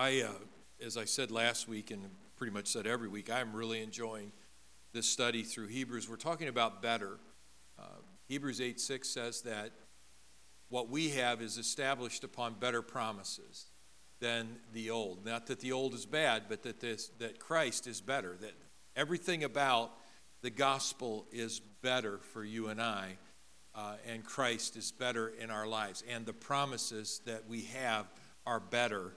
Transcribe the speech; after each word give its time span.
I, 0.00 0.22
uh, 0.22 0.32
as 0.82 0.96
I 0.96 1.04
said 1.04 1.30
last 1.30 1.68
week 1.68 1.90
and 1.90 2.02
pretty 2.34 2.54
much 2.54 2.68
said 2.68 2.86
every 2.86 3.06
week, 3.06 3.30
I'm 3.30 3.52
really 3.52 3.82
enjoying 3.82 4.32
this 4.94 5.06
study 5.06 5.42
through 5.42 5.66
Hebrews. 5.66 6.08
We're 6.08 6.16
talking 6.16 6.48
about 6.48 6.80
better. 6.80 7.18
Uh, 7.78 8.00
Hebrews 8.26 8.62
8 8.62 8.80
6 8.80 9.06
says 9.06 9.42
that 9.42 9.72
what 10.70 10.88
we 10.88 11.10
have 11.10 11.42
is 11.42 11.58
established 11.58 12.24
upon 12.24 12.54
better 12.54 12.80
promises 12.80 13.66
than 14.20 14.56
the 14.72 14.88
old. 14.88 15.26
Not 15.26 15.48
that 15.48 15.60
the 15.60 15.72
old 15.72 15.92
is 15.92 16.06
bad, 16.06 16.44
but 16.48 16.62
that, 16.62 16.80
this, 16.80 17.08
that 17.18 17.38
Christ 17.38 17.86
is 17.86 18.00
better, 18.00 18.38
that 18.40 18.54
everything 18.96 19.44
about 19.44 19.90
the 20.40 20.48
gospel 20.48 21.26
is 21.30 21.60
better 21.82 22.20
for 22.32 22.42
you 22.42 22.68
and 22.68 22.80
I, 22.80 23.18
uh, 23.74 23.96
and 24.08 24.24
Christ 24.24 24.78
is 24.78 24.92
better 24.92 25.28
in 25.28 25.50
our 25.50 25.66
lives. 25.66 26.02
And 26.10 26.24
the 26.24 26.32
promises 26.32 27.20
that 27.26 27.46
we 27.46 27.64
have 27.64 28.06
are 28.46 28.60
better 28.60 29.12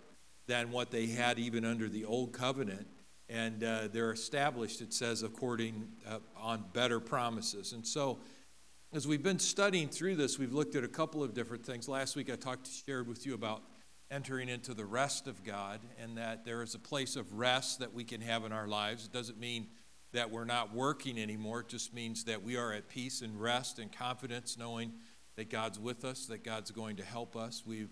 than 0.47 0.71
what 0.71 0.91
they 0.91 1.07
had 1.07 1.39
even 1.39 1.65
under 1.65 1.87
the 1.87 2.05
old 2.05 2.33
covenant. 2.33 2.87
And 3.29 3.63
uh, 3.63 3.87
they're 3.91 4.11
established, 4.11 4.81
it 4.81 4.93
says, 4.93 5.23
according 5.23 5.87
uh, 6.07 6.19
on 6.37 6.65
better 6.73 6.99
promises. 6.99 7.73
And 7.73 7.85
so, 7.85 8.19
as 8.93 9.07
we've 9.07 9.23
been 9.23 9.39
studying 9.39 9.87
through 9.87 10.17
this, 10.17 10.37
we've 10.37 10.53
looked 10.53 10.75
at 10.75 10.83
a 10.83 10.87
couple 10.87 11.23
of 11.23 11.33
different 11.33 11.65
things. 11.65 11.89
Last 11.89 12.15
week, 12.15 12.31
I 12.31 12.35
talked, 12.35 12.65
to 12.65 12.71
shared 12.71 13.07
with 13.07 13.25
you 13.25 13.33
about 13.33 13.63
entering 14.11 14.49
into 14.49 14.75
the 14.75 14.85
rest 14.85 15.25
of 15.25 15.43
God, 15.43 15.79
and 15.99 16.17
that 16.17 16.45
there 16.45 16.61
is 16.61 16.75
a 16.75 16.79
place 16.79 17.15
of 17.15 17.33
rest 17.33 17.79
that 17.79 17.91
we 17.91 18.03
can 18.03 18.21
have 18.21 18.45
in 18.45 18.51
our 18.51 18.67
lives. 18.67 19.05
It 19.05 19.11
doesn't 19.11 19.39
mean 19.39 19.67
that 20.11 20.29
we're 20.29 20.45
not 20.45 20.75
working 20.75 21.17
anymore. 21.17 21.61
It 21.61 21.69
just 21.69 21.91
means 21.91 22.25
that 22.25 22.43
we 22.43 22.55
are 22.55 22.71
at 22.71 22.87
peace 22.87 23.21
and 23.21 23.41
rest 23.41 23.79
and 23.79 23.91
confidence, 23.91 24.57
knowing 24.59 24.93
that 25.37 25.49
God's 25.49 25.79
with 25.79 26.05
us, 26.05 26.27
that 26.27 26.43
God's 26.43 26.69
going 26.69 26.97
to 26.97 27.03
help 27.03 27.35
us. 27.35 27.63
We've 27.65 27.89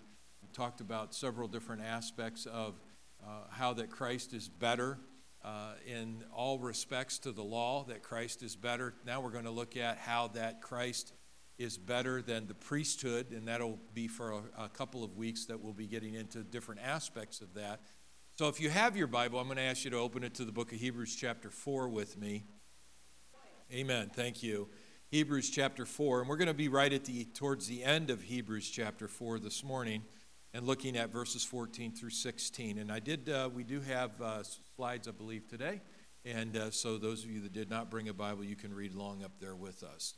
talked 0.53 0.81
about 0.81 1.13
several 1.13 1.47
different 1.47 1.81
aspects 1.81 2.45
of 2.45 2.79
uh, 3.23 3.43
how 3.49 3.73
that 3.73 3.89
Christ 3.89 4.33
is 4.33 4.49
better 4.49 4.99
uh, 5.43 5.73
in 5.87 6.23
all 6.33 6.59
respects 6.59 7.17
to 7.19 7.31
the 7.31 7.43
law, 7.43 7.83
that 7.85 8.03
Christ 8.03 8.43
is 8.43 8.55
better. 8.55 8.93
Now 9.05 9.21
we're 9.21 9.31
going 9.31 9.45
to 9.45 9.51
look 9.51 9.75
at 9.77 9.97
how 9.97 10.27
that 10.29 10.61
Christ 10.61 11.13
is 11.57 11.77
better 11.77 12.21
than 12.21 12.47
the 12.47 12.53
priesthood, 12.53 13.31
and 13.31 13.47
that'll 13.47 13.79
be 13.93 14.07
for 14.07 14.31
a, 14.31 14.63
a 14.63 14.69
couple 14.69 15.03
of 15.03 15.15
weeks 15.15 15.45
that 15.45 15.59
we'll 15.59 15.73
be 15.73 15.87
getting 15.87 16.15
into 16.15 16.43
different 16.43 16.81
aspects 16.83 17.41
of 17.41 17.53
that. 17.53 17.81
So 18.37 18.47
if 18.47 18.59
you 18.59 18.69
have 18.69 18.97
your 18.97 19.07
Bible, 19.07 19.39
I'm 19.39 19.45
going 19.45 19.57
to 19.57 19.63
ask 19.63 19.83
you 19.83 19.91
to 19.91 19.97
open 19.97 20.23
it 20.23 20.33
to 20.35 20.45
the 20.45 20.51
book 20.51 20.71
of 20.71 20.79
Hebrews, 20.79 21.15
chapter 21.15 21.49
4, 21.49 21.89
with 21.89 22.17
me. 22.17 22.45
Amen. 23.71 24.11
Thank 24.13 24.41
you. 24.41 24.69
Hebrews 25.09 25.49
chapter 25.49 25.85
4, 25.85 26.21
and 26.21 26.29
we're 26.29 26.37
going 26.37 26.47
to 26.47 26.53
be 26.53 26.69
right 26.69 26.91
at 26.91 27.03
the 27.05 27.25
towards 27.25 27.67
the 27.67 27.83
end 27.83 28.09
of 28.09 28.21
Hebrews 28.21 28.69
chapter 28.69 29.07
4 29.07 29.39
this 29.39 29.63
morning 29.63 30.03
and 30.53 30.65
looking 30.65 30.97
at 30.97 31.11
verses 31.11 31.43
14 31.43 31.93
through 31.93 32.09
16. 32.09 32.77
And 32.77 32.91
I 32.91 32.99
did, 32.99 33.29
uh, 33.29 33.49
we 33.53 33.63
do 33.63 33.81
have 33.81 34.21
uh, 34.21 34.43
slides, 34.75 35.07
I 35.07 35.11
believe, 35.11 35.47
today. 35.47 35.81
And 36.25 36.55
uh, 36.55 36.71
so 36.71 36.97
those 36.97 37.23
of 37.23 37.31
you 37.31 37.41
that 37.41 37.53
did 37.53 37.69
not 37.69 37.89
bring 37.89 38.09
a 38.09 38.13
Bible, 38.13 38.43
you 38.43 38.55
can 38.55 38.73
read 38.73 38.93
along 38.93 39.23
up 39.23 39.31
there 39.39 39.55
with 39.55 39.83
us. 39.83 40.15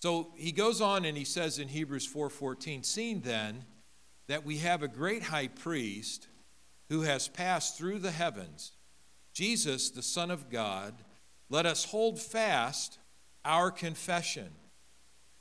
So 0.00 0.32
he 0.36 0.52
goes 0.52 0.80
on 0.80 1.04
and 1.04 1.16
he 1.16 1.24
says 1.24 1.58
in 1.58 1.68
Hebrews 1.68 2.06
4:14, 2.06 2.84
"Seeing 2.84 3.20
then 3.20 3.64
that 4.26 4.44
we 4.44 4.58
have 4.58 4.82
a 4.82 4.88
great 4.88 5.22
high 5.22 5.48
priest 5.48 6.28
who 6.88 7.02
has 7.02 7.28
passed 7.28 7.76
through 7.76 7.98
the 8.00 8.10
heavens, 8.10 8.72
Jesus, 9.32 9.90
the 9.90 10.02
Son 10.02 10.30
of 10.30 10.50
God, 10.50 10.94
let 11.48 11.66
us 11.66 11.84
hold 11.84 12.20
fast 12.20 12.98
our 13.44 13.70
confession. 13.70 14.48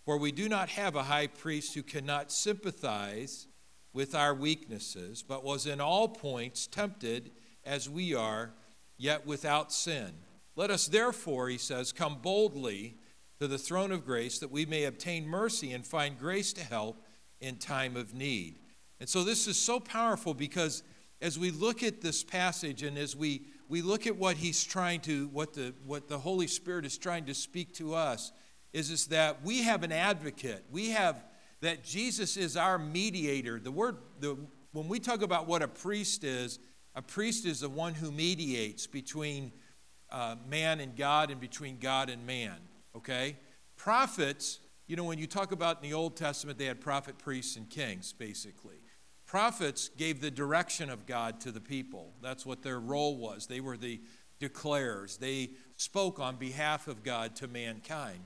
For 0.05 0.17
we 0.17 0.31
do 0.31 0.47
not 0.47 0.69
have 0.69 0.95
a 0.95 1.03
high 1.03 1.27
priest 1.27 1.73
who 1.73 1.81
cannot 1.81 2.31
sympathize 2.31 3.47
with 3.95 4.13
our 4.13 4.35
weaknesses, 4.35 5.23
but 5.23 5.45
was 5.45 5.65
in 5.65 5.79
all 5.79 6.09
points 6.09 6.67
tempted 6.67 7.31
as 7.63 7.89
we 7.89 8.13
are, 8.13 8.51
yet 8.97 9.25
without 9.25 9.71
sin. 9.71 10.11
Let 10.57 10.69
us 10.69 10.87
therefore, 10.87 11.47
he 11.47 11.57
says, 11.57 11.93
come 11.93 12.17
boldly 12.21 12.95
to 13.39 13.47
the 13.47 13.57
throne 13.57 13.93
of 13.93 14.05
grace 14.05 14.37
that 14.39 14.51
we 14.51 14.65
may 14.65 14.83
obtain 14.83 15.25
mercy 15.25 15.71
and 15.71 15.87
find 15.87 16.19
grace 16.19 16.51
to 16.53 16.63
help 16.63 17.05
in 17.39 17.55
time 17.55 17.95
of 17.95 18.13
need. 18.13 18.59
And 18.99 19.07
so 19.07 19.23
this 19.23 19.47
is 19.47 19.57
so 19.57 19.79
powerful 19.79 20.33
because 20.33 20.83
as 21.21 21.39
we 21.39 21.49
look 21.49 21.81
at 21.81 22.01
this 22.01 22.21
passage 22.21 22.83
and 22.83 22.97
as 22.97 23.15
we, 23.15 23.43
we 23.69 23.81
look 23.81 24.07
at 24.07 24.17
what 24.17 24.35
he's 24.35 24.63
trying 24.65 24.99
to, 25.01 25.27
what 25.29 25.53
the, 25.53 25.73
what 25.85 26.09
the 26.09 26.19
Holy 26.19 26.47
Spirit 26.47 26.85
is 26.85 26.97
trying 26.97 27.25
to 27.25 27.33
speak 27.33 27.73
to 27.75 27.95
us, 27.95 28.33
is, 28.73 28.91
is 28.91 29.07
that 29.07 29.41
we 29.41 29.63
have 29.63 29.83
an 29.83 29.93
advocate. 29.93 30.65
We 30.69 30.89
have 30.89 31.23
that 31.65 31.83
Jesus 31.83 32.37
is 32.37 32.55
our 32.55 32.77
mediator. 32.77 33.59
The 33.59 33.71
word, 33.71 33.97
the, 34.19 34.37
when 34.71 34.87
we 34.87 34.99
talk 34.99 35.21
about 35.21 35.47
what 35.47 35.61
a 35.61 35.67
priest 35.67 36.23
is, 36.23 36.59
a 36.93 37.01
priest 37.01 37.45
is 37.45 37.61
the 37.61 37.69
one 37.69 37.93
who 37.93 38.11
mediates 38.11 38.87
between 38.87 39.51
uh, 40.11 40.35
man 40.47 40.79
and 40.79 40.95
God 40.95 41.31
and 41.31 41.41
between 41.41 41.79
God 41.79 42.09
and 42.09 42.25
man, 42.25 42.55
okay? 42.95 43.37
Prophets, 43.77 44.59
you 44.87 44.95
know, 44.95 45.03
when 45.03 45.17
you 45.17 45.27
talk 45.27 45.51
about 45.51 45.83
in 45.83 45.89
the 45.89 45.95
Old 45.95 46.15
Testament, 46.15 46.59
they 46.59 46.65
had 46.65 46.79
prophet, 46.79 47.17
priests, 47.17 47.55
and 47.55 47.69
kings, 47.69 48.13
basically. 48.13 48.77
Prophets 49.25 49.89
gave 49.97 50.21
the 50.21 50.29
direction 50.29 50.89
of 50.89 51.07
God 51.07 51.41
to 51.41 51.51
the 51.51 51.59
people. 51.59 52.13
That's 52.21 52.45
what 52.45 52.61
their 52.61 52.79
role 52.79 53.17
was. 53.17 53.47
They 53.47 53.59
were 53.59 53.75
the 53.75 53.99
declarers, 54.39 55.17
they 55.17 55.51
spoke 55.77 56.19
on 56.19 56.35
behalf 56.35 56.87
of 56.87 57.03
God 57.03 57.35
to 57.37 57.47
mankind. 57.47 58.19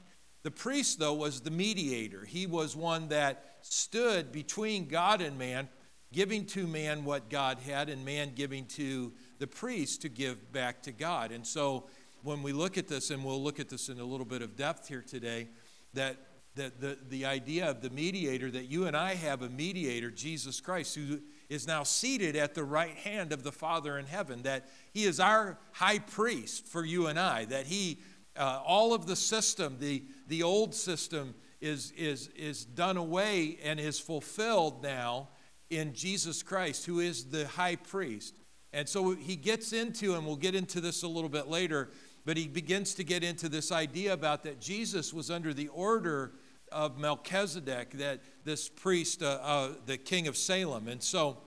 The 0.44 0.52
priest, 0.52 1.00
though, 1.00 1.14
was 1.14 1.42
the 1.42 1.52
mediator. 1.52 2.24
He 2.24 2.46
was 2.48 2.76
one 2.76 3.10
that 3.10 3.58
stood 3.62 4.32
between 4.32 4.88
God 4.88 5.22
and 5.22 5.38
man, 5.38 5.68
giving 6.14 6.46
to 6.48 6.66
man 6.66 7.04
what 7.04 7.30
God 7.30 7.60
had, 7.60 7.90
and 7.90 8.06
man 8.06 8.32
giving 8.36 8.66
to 8.68 9.12
the 9.40 9.48
priest 9.48 10.02
to 10.04 10.10
give 10.10 10.52
back 10.52 10.82
to 10.84 10.92
God. 10.92 11.32
And 11.32 11.46
so, 11.46 11.88
when 12.24 12.42
we 12.42 12.54
look 12.54 12.78
at 12.78 12.88
this, 12.88 13.12
and 13.12 13.24
we'll 13.24 13.42
look 13.42 13.60
at 13.60 13.70
this 13.70 13.90
in 13.90 14.00
a 14.00 14.04
little 14.04 14.26
bit 14.26 14.42
of 14.42 14.56
depth 14.56 14.88
here 14.88 15.02
today, 15.02 15.48
that, 15.94 16.18
that 16.56 16.80
the, 16.82 16.98
the 17.10 17.26
idea 17.26 17.70
of 17.70 17.82
the 17.82 17.90
mediator, 17.90 18.52
that 18.52 18.66
you 18.66 18.88
and 18.88 18.96
I 18.96 19.16
have 19.16 19.42
a 19.42 19.50
mediator, 19.50 20.12
Jesus 20.12 20.60
Christ, 20.60 20.96
who 20.96 21.22
is 21.50 21.66
now 21.66 21.84
seated 21.84 22.36
at 22.36 22.56
the 22.56 22.64
right 22.64 22.96
hand 22.96 23.32
of 23.32 23.44
the 23.44 23.52
Father 23.52 23.98
in 23.98 24.06
heaven, 24.06 24.44
that 24.44 24.68
he 24.94 25.06
is 25.06 25.20
our 25.20 25.58
high 25.72 26.00
priest 26.00 26.66
for 26.66 26.84
you 26.84 27.08
and 27.08 27.20
I, 27.20 27.46
that 27.46 27.68
he 27.68 28.00
uh, 28.38 28.62
all 28.66 28.94
of 28.94 29.06
the 29.06 29.16
system, 29.16 29.78
the, 29.80 30.04
the 30.30 30.44
old 30.44 30.74
system, 30.74 31.36
is, 31.62 31.92
is, 31.98 32.30
is 32.36 32.66
done 32.66 32.98
away 32.98 33.58
and 33.64 33.80
is 33.80 34.00
fulfilled 34.00 34.82
now 34.82 35.30
in 35.70 35.94
Jesus 35.94 36.42
Christ, 36.42 36.86
who 36.86 37.00
is 37.00 37.26
the 37.26 37.48
high 37.48 37.76
priest. 37.76 38.34
And 38.72 38.88
so 38.88 39.16
he 39.16 39.36
gets 39.36 39.74
into, 39.74 40.16
and 40.16 40.26
we'll 40.26 40.36
get 40.36 40.56
into 40.56 40.80
this 40.80 41.04
a 41.04 41.08
little 41.08 41.30
bit 41.30 41.48
later, 41.48 41.90
but 42.26 42.38
he 42.38 42.48
begins 42.48 42.94
to 42.96 43.04
get 43.04 43.24
into 43.24 43.50
this 43.50 43.72
idea 43.72 44.14
about 44.14 44.44
that 44.44 44.60
Jesus 44.60 45.14
was 45.14 45.30
under 45.30 45.54
the 45.54 45.68
order 45.70 46.34
of 46.72 46.98
Melchizedek, 46.98 47.92
that 47.92 48.22
this 48.46 48.70
priest, 48.70 49.24
uh, 49.24 49.40
uh, 49.42 49.70
the 49.86 49.98
king 49.98 50.28
of 50.28 50.38
Salem. 50.38 50.88
And 50.88 51.02
so, 51.02 51.40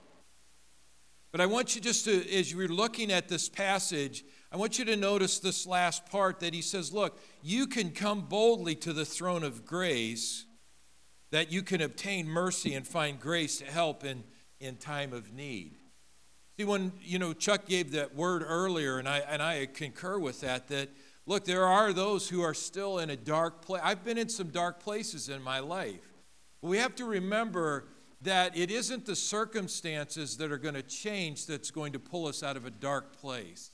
but 1.30 1.40
I 1.40 1.46
want 1.46 1.74
you 1.74 1.80
just 1.80 2.04
to, 2.04 2.36
as 2.36 2.52
you're 2.52 2.68
looking 2.68 3.10
at 3.10 3.28
this 3.28 3.48
passage, 3.48 4.24
I 4.52 4.58
want 4.58 4.78
you 4.78 4.84
to 4.84 4.96
notice 4.96 5.38
this 5.38 5.66
last 5.66 6.04
part 6.10 6.40
that 6.40 6.52
he 6.52 6.60
says, 6.60 6.92
Look, 6.92 7.18
you 7.42 7.66
can 7.66 7.90
come 7.90 8.20
boldly 8.20 8.74
to 8.76 8.92
the 8.92 9.06
throne 9.06 9.44
of 9.44 9.64
grace 9.64 10.44
that 11.30 11.50
you 11.50 11.62
can 11.62 11.80
obtain 11.80 12.28
mercy 12.28 12.74
and 12.74 12.86
find 12.86 13.18
grace 13.18 13.58
to 13.58 13.64
help 13.64 14.04
in, 14.04 14.24
in 14.60 14.76
time 14.76 15.14
of 15.14 15.32
need. 15.32 15.76
See, 16.58 16.64
when, 16.64 16.92
you 17.00 17.18
know, 17.18 17.32
Chuck 17.32 17.64
gave 17.64 17.92
that 17.92 18.14
word 18.14 18.44
earlier, 18.46 18.98
and 18.98 19.08
I, 19.08 19.20
and 19.20 19.40
I 19.40 19.64
concur 19.72 20.18
with 20.18 20.42
that, 20.42 20.68
that, 20.68 20.90
look, 21.24 21.46
there 21.46 21.64
are 21.64 21.94
those 21.94 22.28
who 22.28 22.42
are 22.42 22.52
still 22.52 22.98
in 22.98 23.08
a 23.08 23.16
dark 23.16 23.64
place. 23.64 23.80
I've 23.82 24.04
been 24.04 24.18
in 24.18 24.28
some 24.28 24.48
dark 24.48 24.80
places 24.80 25.30
in 25.30 25.40
my 25.40 25.60
life. 25.60 26.12
We 26.60 26.76
have 26.76 26.94
to 26.96 27.06
remember 27.06 27.86
that 28.20 28.54
it 28.54 28.70
isn't 28.70 29.06
the 29.06 29.16
circumstances 29.16 30.36
that 30.36 30.52
are 30.52 30.58
going 30.58 30.74
to 30.74 30.82
change 30.82 31.46
that's 31.46 31.70
going 31.70 31.94
to 31.94 31.98
pull 31.98 32.26
us 32.26 32.42
out 32.42 32.58
of 32.58 32.66
a 32.66 32.70
dark 32.70 33.16
place 33.16 33.70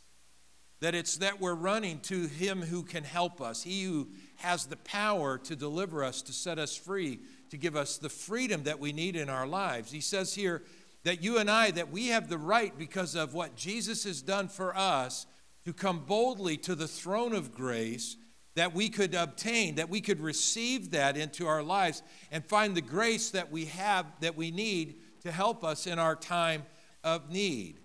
that 0.80 0.94
it's 0.94 1.16
that 1.18 1.40
we're 1.40 1.54
running 1.54 2.00
to 2.00 2.26
Him 2.26 2.62
who 2.62 2.82
can 2.82 3.04
help 3.04 3.40
us, 3.40 3.62
He 3.62 3.84
who 3.84 4.08
has 4.36 4.66
the 4.66 4.76
power 4.76 5.38
to 5.38 5.56
deliver 5.56 6.04
us, 6.04 6.22
to 6.22 6.32
set 6.32 6.58
us 6.58 6.76
free, 6.76 7.20
to 7.50 7.56
give 7.56 7.76
us 7.76 7.98
the 7.98 8.08
freedom 8.08 8.62
that 8.64 8.78
we 8.78 8.92
need 8.92 9.16
in 9.16 9.28
our 9.28 9.46
lives. 9.46 9.90
He 9.90 10.00
says 10.00 10.34
here 10.34 10.62
that 11.04 11.22
you 11.22 11.38
and 11.38 11.50
I, 11.50 11.70
that 11.72 11.90
we 11.90 12.08
have 12.08 12.28
the 12.28 12.38
right 12.38 12.76
because 12.78 13.14
of 13.14 13.34
what 13.34 13.56
Jesus 13.56 14.04
has 14.04 14.22
done 14.22 14.48
for 14.48 14.76
us 14.76 15.26
to 15.64 15.72
come 15.72 16.00
boldly 16.00 16.56
to 16.58 16.74
the 16.74 16.88
throne 16.88 17.34
of 17.34 17.54
grace 17.54 18.16
that 18.54 18.74
we 18.74 18.88
could 18.88 19.14
obtain, 19.14 19.76
that 19.76 19.88
we 19.88 20.00
could 20.00 20.20
receive 20.20 20.90
that 20.90 21.16
into 21.16 21.46
our 21.46 21.62
lives 21.62 22.02
and 22.32 22.44
find 22.44 22.74
the 22.74 22.80
grace 22.80 23.30
that 23.30 23.52
we 23.52 23.66
have, 23.66 24.04
that 24.20 24.36
we 24.36 24.50
need 24.50 24.96
to 25.22 25.30
help 25.30 25.62
us 25.62 25.86
in 25.86 25.98
our 25.98 26.16
time 26.16 26.64
of 27.04 27.30
need. 27.30 27.78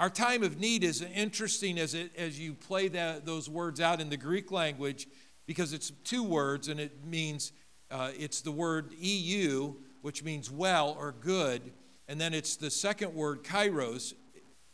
Our 0.00 0.10
time 0.10 0.44
of 0.44 0.60
need 0.60 0.84
is 0.84 1.02
interesting 1.02 1.78
as, 1.78 1.94
it, 1.94 2.12
as 2.16 2.38
you 2.38 2.54
play 2.54 2.88
that, 2.88 3.26
those 3.26 3.48
words 3.50 3.80
out 3.80 4.00
in 4.00 4.10
the 4.10 4.16
Greek 4.16 4.52
language 4.52 5.08
because 5.46 5.72
it's 5.72 5.90
two 6.04 6.22
words 6.22 6.68
and 6.68 6.78
it 6.78 7.04
means 7.04 7.52
uh, 7.90 8.10
it's 8.16 8.40
the 8.40 8.52
word 8.52 8.92
EU, 8.98 9.74
which 10.02 10.22
means 10.22 10.50
well 10.50 10.96
or 10.98 11.12
good, 11.12 11.72
and 12.06 12.20
then 12.20 12.32
it's 12.32 12.56
the 12.56 12.70
second 12.70 13.14
word, 13.14 13.42
kairos, 13.42 14.14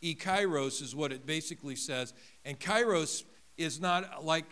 E 0.04 0.14
kairos 0.14 0.82
is 0.82 0.94
what 0.94 1.12
it 1.12 1.24
basically 1.24 1.74
says. 1.74 2.12
And 2.44 2.60
kairos 2.60 3.24
is 3.56 3.80
not 3.80 4.22
like 4.24 4.44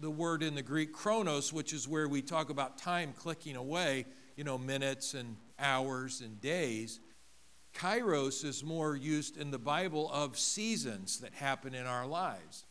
the 0.00 0.10
word 0.10 0.44
in 0.44 0.54
the 0.54 0.62
Greek 0.62 0.92
chronos, 0.92 1.52
which 1.52 1.72
is 1.72 1.88
where 1.88 2.08
we 2.08 2.22
talk 2.22 2.48
about 2.48 2.78
time 2.78 3.12
clicking 3.16 3.56
away, 3.56 4.06
you 4.36 4.44
know, 4.44 4.56
minutes 4.56 5.14
and 5.14 5.36
hours 5.58 6.20
and 6.20 6.40
days. 6.40 7.00
Kairos 7.74 8.44
is 8.44 8.64
more 8.64 8.96
used 8.96 9.36
in 9.36 9.50
the 9.50 9.58
Bible 9.58 10.10
of 10.12 10.38
seasons 10.38 11.20
that 11.20 11.34
happen 11.34 11.74
in 11.74 11.86
our 11.86 12.06
lives. 12.06 12.64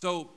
So 0.00 0.30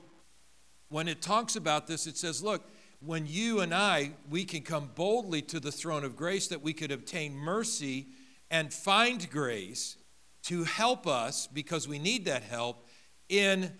when 0.88 1.08
it 1.08 1.22
talks 1.22 1.56
about 1.56 1.86
this, 1.86 2.06
it 2.06 2.16
says, 2.16 2.42
look, 2.42 2.70
when 3.00 3.26
you 3.26 3.60
and 3.60 3.74
I, 3.74 4.12
we 4.30 4.44
can 4.44 4.62
come 4.62 4.90
boldly 4.94 5.42
to 5.42 5.60
the 5.60 5.72
throne 5.72 6.04
of 6.04 6.16
grace 6.16 6.48
that 6.48 6.62
we 6.62 6.72
could 6.72 6.90
obtain 6.90 7.34
mercy 7.34 8.06
and 8.50 8.72
find 8.72 9.28
grace 9.30 9.96
to 10.44 10.64
help 10.64 11.06
us 11.06 11.46
because 11.46 11.88
we 11.88 11.98
need 11.98 12.24
that 12.26 12.42
help 12.42 12.86
in 13.28 13.72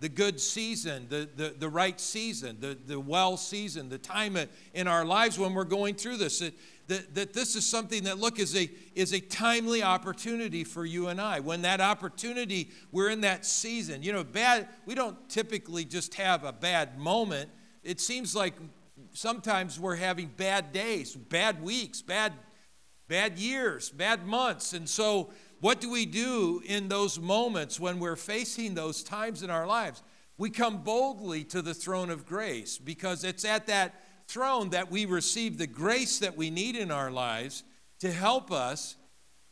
the 0.00 0.08
good 0.08 0.38
season, 0.38 1.06
the, 1.08 1.28
the, 1.34 1.54
the 1.58 1.68
right 1.68 1.98
season, 1.98 2.58
the, 2.60 2.76
the 2.86 3.00
well 3.00 3.38
season, 3.38 3.88
the 3.88 3.96
time 3.96 4.36
in 4.74 4.86
our 4.86 5.04
lives 5.04 5.38
when 5.38 5.54
we're 5.54 5.64
going 5.64 5.94
through 5.94 6.18
this. 6.18 6.40
That, 6.40 6.52
that, 6.88 7.14
that 7.14 7.32
this 7.32 7.56
is 7.56 7.66
something 7.66 8.04
that, 8.04 8.18
look, 8.18 8.38
is 8.38 8.54
a, 8.54 8.70
is 8.94 9.12
a 9.12 9.20
timely 9.20 9.82
opportunity 9.82 10.64
for 10.64 10.84
you 10.84 11.08
and 11.08 11.20
I. 11.20 11.40
When 11.40 11.62
that 11.62 11.80
opportunity, 11.80 12.70
we're 12.92 13.10
in 13.10 13.22
that 13.22 13.46
season. 13.46 14.02
You 14.02 14.12
know, 14.12 14.24
bad, 14.24 14.68
we 14.84 14.94
don't 14.94 15.28
typically 15.28 15.84
just 15.84 16.14
have 16.14 16.44
a 16.44 16.52
bad 16.52 16.98
moment. 16.98 17.50
It 17.82 18.00
seems 18.00 18.34
like 18.34 18.54
sometimes 19.12 19.80
we're 19.80 19.96
having 19.96 20.30
bad 20.36 20.72
days, 20.72 21.14
bad 21.14 21.62
weeks, 21.62 22.02
bad, 22.02 22.32
bad 23.08 23.38
years, 23.38 23.90
bad 23.90 24.26
months. 24.26 24.72
And 24.72 24.88
so 24.88 25.30
what 25.60 25.80
do 25.80 25.90
we 25.90 26.04
do 26.04 26.62
in 26.66 26.88
those 26.88 27.18
moments 27.18 27.80
when 27.80 27.98
we're 27.98 28.16
facing 28.16 28.74
those 28.74 29.02
times 29.02 29.42
in 29.42 29.50
our 29.50 29.66
lives? 29.66 30.02
We 30.36 30.50
come 30.50 30.82
boldly 30.82 31.44
to 31.44 31.62
the 31.62 31.74
throne 31.74 32.10
of 32.10 32.26
grace 32.26 32.76
because 32.76 33.24
it's 33.24 33.44
at 33.44 33.68
that 33.68 33.94
throne 34.26 34.70
that 34.70 34.90
we 34.90 35.06
receive 35.06 35.58
the 35.58 35.66
grace 35.66 36.18
that 36.18 36.36
we 36.36 36.50
need 36.50 36.76
in 36.76 36.90
our 36.90 37.10
lives 37.10 37.64
to 38.00 38.10
help 38.10 38.50
us 38.50 38.96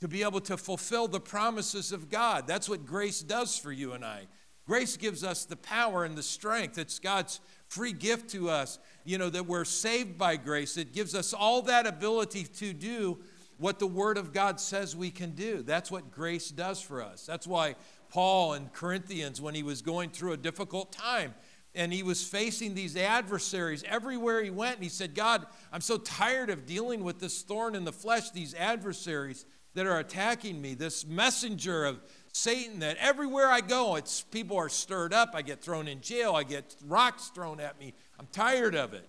to 0.01 0.09
be 0.09 0.23
able 0.23 0.41
to 0.41 0.57
fulfill 0.57 1.07
the 1.07 1.21
promises 1.21 1.93
of 1.93 2.11
God. 2.11 2.47
That's 2.47 2.69
what 2.69 2.85
grace 2.85 3.21
does 3.21 3.57
for 3.57 3.71
you 3.71 3.93
and 3.93 4.05
I. 4.05 4.27
Grace 4.67 4.97
gives 4.97 5.25
us 5.25 5.45
the 5.45 5.57
power 5.57 6.05
and 6.05 6.17
the 6.17 6.23
strength. 6.23 6.79
It's 6.79 6.99
God's 6.99 7.41
free 7.69 7.93
gift 7.93 8.31
to 8.31 8.51
us, 8.51 8.79
you 9.05 9.19
know, 9.19 9.31
that 9.31 9.47
we're 9.47 9.65
saved 9.65 10.19
by 10.19 10.37
grace. 10.37 10.77
It 10.77 10.93
gives 10.93 11.15
us 11.15 11.33
all 11.33 11.63
that 11.63 11.87
ability 11.87 12.45
to 12.45 12.73
do 12.73 13.19
what 13.59 13.79
the 13.79 13.87
Word 13.87 14.19
of 14.19 14.33
God 14.33 14.61
says 14.61 14.97
we 14.97 15.11
can 15.11 15.33
do. 15.33 15.63
That's 15.63 15.91
what 15.91 16.11
grace 16.11 16.51
does 16.51 16.81
for 16.81 17.03
us. 17.03 17.25
That's 17.25 17.47
why 17.47 17.77
Paul 18.09 18.55
in 18.55 18.69
Corinthians, 18.69 19.41
when 19.41 19.55
he 19.55 19.63
was 19.63 19.83
going 19.83 20.11
through 20.11 20.33
a 20.33 20.37
difficult 20.37 20.93
time, 20.93 21.35
and 21.75 21.93
he 21.93 22.03
was 22.03 22.23
facing 22.23 22.75
these 22.75 22.97
adversaries 22.97 23.83
everywhere 23.87 24.43
he 24.43 24.51
went, 24.51 24.77
and 24.77 24.83
he 24.83 24.91
said, 24.91 25.15
God, 25.15 25.47
I'm 25.73 25.81
so 25.81 25.97
tired 25.97 26.51
of 26.51 26.67
dealing 26.67 27.03
with 27.03 27.19
this 27.19 27.43
thorn 27.43 27.75
in 27.75 27.85
the 27.85 27.93
flesh, 27.93 28.31
these 28.31 28.55
adversaries 28.55 29.47
that 29.75 29.87
are 29.87 29.99
attacking 29.99 30.61
me, 30.61 30.75
this 30.75 31.07
messenger 31.07 31.85
of 31.85 32.01
Satan 32.33 32.81
that 32.81 32.97
everywhere 32.99 33.49
I 33.49 33.61
go, 33.61 33.97
it's 33.97 34.23
people 34.23 34.57
are 34.57 34.69
stirred 34.69 35.13
up. 35.13 35.31
I 35.35 35.43
get 35.43 35.63
thrown 35.63 35.89
in 35.89 36.01
jail. 36.01 36.35
I 36.35 36.45
get 36.45 36.77
rocks 36.87 37.29
thrown 37.29 37.61
at 37.61 37.79
me. 37.79 37.95
I'm 38.19 38.27
tired 38.33 38.75
of 38.75 38.95
it. 38.95 39.07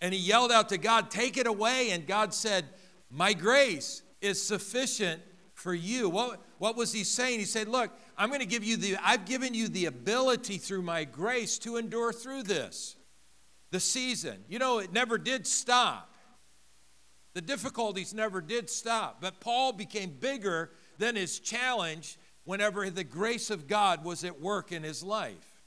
And 0.00 0.14
he 0.14 0.20
yelled 0.20 0.50
out 0.50 0.68
to 0.70 0.78
God, 0.78 1.10
Take 1.10 1.36
it 1.36 1.46
away. 1.46 1.90
And 1.90 2.06
God 2.06 2.34
said, 2.34 2.64
My 3.10 3.32
grace 3.32 4.02
is 4.20 4.42
sufficient 4.42 5.22
for 5.52 5.74
you. 5.74 6.08
What, 6.08 6.40
what 6.60 6.76
was 6.76 6.92
he 6.92 7.04
saying? 7.04 7.38
He 7.38 7.46
said, 7.46 7.68
Look, 7.68 7.90
I'm 8.18 8.28
going 8.28 8.40
to 8.40 8.46
give 8.46 8.62
you 8.62 8.76
the, 8.76 8.98
I've 9.02 9.24
given 9.24 9.54
you 9.54 9.66
the 9.66 9.86
ability 9.86 10.58
through 10.58 10.82
my 10.82 11.04
grace 11.04 11.58
to 11.60 11.78
endure 11.78 12.12
through 12.12 12.42
this. 12.42 12.96
The 13.70 13.80
season. 13.80 14.44
You 14.46 14.58
know, 14.58 14.78
it 14.78 14.92
never 14.92 15.16
did 15.16 15.46
stop. 15.46 16.12
The 17.32 17.40
difficulties 17.40 18.12
never 18.12 18.42
did 18.42 18.68
stop. 18.68 19.22
But 19.22 19.40
Paul 19.40 19.72
became 19.72 20.10
bigger 20.10 20.72
than 20.98 21.16
his 21.16 21.38
challenge 21.38 22.18
whenever 22.44 22.90
the 22.90 23.04
grace 23.04 23.48
of 23.48 23.66
God 23.66 24.04
was 24.04 24.22
at 24.22 24.38
work 24.38 24.70
in 24.70 24.82
his 24.82 25.02
life. 25.02 25.62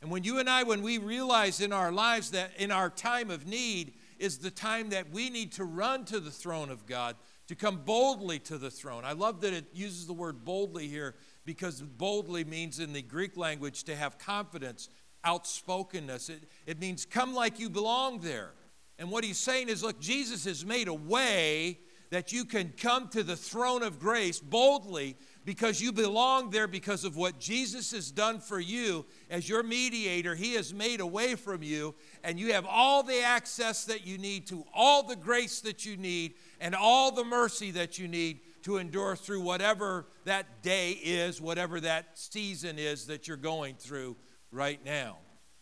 And 0.00 0.12
when 0.12 0.22
you 0.22 0.38
and 0.38 0.48
I, 0.48 0.62
when 0.62 0.82
we 0.82 0.98
realize 0.98 1.60
in 1.60 1.72
our 1.72 1.90
lives 1.90 2.30
that 2.30 2.52
in 2.56 2.70
our 2.70 2.88
time 2.88 3.32
of 3.32 3.48
need 3.48 3.94
is 4.20 4.38
the 4.38 4.52
time 4.52 4.90
that 4.90 5.10
we 5.10 5.28
need 5.28 5.50
to 5.52 5.64
run 5.64 6.04
to 6.04 6.20
the 6.20 6.30
throne 6.30 6.70
of 6.70 6.86
God, 6.86 7.16
to 7.50 7.56
come 7.56 7.78
boldly 7.84 8.38
to 8.38 8.58
the 8.58 8.70
throne. 8.70 9.04
I 9.04 9.10
love 9.10 9.40
that 9.40 9.52
it 9.52 9.64
uses 9.74 10.06
the 10.06 10.12
word 10.12 10.44
boldly 10.44 10.86
here 10.86 11.16
because 11.44 11.82
boldly 11.82 12.44
means 12.44 12.78
in 12.78 12.92
the 12.92 13.02
Greek 13.02 13.36
language 13.36 13.82
to 13.84 13.96
have 13.96 14.18
confidence, 14.18 14.88
outspokenness. 15.26 16.28
It, 16.28 16.44
it 16.64 16.78
means 16.78 17.04
come 17.04 17.34
like 17.34 17.58
you 17.58 17.68
belong 17.68 18.20
there. 18.20 18.52
And 19.00 19.10
what 19.10 19.24
he's 19.24 19.36
saying 19.36 19.68
is 19.68 19.82
look, 19.82 19.98
Jesus 19.98 20.44
has 20.44 20.64
made 20.64 20.86
a 20.86 20.94
way 20.94 21.80
that 22.10 22.32
you 22.32 22.44
can 22.44 22.72
come 22.76 23.08
to 23.08 23.24
the 23.24 23.34
throne 23.34 23.82
of 23.82 23.98
grace 23.98 24.38
boldly 24.38 25.16
because 25.44 25.80
you 25.80 25.92
belong 25.92 26.50
there 26.50 26.68
because 26.68 27.04
of 27.04 27.16
what 27.16 27.38
Jesus 27.38 27.92
has 27.92 28.10
done 28.10 28.40
for 28.40 28.60
you 28.60 29.06
as 29.30 29.48
your 29.48 29.62
mediator. 29.62 30.34
He 30.34 30.54
has 30.54 30.74
made 30.74 31.00
a 31.00 31.06
way 31.06 31.34
from 31.34 31.62
you, 31.62 31.94
and 32.22 32.38
you 32.38 32.52
have 32.52 32.66
all 32.66 33.02
the 33.02 33.22
access 33.22 33.84
that 33.86 34.06
you 34.06 34.18
need 34.18 34.46
to 34.48 34.64
all 34.74 35.02
the 35.02 35.16
grace 35.16 35.60
that 35.60 35.86
you 35.86 35.96
need 35.96 36.34
and 36.60 36.74
all 36.74 37.10
the 37.10 37.24
mercy 37.24 37.70
that 37.72 37.98
you 37.98 38.06
need 38.06 38.40
to 38.62 38.76
endure 38.76 39.16
through 39.16 39.40
whatever 39.40 40.06
that 40.24 40.62
day 40.62 40.90
is, 40.90 41.40
whatever 41.40 41.80
that 41.80 42.18
season 42.18 42.78
is 42.78 43.06
that 43.06 43.26
you're 43.26 43.36
going 43.36 43.74
through 43.76 44.16
right 44.52 44.84
now. 44.84 45.16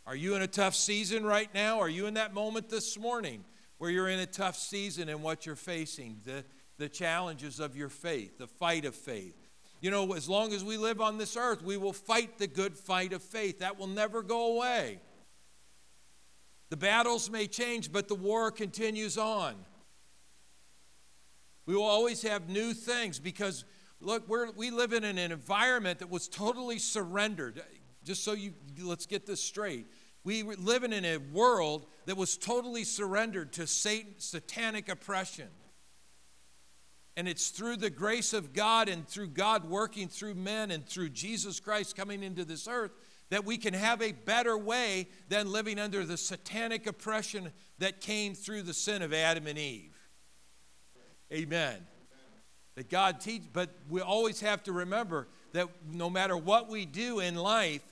Are 0.07 0.17
you 0.17 0.35
in 0.35 0.43
a 0.43 0.49
tough 0.49 0.75
season 0.75 1.25
right 1.25 1.53
now? 1.55 1.79
Are 1.79 1.89
you 1.89 2.07
in 2.07 2.15
that 2.15 2.35
moment 2.35 2.69
this 2.69 2.99
morning 2.99 3.45
where 3.77 3.91
you're 3.91 4.09
in 4.09 4.19
a 4.19 4.27
tough 4.27 4.57
season 4.57 5.09
and 5.09 5.23
what 5.23 5.47
you're 5.47 5.55
facing? 5.55 6.21
The, 6.25 6.45
the 6.79 6.89
challenges 6.89 7.61
of 7.61 7.77
your 7.77 7.89
faith, 7.91 8.39
the 8.39 8.47
fight 8.47 8.85
of 8.85 8.95
faith. 8.95 9.48
You 9.81 9.91
know, 9.91 10.13
as 10.15 10.29
long 10.29 10.53
as 10.53 10.65
we 10.65 10.77
live 10.77 11.01
on 11.01 11.19
this 11.19 11.37
earth, 11.37 11.63
we 11.63 11.77
will 11.77 11.93
fight 11.93 12.39
the 12.39 12.49
good 12.49 12.77
fight 12.77 13.13
of 13.13 13.23
faith. 13.23 13.61
That 13.61 13.79
will 13.79 13.87
never 13.87 14.23
go 14.23 14.57
away. 14.57 15.01
The 16.71 16.77
battles 16.77 17.31
may 17.31 17.47
change, 17.47 17.93
but 17.93 18.09
the 18.09 18.15
war 18.15 18.51
continues 18.51 19.17
on. 19.17 19.55
We 21.65 21.75
will 21.75 21.85
always 21.85 22.23
have 22.23 22.49
new 22.49 22.73
things 22.73 23.19
because, 23.19 23.65
look, 24.01 24.29
we 24.57 24.71
live 24.71 24.93
in 24.93 25.05
an 25.05 25.19
environment 25.19 26.01
that 26.01 26.11
was 26.11 26.29
totally 26.29 26.79
surrendered. 26.79 27.63
Just 28.05 28.25
so 28.25 28.33
you, 28.33 28.55
let's 28.81 29.07
get 29.07 29.27
this 29.27 29.43
straight. 29.43 29.87
We 30.25 30.43
live 30.43 30.83
in 30.83 30.93
a 31.05 31.19
world 31.19 31.87
that 32.07 32.17
was 32.17 32.37
totally 32.37 32.85
surrendered 32.85 33.53
to 33.55 33.67
Satan, 33.67 34.15
satanic 34.19 34.89
oppression. 34.89 35.49
And 37.19 37.27
it's 37.27 37.49
through 37.49 37.79
the 37.79 37.91
grace 37.91 38.33
of 38.33 38.53
God 38.53 38.89
and 38.89 39.05
through 39.05 39.31
God 39.31 39.69
working 39.69 40.07
through 40.07 40.37
men 40.37 40.71
and 40.71 40.87
through 40.87 41.09
Jesus 41.09 41.59
Christ 41.59 41.97
coming 41.97 42.23
into 42.23 42.45
this 42.45 42.69
earth 42.69 42.93
that 43.31 43.45
we 43.45 43.57
can 43.57 43.75
have 43.75 44.01
a 44.01 44.13
better 44.13 44.57
way 44.57 45.09
than 45.29 45.51
living 45.51 45.81
under 45.81 46.05
the 46.05 46.17
satanic 46.17 46.87
oppression 46.87 47.51
that 47.81 48.01
came 48.01 48.37
through 48.37 48.63
the 48.63 48.73
sin 48.73 49.03
of 49.03 49.13
Adam 49.13 49.49
and 49.49 49.59
Eve. 49.59 49.97
Amen. 51.33 51.85
That 52.77 52.89
God 52.89 53.21
teach, 53.21 53.43
but 53.53 53.71
we 53.89 54.01
always 54.01 54.41
have 54.41 54.63
to 54.63 54.73
remember 54.73 55.27
that 55.55 55.67
no 55.93 56.09
matter 56.09 56.37
what 56.37 56.69
we 56.69 56.87
do 56.87 57.19
in 57.19 57.35
life, 57.35 57.83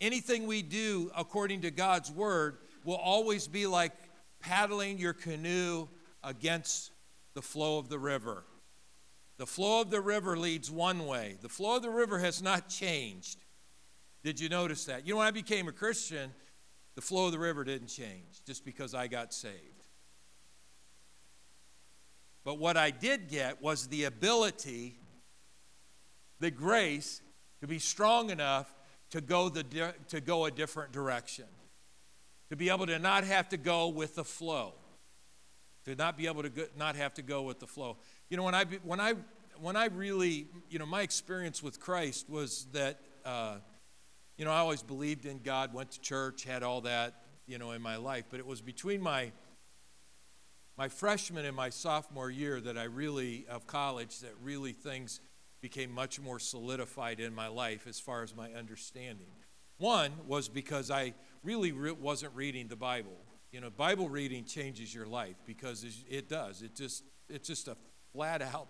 anything 0.00 0.46
we 0.46 0.62
do 0.62 1.10
according 1.14 1.60
to 1.60 1.70
God's 1.70 2.10
word 2.10 2.56
will 2.84 2.96
always 2.96 3.46
be 3.46 3.66
like 3.66 3.92
paddling 4.40 4.96
your 4.96 5.12
canoe 5.12 5.88
against 6.24 6.90
the 7.34 7.42
flow 7.42 7.76
of 7.76 7.90
the 7.90 7.98
river. 7.98 8.44
The 9.38 9.46
flow 9.46 9.80
of 9.80 9.90
the 9.90 10.00
river 10.00 10.36
leads 10.36 10.70
one 10.70 11.06
way. 11.06 11.36
The 11.40 11.48
flow 11.48 11.76
of 11.76 11.82
the 11.82 11.90
river 11.90 12.18
has 12.18 12.42
not 12.42 12.68
changed. 12.68 13.38
Did 14.22 14.38
you 14.38 14.48
notice 14.48 14.84
that? 14.84 15.06
You 15.06 15.14
know, 15.14 15.18
when 15.18 15.26
I 15.26 15.32
became 15.32 15.68
a 15.68 15.72
Christian, 15.72 16.32
the 16.94 17.00
flow 17.00 17.26
of 17.26 17.32
the 17.32 17.38
river 17.38 17.64
didn't 17.64 17.88
change 17.88 18.44
just 18.46 18.64
because 18.64 18.94
I 18.94 19.06
got 19.06 19.32
saved. 19.32 19.56
But 22.44 22.58
what 22.58 22.76
I 22.76 22.90
did 22.90 23.28
get 23.28 23.62
was 23.62 23.86
the 23.86 24.04
ability, 24.04 24.96
the 26.40 26.50
grace 26.50 27.20
to 27.60 27.66
be 27.66 27.78
strong 27.78 28.30
enough 28.30 28.72
to 29.10 29.20
go, 29.20 29.48
the, 29.48 29.94
to 30.08 30.20
go 30.20 30.46
a 30.46 30.50
different 30.50 30.92
direction, 30.92 31.44
to 32.50 32.56
be 32.56 32.68
able 32.68 32.86
to 32.86 32.98
not 32.98 33.24
have 33.24 33.48
to 33.50 33.56
go 33.56 33.88
with 33.88 34.16
the 34.16 34.24
flow, 34.24 34.74
to 35.84 35.94
not 35.94 36.16
be 36.16 36.26
able 36.26 36.42
to 36.42 36.50
go, 36.50 36.64
not 36.76 36.96
have 36.96 37.14
to 37.14 37.22
go 37.22 37.42
with 37.42 37.60
the 37.60 37.66
flow. 37.66 37.96
You 38.28 38.36
know, 38.36 38.44
when 38.44 38.54
I, 38.54 38.64
when 38.82 39.00
I, 39.00 39.14
when 39.60 39.76
I 39.76 39.86
really, 39.86 40.46
you 40.68 40.78
know, 40.78 40.86
my 40.86 41.02
experience 41.02 41.62
with 41.62 41.80
Christ 41.80 42.28
was 42.28 42.66
that, 42.72 43.00
uh, 43.24 43.56
you 44.36 44.44
know, 44.44 44.50
I 44.50 44.58
always 44.58 44.82
believed 44.82 45.26
in 45.26 45.40
God, 45.42 45.74
went 45.74 45.90
to 45.92 46.00
church, 46.00 46.44
had 46.44 46.62
all 46.62 46.80
that, 46.82 47.14
you 47.46 47.58
know, 47.58 47.72
in 47.72 47.82
my 47.82 47.96
life, 47.96 48.24
but 48.30 48.40
it 48.40 48.46
was 48.46 48.60
between 48.60 49.00
my 49.00 49.32
my 50.76 50.88
freshman 50.88 51.44
and 51.44 51.54
my 51.54 51.68
sophomore 51.68 52.30
year 52.30 52.60
that 52.60 52.78
I 52.78 52.84
really, 52.84 53.46
of 53.48 53.66
college, 53.66 54.20
that 54.20 54.32
really 54.42 54.72
things 54.72 55.20
became 55.60 55.92
much 55.92 56.18
more 56.18 56.38
solidified 56.38 57.20
in 57.20 57.34
my 57.34 57.46
life 57.46 57.86
as 57.86 58.00
far 58.00 58.22
as 58.22 58.34
my 58.34 58.52
understanding. 58.52 59.28
One 59.78 60.12
was 60.26 60.48
because 60.48 60.90
I 60.90 61.14
really 61.44 61.72
re- 61.72 61.92
wasn't 61.92 62.34
reading 62.34 62.68
the 62.68 62.76
Bible. 62.76 63.16
You 63.52 63.60
know, 63.60 63.68
Bible 63.68 64.08
reading 64.08 64.46
changes 64.46 64.94
your 64.94 65.04
life 65.04 65.36
because 65.44 65.84
it 66.08 66.30
does. 66.30 66.62
It 66.62 66.74
just 66.74 67.04
it's 67.28 67.46
just 67.46 67.68
a 67.68 67.76
flat 68.14 68.40
out 68.40 68.68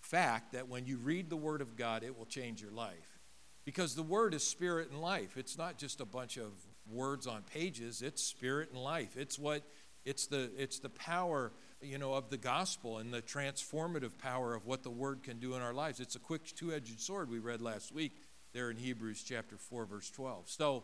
fact 0.00 0.54
that 0.54 0.68
when 0.68 0.86
you 0.86 0.98
read 0.98 1.30
the 1.30 1.36
Word 1.36 1.60
of 1.60 1.76
God, 1.76 2.02
it 2.02 2.18
will 2.18 2.26
change 2.26 2.60
your 2.60 2.72
life. 2.72 3.20
Because 3.64 3.94
the 3.94 4.02
Word 4.02 4.34
is 4.34 4.42
spirit 4.42 4.90
and 4.90 5.00
life. 5.00 5.36
It's 5.36 5.56
not 5.56 5.78
just 5.78 6.00
a 6.00 6.04
bunch 6.04 6.36
of 6.36 6.50
words 6.90 7.28
on 7.28 7.42
pages. 7.42 8.02
It's 8.02 8.20
spirit 8.20 8.70
and 8.72 8.82
life. 8.82 9.16
It's 9.16 9.38
what 9.38 9.62
it's 10.04 10.26
the 10.26 10.50
it's 10.58 10.80
the 10.80 10.90
power 10.90 11.52
you 11.80 11.98
know 11.98 12.14
of 12.14 12.28
the 12.28 12.38
gospel 12.38 12.98
and 12.98 13.14
the 13.14 13.22
transformative 13.22 14.18
power 14.18 14.52
of 14.52 14.66
what 14.66 14.82
the 14.82 14.90
Word 14.90 15.22
can 15.22 15.38
do 15.38 15.54
in 15.54 15.62
our 15.62 15.72
lives. 15.72 16.00
It's 16.00 16.16
a 16.16 16.20
quick 16.20 16.44
two-edged 16.56 17.00
sword 17.00 17.30
we 17.30 17.38
read 17.38 17.62
last 17.62 17.94
week 17.94 18.16
there 18.52 18.68
in 18.68 18.78
Hebrews 18.78 19.22
chapter 19.22 19.56
four 19.56 19.86
verse 19.86 20.10
twelve. 20.10 20.48
So. 20.48 20.82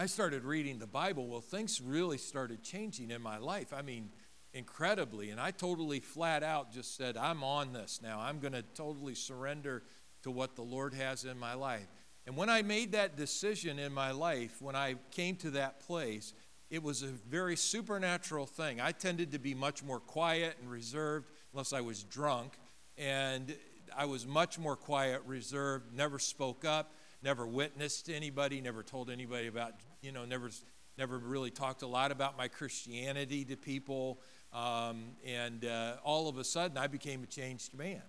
I 0.00 0.06
started 0.06 0.44
reading 0.44 0.78
the 0.78 0.86
Bible. 0.86 1.26
Well, 1.26 1.42
things 1.42 1.78
really 1.78 2.16
started 2.16 2.62
changing 2.62 3.10
in 3.10 3.20
my 3.20 3.36
life. 3.36 3.70
I 3.70 3.82
mean, 3.82 4.08
incredibly. 4.54 5.28
And 5.28 5.38
I 5.38 5.50
totally 5.50 6.00
flat 6.00 6.42
out 6.42 6.72
just 6.72 6.96
said, 6.96 7.18
I'm 7.18 7.44
on 7.44 7.74
this 7.74 8.00
now. 8.02 8.18
I'm 8.18 8.40
going 8.40 8.54
to 8.54 8.62
totally 8.62 9.14
surrender 9.14 9.82
to 10.22 10.30
what 10.30 10.56
the 10.56 10.62
Lord 10.62 10.94
has 10.94 11.26
in 11.26 11.38
my 11.38 11.52
life. 11.52 11.86
And 12.26 12.34
when 12.34 12.48
I 12.48 12.62
made 12.62 12.92
that 12.92 13.18
decision 13.18 13.78
in 13.78 13.92
my 13.92 14.10
life, 14.10 14.62
when 14.62 14.74
I 14.74 14.94
came 15.10 15.36
to 15.36 15.50
that 15.50 15.80
place, 15.80 16.32
it 16.70 16.82
was 16.82 17.02
a 17.02 17.08
very 17.08 17.56
supernatural 17.56 18.46
thing. 18.46 18.80
I 18.80 18.92
tended 18.92 19.32
to 19.32 19.38
be 19.38 19.52
much 19.52 19.84
more 19.84 20.00
quiet 20.00 20.56
and 20.62 20.70
reserved 20.70 21.28
unless 21.52 21.74
I 21.74 21.82
was 21.82 22.04
drunk. 22.04 22.54
And 22.96 23.54
I 23.94 24.06
was 24.06 24.26
much 24.26 24.58
more 24.58 24.76
quiet, 24.76 25.20
reserved, 25.26 25.94
never 25.94 26.18
spoke 26.18 26.64
up, 26.64 26.94
never 27.22 27.46
witnessed 27.46 28.08
anybody, 28.08 28.60
never 28.60 28.82
told 28.82 29.10
anybody 29.10 29.46
about, 29.46 29.72
you 30.02 30.12
know, 30.12 30.24
never, 30.24 30.50
never 30.96 31.18
really 31.18 31.50
talked 31.50 31.82
a 31.82 31.86
lot 31.86 32.12
about 32.12 32.36
my 32.36 32.48
Christianity 32.48 33.44
to 33.44 33.56
people. 33.56 34.20
Um, 34.52 35.12
and 35.24 35.64
uh, 35.64 35.96
all 36.02 36.28
of 36.28 36.38
a 36.38 36.44
sudden, 36.44 36.76
I 36.78 36.86
became 36.86 37.22
a 37.22 37.26
changed 37.26 37.74
man. 37.74 38.02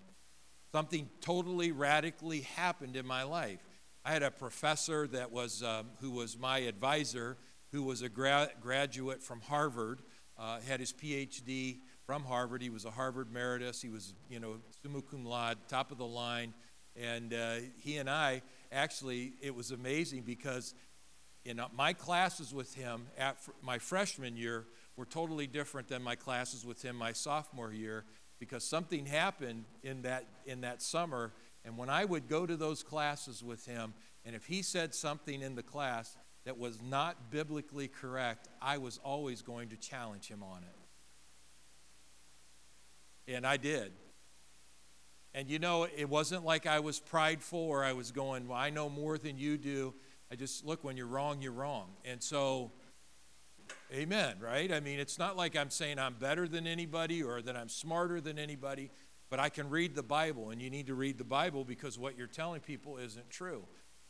Something 0.71 1.09
totally 1.19 1.71
radically 1.71 2.41
happened 2.41 2.95
in 2.95 3.05
my 3.05 3.23
life. 3.23 3.59
I 4.05 4.11
had 4.11 4.23
a 4.23 4.31
professor 4.31 5.05
that 5.07 5.31
was, 5.31 5.61
um, 5.61 5.87
who 5.99 6.11
was 6.11 6.37
my 6.39 6.59
advisor, 6.59 7.37
who 7.71 7.83
was 7.83 8.01
a 8.01 8.09
gra- 8.09 8.49
graduate 8.61 9.21
from 9.21 9.41
Harvard, 9.41 10.01
uh, 10.39 10.59
had 10.61 10.79
his 10.79 10.91
PhD 10.93 11.79
from 12.05 12.23
Harvard. 12.23 12.61
He 12.61 12.69
was 12.69 12.85
a 12.85 12.91
Harvard 12.91 13.27
emeritus. 13.29 13.81
He 13.81 13.89
was, 13.89 14.13
you 14.29 14.39
know, 14.39 14.55
summa 14.81 15.01
cum 15.01 15.25
laude, 15.25 15.57
top 15.67 15.91
of 15.91 15.97
the 15.97 16.05
line. 16.05 16.53
And 16.95 17.33
uh, 17.33 17.55
he 17.77 17.97
and 17.97 18.09
I 18.09 18.41
actually, 18.71 19.33
it 19.41 19.53
was 19.53 19.71
amazing 19.71 20.21
because 20.21 20.73
in 21.43 21.59
uh, 21.59 21.67
my 21.75 21.93
classes 21.93 22.53
with 22.53 22.73
him 22.75 23.07
at 23.17 23.37
my 23.61 23.79
freshman 23.79 24.37
year, 24.37 24.65
were 24.95 25.05
totally 25.05 25.47
different 25.47 25.87
than 25.87 26.01
my 26.03 26.15
classes 26.15 26.65
with 26.65 26.81
him 26.81 26.95
my 26.95 27.11
sophomore 27.11 27.73
year 27.73 28.05
because 28.39 28.63
something 28.63 29.05
happened 29.05 29.65
in 29.83 30.01
that 30.03 30.25
in 30.45 30.61
that 30.61 30.81
summer 30.81 31.33
and 31.65 31.77
when 31.77 31.89
I 31.89 32.05
would 32.05 32.27
go 32.27 32.45
to 32.45 32.55
those 32.55 32.83
classes 32.83 33.43
with 33.43 33.65
him 33.65 33.93
and 34.25 34.35
if 34.35 34.45
he 34.45 34.61
said 34.61 34.93
something 34.93 35.41
in 35.41 35.55
the 35.55 35.63
class 35.63 36.15
that 36.45 36.57
was 36.57 36.79
not 36.81 37.31
biblically 37.31 37.87
correct, 37.87 38.47
I 38.61 38.77
was 38.77 38.99
always 39.03 39.41
going 39.41 39.69
to 39.69 39.75
challenge 39.75 40.27
him 40.27 40.43
on 40.43 40.63
it. 43.27 43.35
And 43.35 43.45
I 43.45 43.57
did. 43.57 43.93
And 45.33 45.49
you 45.49 45.59
know, 45.59 45.87
it 45.95 46.09
wasn't 46.09 46.43
like 46.43 46.65
I 46.65 46.79
was 46.79 46.99
prideful 46.99 47.59
or 47.59 47.83
I 47.83 47.93
was 47.93 48.11
going, 48.11 48.47
well, 48.47 48.57
I 48.57 48.69
know 48.69 48.89
more 48.89 49.17
than 49.17 49.37
you 49.37 49.57
do. 49.57 49.93
I 50.31 50.35
just, 50.35 50.65
look, 50.65 50.83
when 50.83 50.97
you're 50.97 51.07
wrong, 51.07 51.41
you're 51.41 51.51
wrong. 51.51 51.87
And 52.05 52.21
so 52.21 52.71
Amen, 53.93 54.35
right? 54.39 54.71
I 54.71 54.79
mean, 54.79 54.99
it's 54.99 55.19
not 55.19 55.35
like 55.35 55.55
I'm 55.55 55.69
saying 55.69 55.99
I'm 55.99 56.13
better 56.13 56.47
than 56.47 56.65
anybody 56.65 57.23
or 57.23 57.41
that 57.41 57.57
I'm 57.57 57.69
smarter 57.69 58.21
than 58.21 58.39
anybody, 58.39 58.89
but 59.29 59.39
I 59.39 59.49
can 59.49 59.69
read 59.69 59.95
the 59.95 60.03
Bible, 60.03 60.49
and 60.49 60.61
you 60.61 60.69
need 60.69 60.87
to 60.87 60.95
read 60.95 61.17
the 61.17 61.25
Bible 61.25 61.65
because 61.65 61.99
what 61.99 62.17
you're 62.17 62.27
telling 62.27 62.61
people 62.61 62.97
isn't 62.97 63.29
true. 63.29 63.63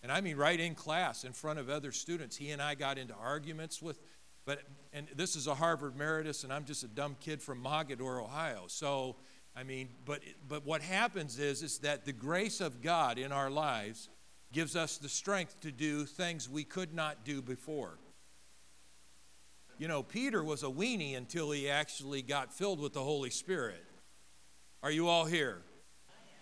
And 0.03 0.11
I 0.11 0.21
mean, 0.21 0.37
right 0.37 0.59
in 0.59 0.75
class, 0.75 1.23
in 1.23 1.33
front 1.33 1.59
of 1.59 1.69
other 1.69 1.91
students, 1.91 2.35
he 2.35 2.51
and 2.51 2.61
I 2.61 2.75
got 2.75 2.97
into 2.97 3.13
arguments 3.15 3.81
with, 3.81 3.99
but, 4.45 4.61
and 4.93 5.07
this 5.15 5.35
is 5.35 5.47
a 5.47 5.55
Harvard 5.55 5.95
emeritus, 5.95 6.43
and 6.43 6.51
I'm 6.51 6.65
just 6.65 6.83
a 6.83 6.87
dumb 6.87 7.15
kid 7.19 7.41
from 7.41 7.63
Mogadore, 7.63 8.23
Ohio. 8.23 8.65
So, 8.67 9.15
I 9.55 9.63
mean, 9.63 9.89
but, 10.05 10.21
but 10.47 10.65
what 10.65 10.81
happens 10.81 11.37
is, 11.37 11.61
is 11.61 11.79
that 11.79 12.05
the 12.05 12.13
grace 12.13 12.61
of 12.61 12.81
God 12.81 13.17
in 13.17 13.31
our 13.31 13.49
lives 13.49 14.09
gives 14.53 14.75
us 14.75 14.97
the 14.97 15.09
strength 15.09 15.59
to 15.61 15.71
do 15.71 16.05
things 16.05 16.49
we 16.49 16.63
could 16.63 16.93
not 16.93 17.25
do 17.25 17.41
before. 17.41 17.97
You 19.77 19.87
know, 19.87 20.03
Peter 20.03 20.43
was 20.43 20.63
a 20.63 20.67
weenie 20.67 21.17
until 21.17 21.51
he 21.51 21.69
actually 21.69 22.21
got 22.21 22.53
filled 22.53 22.79
with 22.79 22.93
the 22.93 23.03
Holy 23.03 23.29
Spirit. 23.29 23.83
Are 24.83 24.91
you 24.91 25.07
all 25.07 25.25
here? 25.25 25.63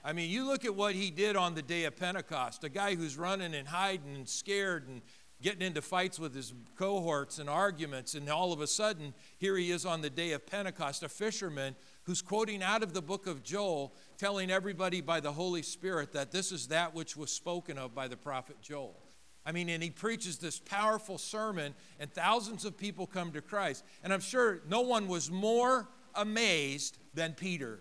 I 0.03 0.13
mean, 0.13 0.29
you 0.29 0.45
look 0.45 0.65
at 0.65 0.75
what 0.75 0.95
he 0.95 1.09
did 1.11 1.35
on 1.35 1.55
the 1.55 1.61
day 1.61 1.85
of 1.85 1.95
Pentecost 1.95 2.63
a 2.63 2.69
guy 2.69 2.95
who's 2.95 3.17
running 3.17 3.53
and 3.53 3.67
hiding 3.67 4.15
and 4.15 4.27
scared 4.27 4.87
and 4.87 5.01
getting 5.41 5.61
into 5.61 5.81
fights 5.81 6.19
with 6.19 6.35
his 6.35 6.53
cohorts 6.75 7.39
and 7.39 7.49
arguments, 7.49 8.13
and 8.13 8.29
all 8.29 8.51
of 8.51 8.59
a 8.59 8.67
sudden, 8.67 9.13
here 9.37 9.55
he 9.55 9.71
is 9.71 9.85
on 9.85 10.01
the 10.01 10.09
day 10.09 10.33
of 10.33 10.45
Pentecost, 10.45 11.03
a 11.03 11.09
fisherman 11.09 11.75
who's 12.09 12.23
quoting 12.23 12.63
out 12.63 12.81
of 12.81 12.91
the 12.91 13.03
book 13.03 13.27
of 13.27 13.43
Joel, 13.43 13.93
telling 14.17 14.49
everybody 14.49 14.99
by 14.99 15.19
the 15.19 15.31
Holy 15.31 15.61
Spirit 15.61 16.11
that 16.13 16.31
this 16.31 16.51
is 16.51 16.69
that 16.69 16.95
which 16.95 17.15
was 17.15 17.29
spoken 17.31 17.77
of 17.77 17.93
by 17.93 18.07
the 18.07 18.17
prophet 18.17 18.55
Joel. 18.63 18.99
I 19.45 19.51
mean, 19.51 19.69
and 19.69 19.83
he 19.83 19.91
preaches 19.91 20.39
this 20.39 20.57
powerful 20.57 21.19
sermon, 21.19 21.75
and 21.99 22.11
thousands 22.11 22.65
of 22.65 22.75
people 22.75 23.05
come 23.05 23.31
to 23.33 23.41
Christ. 23.41 23.83
And 24.03 24.11
I'm 24.11 24.21
sure 24.21 24.61
no 24.67 24.81
one 24.81 25.07
was 25.07 25.29
more 25.29 25.87
amazed 26.15 26.97
than 27.13 27.33
Peter. 27.33 27.79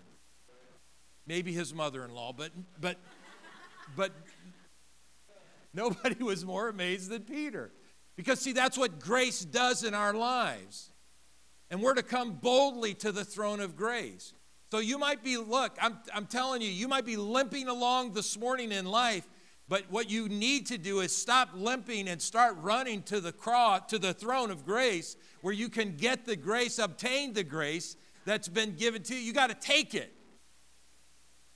Maybe 1.27 1.55
his 1.55 1.73
mother 1.73 2.05
in 2.05 2.11
law, 2.11 2.35
but, 2.35 2.51
but, 2.79 2.99
but 3.97 4.13
nobody 5.73 6.17
was 6.23 6.45
more 6.45 6.69
amazed 6.69 7.09
than 7.09 7.23
Peter. 7.23 7.73
Because, 8.15 8.41
see, 8.41 8.53
that's 8.53 8.77
what 8.77 9.01
grace 9.01 9.41
does 9.41 9.85
in 9.85 9.95
our 9.95 10.13
lives. 10.13 10.91
And 11.71 11.83
we're 11.83 11.95
to 11.95 12.03
come 12.03 12.33
boldly 12.33 12.95
to 12.95 13.13
the 13.13 13.25
throne 13.25 13.61
of 13.61 13.77
grace. 13.77 14.33
So 14.71 14.79
you 14.79 14.99
might 14.99 15.23
be, 15.23 15.37
look, 15.37 15.77
I'm, 15.81 15.99
I'm 16.15 16.27
telling 16.27 16.63
you, 16.63 16.69
you 16.69 16.89
might 16.89 17.05
be 17.05 17.17
limping 17.17 17.69
along 17.69 18.13
this 18.13 18.39
morning 18.39 18.73
in 18.73 18.87
life 18.87 19.27
but 19.69 19.85
what 19.91 20.11
you 20.11 20.29
need 20.29 20.67
to 20.67 20.79
do 20.79 21.01
is 21.01 21.15
stop 21.15 21.51
limping 21.55 22.09
and 22.09 22.21
start 22.21 22.57
running 22.61 23.03
to 23.03 23.21
the 23.21 23.33
cross, 23.33 23.83
to 23.89 23.99
the 23.99 24.15
throne 24.15 24.51
of 24.51 24.65
grace, 24.65 25.17
where 25.43 25.53
you 25.53 25.69
can 25.69 25.97
get 25.97 26.25
the 26.25 26.37
grace, 26.37 26.79
obtain 26.79 27.35
the 27.35 27.45
grace 27.45 27.97
that's 28.25 28.49
been 28.49 28.75
given 28.77 29.03
to 29.05 29.15
you. 29.15 29.21
You 29.21 29.33
got 29.35 29.51
to 29.51 29.55
take 29.55 29.95
it. 29.95 30.15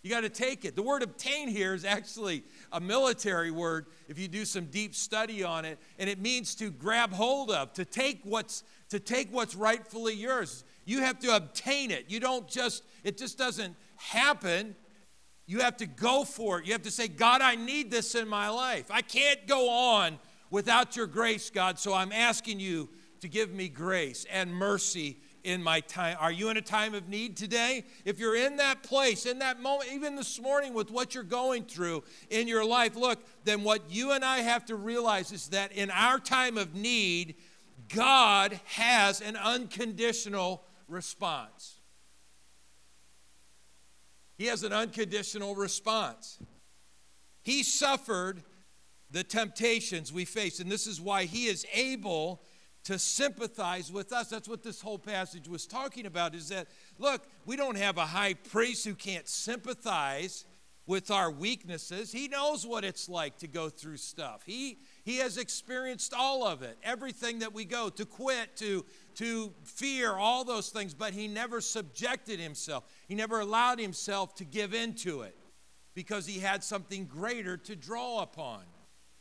You 0.02 0.10
got 0.10 0.22
to 0.22 0.28
take 0.28 0.64
it. 0.64 0.76
The 0.76 0.82
word 0.82 1.02
obtain 1.02 1.48
here 1.48 1.74
is 1.74 1.84
actually 1.84 2.42
a 2.72 2.80
military 2.80 3.50
word 3.50 3.86
if 4.08 4.18
you 4.18 4.28
do 4.28 4.44
some 4.44 4.66
deep 4.66 4.94
study 4.94 5.42
on 5.42 5.64
it, 5.64 5.78
and 5.98 6.10
it 6.10 6.20
means 6.20 6.54
to 6.56 6.70
grab 6.70 7.12
hold 7.12 7.50
of, 7.50 7.72
to 7.74 7.84
take 7.84 8.20
what's 8.24 8.62
to 8.92 9.00
take 9.00 9.32
what's 9.32 9.54
rightfully 9.54 10.12
yours. 10.12 10.64
You 10.84 11.00
have 11.00 11.18
to 11.20 11.34
obtain 11.34 11.90
it. 11.90 12.04
You 12.08 12.20
don't 12.20 12.46
just 12.46 12.84
it 13.04 13.16
just 13.16 13.38
doesn't 13.38 13.74
happen. 13.96 14.76
You 15.46 15.60
have 15.60 15.78
to 15.78 15.86
go 15.86 16.24
for 16.24 16.60
it. 16.60 16.66
You 16.66 16.72
have 16.72 16.82
to 16.82 16.90
say, 16.90 17.08
God, 17.08 17.40
I 17.40 17.54
need 17.54 17.90
this 17.90 18.14
in 18.14 18.28
my 18.28 18.50
life. 18.50 18.90
I 18.90 19.00
can't 19.00 19.46
go 19.46 19.70
on 19.70 20.18
without 20.50 20.94
your 20.94 21.06
grace, 21.06 21.48
God. 21.48 21.78
So 21.78 21.94
I'm 21.94 22.12
asking 22.12 22.60
you 22.60 22.90
to 23.20 23.28
give 23.28 23.54
me 23.54 23.68
grace 23.68 24.26
and 24.30 24.52
mercy 24.52 25.16
in 25.42 25.62
my 25.62 25.80
time. 25.80 26.18
Are 26.20 26.30
you 26.30 26.50
in 26.50 26.58
a 26.58 26.62
time 26.62 26.94
of 26.94 27.08
need 27.08 27.34
today? 27.34 27.84
If 28.04 28.20
you're 28.20 28.36
in 28.36 28.56
that 28.58 28.82
place, 28.82 29.24
in 29.24 29.38
that 29.38 29.58
moment, 29.58 29.90
even 29.90 30.16
this 30.16 30.38
morning 30.38 30.74
with 30.74 30.90
what 30.90 31.14
you're 31.14 31.24
going 31.24 31.64
through 31.64 32.04
in 32.28 32.46
your 32.46 32.64
life, 32.64 32.94
look, 32.94 33.18
then 33.44 33.64
what 33.64 33.90
you 33.90 34.12
and 34.12 34.22
I 34.22 34.38
have 34.40 34.66
to 34.66 34.76
realize 34.76 35.32
is 35.32 35.48
that 35.48 35.72
in 35.72 35.90
our 35.90 36.18
time 36.18 36.58
of 36.58 36.74
need, 36.74 37.36
God 37.94 38.58
has 38.64 39.20
an 39.20 39.36
unconditional 39.36 40.64
response. 40.88 41.80
He 44.36 44.46
has 44.46 44.62
an 44.62 44.72
unconditional 44.72 45.54
response. 45.54 46.38
He 47.42 47.62
suffered 47.62 48.42
the 49.10 49.22
temptations 49.22 50.12
we 50.12 50.24
face, 50.24 50.58
and 50.58 50.70
this 50.70 50.86
is 50.86 51.00
why 51.00 51.24
he 51.24 51.46
is 51.46 51.66
able 51.74 52.42
to 52.84 52.98
sympathize 52.98 53.92
with 53.92 54.12
us. 54.12 54.28
That's 54.28 54.48
what 54.48 54.62
this 54.62 54.80
whole 54.80 54.98
passage 54.98 55.46
was 55.48 55.66
talking 55.66 56.06
about 56.06 56.34
is 56.34 56.48
that, 56.48 56.66
look, 56.98 57.26
we 57.46 57.56
don't 57.56 57.76
have 57.76 57.98
a 57.98 58.06
high 58.06 58.34
priest 58.34 58.84
who 58.84 58.94
can't 58.94 59.28
sympathize 59.28 60.44
with 60.86 61.10
our 61.10 61.30
weaknesses. 61.30 62.10
He 62.10 62.26
knows 62.26 62.66
what 62.66 62.84
it's 62.84 63.08
like 63.08 63.38
to 63.38 63.46
go 63.46 63.68
through 63.68 63.98
stuff. 63.98 64.42
He, 64.44 64.78
he 65.04 65.18
has 65.18 65.36
experienced 65.36 66.14
all 66.14 66.46
of 66.46 66.62
it, 66.62 66.78
everything 66.82 67.40
that 67.40 67.52
we 67.52 67.64
go 67.64 67.88
to 67.90 68.04
quit, 68.04 68.56
to, 68.56 68.84
to 69.16 69.52
fear, 69.64 70.12
all 70.12 70.44
those 70.44 70.68
things, 70.70 70.94
but 70.94 71.12
he 71.12 71.28
never 71.28 71.60
subjected 71.60 72.38
himself. 72.38 72.84
He 73.08 73.14
never 73.14 73.40
allowed 73.40 73.78
himself 73.80 74.34
to 74.36 74.44
give 74.44 74.74
into 74.74 75.22
it. 75.22 75.36
because 75.94 76.26
he 76.26 76.40
had 76.40 76.64
something 76.64 77.04
greater 77.04 77.56
to 77.58 77.76
draw 77.76 78.22
upon. 78.22 78.62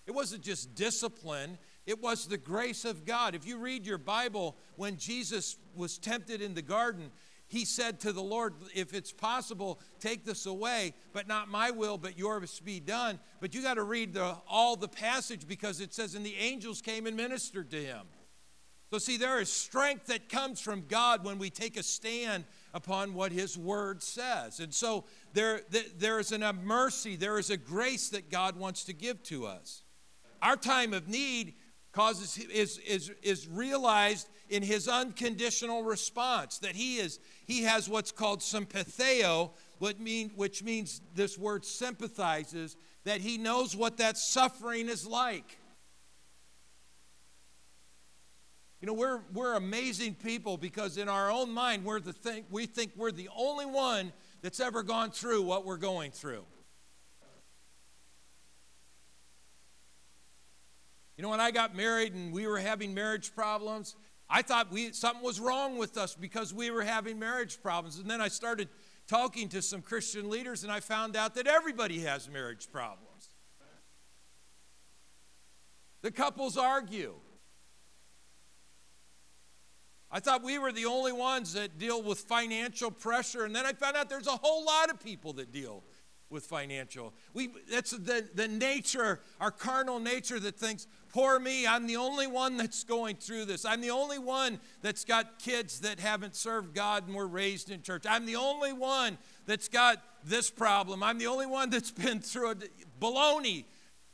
It 0.08 0.12
wasn't 0.12 0.44
just 0.44 0.76
discipline, 0.76 1.58
it 1.86 2.02
was 2.02 2.28
the 2.28 2.38
grace 2.38 2.86
of 2.86 3.06
God. 3.06 3.36
If 3.36 3.46
you 3.46 3.58
read 3.58 3.86
your 3.86 3.98
Bible, 3.98 4.56
when 4.76 4.98
Jesus 4.98 5.58
was 5.76 5.98
tempted 5.98 6.42
in 6.42 6.54
the 6.54 6.62
garden, 6.62 7.12
he 7.52 7.66
said 7.66 8.00
to 8.00 8.14
the 8.14 8.24
Lord, 8.24 8.54
If 8.74 8.94
it's 8.94 9.12
possible, 9.12 9.82
take 10.00 10.24
this 10.24 10.46
away, 10.46 10.94
but 11.12 11.28
not 11.28 11.50
my 11.50 11.70
will, 11.70 11.98
but 11.98 12.18
yours 12.18 12.62
be 12.62 12.80
done. 12.80 13.20
But 13.42 13.54
you 13.54 13.62
got 13.62 13.74
to 13.74 13.84
read 13.84 14.14
the, 14.14 14.38
all 14.50 14.78
the 14.78 14.88
passage 14.88 15.46
because 15.46 15.82
it 15.82 15.94
says, 15.94 16.16
And 16.16 16.26
the 16.26 16.38
angels 16.38 16.82
came 16.82 17.06
and 17.08 17.18
ministered 17.18 17.70
to 17.72 17.84
him. 17.84 18.08
So, 18.90 19.00
see, 19.00 19.18
there 19.18 19.42
is 19.42 19.52
strength 19.52 20.06
that 20.06 20.30
comes 20.30 20.62
from 20.62 20.86
God 20.88 21.26
when 21.26 21.40
we 21.40 21.50
take 21.50 21.76
a 21.76 21.84
stand 21.84 22.46
upon 22.74 23.14
what 23.14 23.34
His 23.34 23.58
Word 23.58 24.02
says. 24.02 24.62
And 24.62 24.74
so, 24.74 25.04
there, 25.34 25.60
there 25.98 26.20
is 26.20 26.32
a 26.32 26.54
mercy, 26.54 27.18
there 27.18 27.38
is 27.38 27.50
a 27.50 27.58
grace 27.58 28.08
that 28.10 28.32
God 28.32 28.56
wants 28.56 28.86
to 28.86 28.94
give 28.94 29.22
to 29.24 29.46
us. 29.46 29.84
Our 30.42 30.56
time 30.56 30.94
of 30.94 31.10
need 31.10 31.56
causes 31.92 32.38
is, 32.38 32.78
is, 32.78 33.12
is 33.22 33.46
realized 33.46 34.30
in 34.52 34.62
his 34.62 34.88
unconditional 34.88 35.84
response 35.84 36.60
that 36.60 36.76
he 36.76 36.98
is 36.98 37.20
he 37.48 37.64
has 37.64 37.90
what's 37.90 38.12
called 38.12 38.42
sympatheo 38.42 39.52
what 39.80 40.00
mean, 40.00 40.30
which 40.36 40.62
means 40.62 41.02
this 41.16 41.38
word 41.38 41.66
sympathizes 41.66 42.76
that 43.06 43.22
he 43.22 43.38
knows 43.38 43.76
what 43.76 43.98
that 43.98 44.16
suffering 44.18 44.90
is 44.90 45.08
like. 45.08 45.58
You 48.82 48.88
know 48.88 48.94
we're, 48.94 49.22
we're 49.34 49.56
amazing 49.56 50.16
people 50.16 50.58
because 50.58 50.98
in 50.98 51.08
our 51.08 51.32
own 51.32 51.52
mind 51.52 51.86
we're 51.86 52.00
the 52.00 52.14
thing 52.14 52.44
we 52.52 52.66
think 52.66 52.92
we're 52.96 53.12
the 53.12 53.30
only 53.36 53.66
one 53.66 54.12
that's 54.42 54.60
ever 54.60 54.84
gone 54.84 55.12
through 55.12 55.44
what 55.44 55.66
we're 55.66 55.78
going 55.78 56.12
through. 56.12 56.44
You 61.16 61.24
know, 61.24 61.30
when 61.30 61.40
I 61.40 61.52
got 61.52 61.76
married 61.76 62.16
and 62.16 62.34
we 62.34 62.48
were 62.48 62.58
having 62.58 62.96
marriage 62.96 63.36
problems, 63.36 63.96
I 64.34 64.42
thought 64.42 64.72
we, 64.72 64.94
something 64.94 65.22
was 65.22 65.42
wrong 65.42 65.78
with 65.78 65.98
us 65.98 66.16
because 66.16 66.54
we 66.54 66.72
were 66.72 66.84
having 66.84 67.20
marriage 67.20 67.62
problems. 67.62 68.00
And 68.00 68.10
then 68.10 68.22
I 68.22 68.30
started 68.30 68.70
talking 69.06 69.50
to 69.50 69.62
some 69.62 69.82
Christian 69.82 70.30
leaders 70.30 70.64
and 70.64 70.72
I 70.72 70.80
found 70.80 71.18
out 71.18 71.36
that 71.36 71.48
everybody 71.48 72.00
has 72.00 72.30
marriage 72.30 72.72
problems. 72.72 73.30
The 76.02 76.12
couples 76.12 76.58
argue. 76.58 77.16
I 80.10 80.20
thought 80.20 80.44
we 80.44 80.58
were 80.60 80.72
the 80.72 80.86
only 80.86 81.12
ones 81.12 81.54
that 81.54 81.78
deal 81.78 82.02
with 82.02 82.20
financial 82.20 82.92
pressure, 82.92 83.46
and 83.46 83.56
then 83.56 83.66
I 83.66 83.72
found 83.72 83.96
out 83.96 84.10
there's 84.10 84.28
a 84.28 84.32
whole 84.32 84.66
lot 84.66 84.90
of 84.90 85.00
people 85.00 85.32
that 85.34 85.54
deal 85.54 85.84
with 86.32 86.46
financial. 86.46 87.14
We, 87.34 87.50
that's 87.70 87.92
the, 87.92 88.28
the 88.34 88.48
nature, 88.48 89.20
our 89.40 89.52
carnal 89.52 90.00
nature 90.00 90.40
that 90.40 90.58
thinks, 90.58 90.88
poor 91.14 91.40
me, 91.40 91.68
I'm 91.68 91.88
the 91.88 91.98
only 91.98 92.28
one 92.28 92.58
that's 92.58 92.84
going 92.84 93.18
through 93.18 93.46
this. 93.46 93.66
I'm 93.66 93.82
the 93.82 93.92
only 93.92 94.20
one 94.20 94.60
that's 94.82 95.06
got 95.06 95.40
kids 95.40 95.82
that 95.82 96.00
haven't 96.00 96.36
served 96.36 96.74
God 96.74 97.08
and 97.08 97.16
were 97.16 97.28
raised 97.28 97.70
in 97.70 97.82
church. 97.82 98.06
I'm 98.08 98.26
the 98.26 98.38
only 98.38 98.74
one 98.74 99.18
that's 99.46 99.68
got 99.68 100.02
this 100.24 100.50
problem. 100.50 101.04
I'm 101.04 101.18
the 101.18 101.28
only 101.28 101.48
one 101.48 101.70
that's 101.70 101.92
been 101.92 102.20
through 102.20 102.52
it. 102.52 102.72
Baloney. 103.00 103.66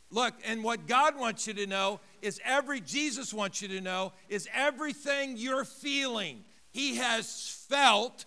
Look, 0.09 0.35
and 0.45 0.63
what 0.63 0.87
God 0.87 1.19
wants 1.19 1.47
you 1.47 1.53
to 1.55 1.67
know 1.67 1.99
is 2.21 2.39
every, 2.45 2.79
Jesus 2.79 3.33
wants 3.33 3.61
you 3.61 3.67
to 3.67 3.81
know, 3.81 4.13
is 4.29 4.47
everything 4.53 5.35
you're 5.35 5.65
feeling, 5.65 6.45
He 6.71 6.95
has 6.95 7.65
felt 7.67 8.23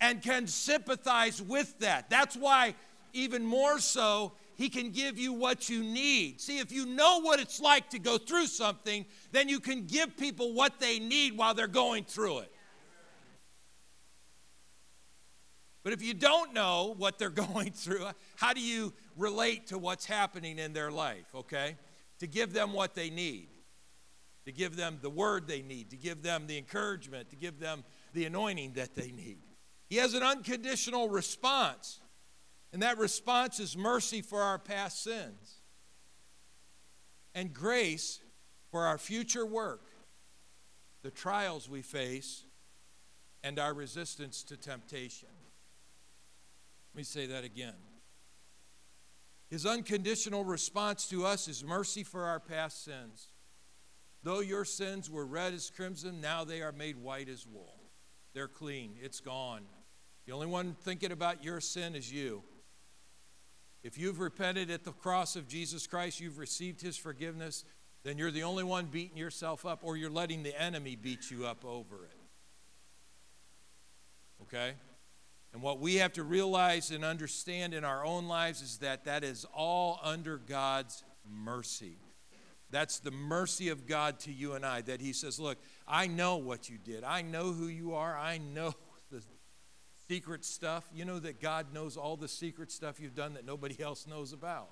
and 0.00 0.22
can 0.22 0.46
sympathize 0.46 1.42
with 1.42 1.78
that. 1.80 2.08
That's 2.10 2.36
why, 2.36 2.74
even 3.12 3.44
more 3.44 3.78
so, 3.78 4.32
he 4.56 4.68
can 4.68 4.90
give 4.90 5.18
you 5.18 5.32
what 5.32 5.68
you 5.68 5.82
need. 5.82 6.40
See, 6.40 6.58
if 6.58 6.70
you 6.70 6.86
know 6.86 7.20
what 7.20 7.40
it's 7.40 7.60
like 7.60 7.90
to 7.90 7.98
go 7.98 8.18
through 8.18 8.46
something, 8.46 9.06
then 9.32 9.48
you 9.48 9.60
can 9.60 9.86
give 9.86 10.16
people 10.16 10.52
what 10.52 10.80
they 10.80 10.98
need 10.98 11.36
while 11.36 11.54
they're 11.54 11.66
going 11.66 12.04
through 12.04 12.40
it. 12.40 12.52
But 15.82 15.94
if 15.94 16.02
you 16.02 16.12
don't 16.12 16.52
know 16.52 16.94
what 16.98 17.18
they're 17.18 17.30
going 17.54 17.70
through, 17.72 18.06
how 18.36 18.52
do 18.52 18.60
you 18.60 18.92
relate 19.16 19.68
to 19.68 19.78
what's 19.78 20.04
happening 20.04 20.58
in 20.58 20.72
their 20.72 20.90
life, 20.90 21.26
okay? 21.34 21.76
To 22.18 22.26
give 22.26 22.52
them 22.52 22.72
what 22.72 22.94
they 22.94 23.08
need, 23.08 23.48
to 24.44 24.52
give 24.52 24.76
them 24.76 24.98
the 25.00 25.10
word 25.10 25.46
they 25.46 25.62
need, 25.62 25.90
to 25.90 25.96
give 25.96 26.22
them 26.22 26.46
the 26.46 26.58
encouragement, 26.58 27.30
to 27.30 27.36
give 27.36 27.58
them 27.58 27.82
the 28.12 28.26
anointing 28.26 28.74
that 28.74 28.94
they 28.94 29.10
need. 29.10 29.38
He 29.90 29.96
has 29.96 30.14
an 30.14 30.22
unconditional 30.22 31.08
response, 31.08 31.98
and 32.72 32.80
that 32.82 32.96
response 32.96 33.58
is 33.58 33.76
mercy 33.76 34.22
for 34.22 34.40
our 34.40 34.58
past 34.58 35.02
sins 35.02 35.56
and 37.34 37.52
grace 37.52 38.20
for 38.70 38.86
our 38.86 38.98
future 38.98 39.44
work, 39.44 39.82
the 41.02 41.10
trials 41.10 41.68
we 41.68 41.82
face, 41.82 42.44
and 43.42 43.58
our 43.58 43.74
resistance 43.74 44.44
to 44.44 44.56
temptation. 44.56 45.28
Let 46.94 46.98
me 46.98 47.02
say 47.02 47.26
that 47.26 47.42
again. 47.42 47.74
His 49.48 49.66
unconditional 49.66 50.44
response 50.44 51.08
to 51.08 51.26
us 51.26 51.48
is 51.48 51.64
mercy 51.64 52.04
for 52.04 52.26
our 52.26 52.38
past 52.38 52.84
sins. 52.84 53.26
Though 54.22 54.40
your 54.40 54.64
sins 54.64 55.10
were 55.10 55.26
red 55.26 55.52
as 55.52 55.68
crimson, 55.68 56.20
now 56.20 56.44
they 56.44 56.62
are 56.62 56.70
made 56.70 56.96
white 56.96 57.28
as 57.28 57.44
wool. 57.44 57.80
They're 58.34 58.46
clean, 58.46 58.94
it's 59.02 59.18
gone. 59.18 59.62
The 60.26 60.32
only 60.32 60.46
one 60.46 60.76
thinking 60.82 61.12
about 61.12 61.42
your 61.42 61.60
sin 61.60 61.94
is 61.94 62.12
you. 62.12 62.42
If 63.82 63.98
you've 63.98 64.20
repented 64.20 64.70
at 64.70 64.84
the 64.84 64.92
cross 64.92 65.36
of 65.36 65.48
Jesus 65.48 65.86
Christ, 65.86 66.20
you've 66.20 66.38
received 66.38 66.82
his 66.82 66.96
forgiveness, 66.96 67.64
then 68.02 68.18
you're 68.18 68.30
the 68.30 68.42
only 68.42 68.64
one 68.64 68.86
beating 68.86 69.16
yourself 69.16 69.64
up, 69.64 69.80
or 69.82 69.96
you're 69.96 70.10
letting 70.10 70.42
the 70.42 70.60
enemy 70.60 70.96
beat 70.96 71.30
you 71.30 71.46
up 71.46 71.64
over 71.64 72.04
it. 72.04 72.16
Okay? 74.42 74.74
And 75.52 75.62
what 75.62 75.80
we 75.80 75.96
have 75.96 76.12
to 76.14 76.22
realize 76.22 76.90
and 76.90 77.04
understand 77.04 77.74
in 77.74 77.84
our 77.84 78.04
own 78.04 78.28
lives 78.28 78.62
is 78.62 78.78
that 78.78 79.04
that 79.04 79.24
is 79.24 79.46
all 79.52 79.98
under 80.02 80.36
God's 80.36 81.02
mercy. 81.28 81.96
That's 82.70 83.00
the 83.00 83.10
mercy 83.10 83.68
of 83.68 83.86
God 83.86 84.20
to 84.20 84.32
you 84.32 84.52
and 84.52 84.64
I, 84.64 84.82
that 84.82 85.00
He 85.00 85.12
says, 85.12 85.40
Look, 85.40 85.58
I 85.88 86.06
know 86.06 86.36
what 86.36 86.68
you 86.68 86.78
did. 86.78 87.02
I 87.02 87.22
know 87.22 87.52
who 87.52 87.66
you 87.66 87.94
are. 87.94 88.16
I 88.16 88.38
know 88.38 88.74
secret 90.10 90.44
stuff. 90.44 90.90
You 90.92 91.04
know 91.04 91.20
that 91.20 91.40
God 91.40 91.72
knows 91.72 91.96
all 91.96 92.16
the 92.16 92.26
secret 92.26 92.72
stuff 92.72 92.98
you've 92.98 93.14
done 93.14 93.34
that 93.34 93.46
nobody 93.46 93.80
else 93.80 94.08
knows 94.08 94.32
about. 94.32 94.68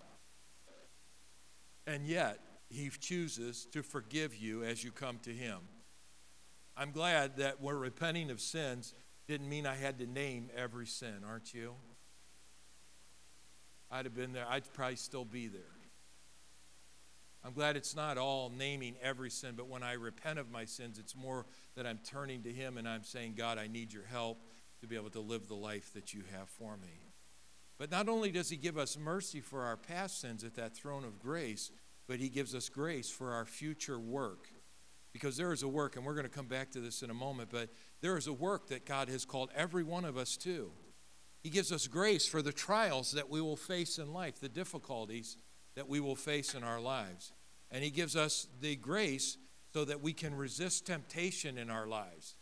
And 1.87 2.05
yet, 2.07 2.41
He 2.69 2.91
chooses 2.91 3.67
to 3.73 3.85
forgive 3.85 4.35
you 4.35 4.65
as 4.65 4.83
you 4.83 4.91
come 4.91 5.21
to 5.23 5.31
Him. 5.31 5.59
I'm 6.77 6.91
glad 6.91 7.37
that 7.37 7.61
we're 7.61 7.79
repenting 7.79 8.31
of 8.31 8.41
sins 8.41 8.95
didn't 9.29 9.49
mean 9.49 9.65
I 9.65 9.77
had 9.77 10.01
to 10.01 10.07
name 10.07 10.51
every 10.57 10.87
sin, 10.87 11.23
aren't 11.25 11.55
you? 11.55 11.75
I'd 13.93 14.07
have 14.07 14.17
been 14.17 14.33
there, 14.33 14.47
I'd 14.49 14.71
probably 14.73 14.97
still 14.97 15.25
be 15.25 15.47
there. 15.47 15.63
I'm 17.45 17.53
glad 17.53 17.77
it's 17.77 17.95
not 17.95 18.19
all 18.19 18.51
naming 18.51 18.97
every 19.01 19.31
sin, 19.31 19.55
but 19.57 19.69
when 19.69 19.85
I 19.85 19.93
repent 19.93 20.41
of 20.41 20.51
my 20.51 20.65
sins, 20.65 20.99
it's 20.99 21.15
more 21.15 21.47
that 21.77 21.87
I'm 21.87 22.01
turning 22.05 22.43
to 22.43 22.53
Him 22.53 22.77
and 22.77 22.89
I'm 22.89 23.05
saying, 23.05 23.35
God, 23.37 23.57
I 23.57 23.69
need 23.69 23.93
your 23.93 24.05
help 24.05 24.39
to 24.81 24.87
be 24.87 24.97
able 24.97 25.11
to 25.11 25.21
live 25.21 25.49
the 25.49 25.55
life 25.55 25.93
that 25.95 26.15
you 26.15 26.23
have 26.37 26.49
for 26.49 26.77
me. 26.77 27.09
But 27.79 27.91
not 27.91 28.09
only 28.09 28.31
does 28.31 28.51
He 28.51 28.57
give 28.57 28.77
us 28.77 28.99
mercy 28.99 29.41
for 29.41 29.63
our 29.63 29.77
past 29.77 30.21
sins 30.21 30.45
at 30.45 30.55
that 30.57 30.75
throne 30.75 31.05
of 31.05 31.19
grace, 31.19 31.71
but 32.07 32.19
He 32.19 32.29
gives 32.29 32.55
us 32.55 32.69
grace 32.69 33.11
for 33.11 33.33
our 33.33 33.45
future 33.45 33.99
work. 33.99 34.49
Because 35.13 35.37
there 35.37 35.53
is 35.53 35.63
a 35.63 35.69
work, 35.69 35.97
and 35.97 36.05
we're 36.05 36.15
going 36.15 36.25
to 36.25 36.31
come 36.31 36.47
back 36.47 36.71
to 36.73 36.81
this 36.81 37.03
in 37.03 37.11
a 37.11 37.15
moment, 37.15 37.51
but 37.51 37.71
there 38.03 38.17
is 38.17 38.27
a 38.27 38.33
work 38.33 38.69
that 38.69 38.85
God 38.85 39.09
has 39.09 39.25
called 39.25 39.51
every 39.55 39.83
one 39.83 40.05
of 40.05 40.17
us 40.17 40.37
to. 40.39 40.71
He 41.43 41.51
gives 41.51 41.73
us 41.73 41.87
grace 41.87 42.27
for 42.27 42.43
the 42.43 42.53
trials 42.53 43.13
that 43.13 43.31
we 43.31 43.41
will 43.41 43.57
face 43.57 43.99
in 43.99 44.13
life, 44.13 44.41
the 44.41 44.49
difficulties 44.49 45.37
that 45.77 45.89
we 45.89 46.01
will 46.01 46.17
face 46.17 46.55
in 46.55 46.65
our 46.65 46.81
lives. 46.81 47.33
And 47.71 47.85
He 47.85 47.91
gives 47.91 48.17
us 48.17 48.49
the 48.61 48.77
grace 48.77 49.39
so 49.73 49.85
that 49.85 50.03
we 50.03 50.13
can 50.13 50.35
resist 50.35 50.87
temptation 50.87 51.59
in 51.59 51.71
our 51.71 51.87
lives. 51.87 52.37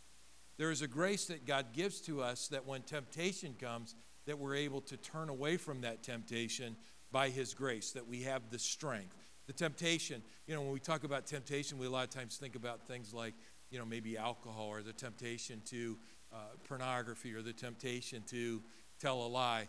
There 0.57 0.71
is 0.71 0.81
a 0.81 0.87
grace 0.87 1.25
that 1.25 1.45
God 1.45 1.67
gives 1.73 2.01
to 2.01 2.21
us 2.21 2.47
that 2.47 2.65
when 2.65 2.81
temptation 2.81 3.55
comes, 3.59 3.95
that 4.25 4.39
we're 4.39 4.55
able 4.55 4.81
to 4.81 4.97
turn 4.97 5.29
away 5.29 5.57
from 5.57 5.81
that 5.81 6.03
temptation 6.03 6.75
by 7.11 7.29
His 7.29 7.53
grace, 7.53 7.91
that 7.91 8.07
we 8.07 8.23
have 8.23 8.49
the 8.49 8.59
strength. 8.59 9.15
The 9.45 9.53
temptation, 9.53 10.21
you 10.45 10.55
know, 10.55 10.61
when 10.61 10.71
we 10.71 10.79
talk 10.79 11.03
about 11.03 11.25
temptation, 11.25 11.77
we 11.77 11.85
a 11.85 11.89
lot 11.89 12.03
of 12.03 12.09
times 12.09 12.37
think 12.37 12.55
about 12.55 12.87
things 12.87 13.13
like, 13.13 13.33
you 13.69 13.79
know, 13.79 13.85
maybe 13.85 14.17
alcohol 14.17 14.67
or 14.67 14.81
the 14.81 14.93
temptation 14.93 15.61
to 15.67 15.97
uh, 16.33 16.37
pornography 16.67 17.33
or 17.33 17.41
the 17.41 17.53
temptation 17.53 18.23
to 18.27 18.61
tell 18.99 19.25
a 19.25 19.27
lie. 19.27 19.67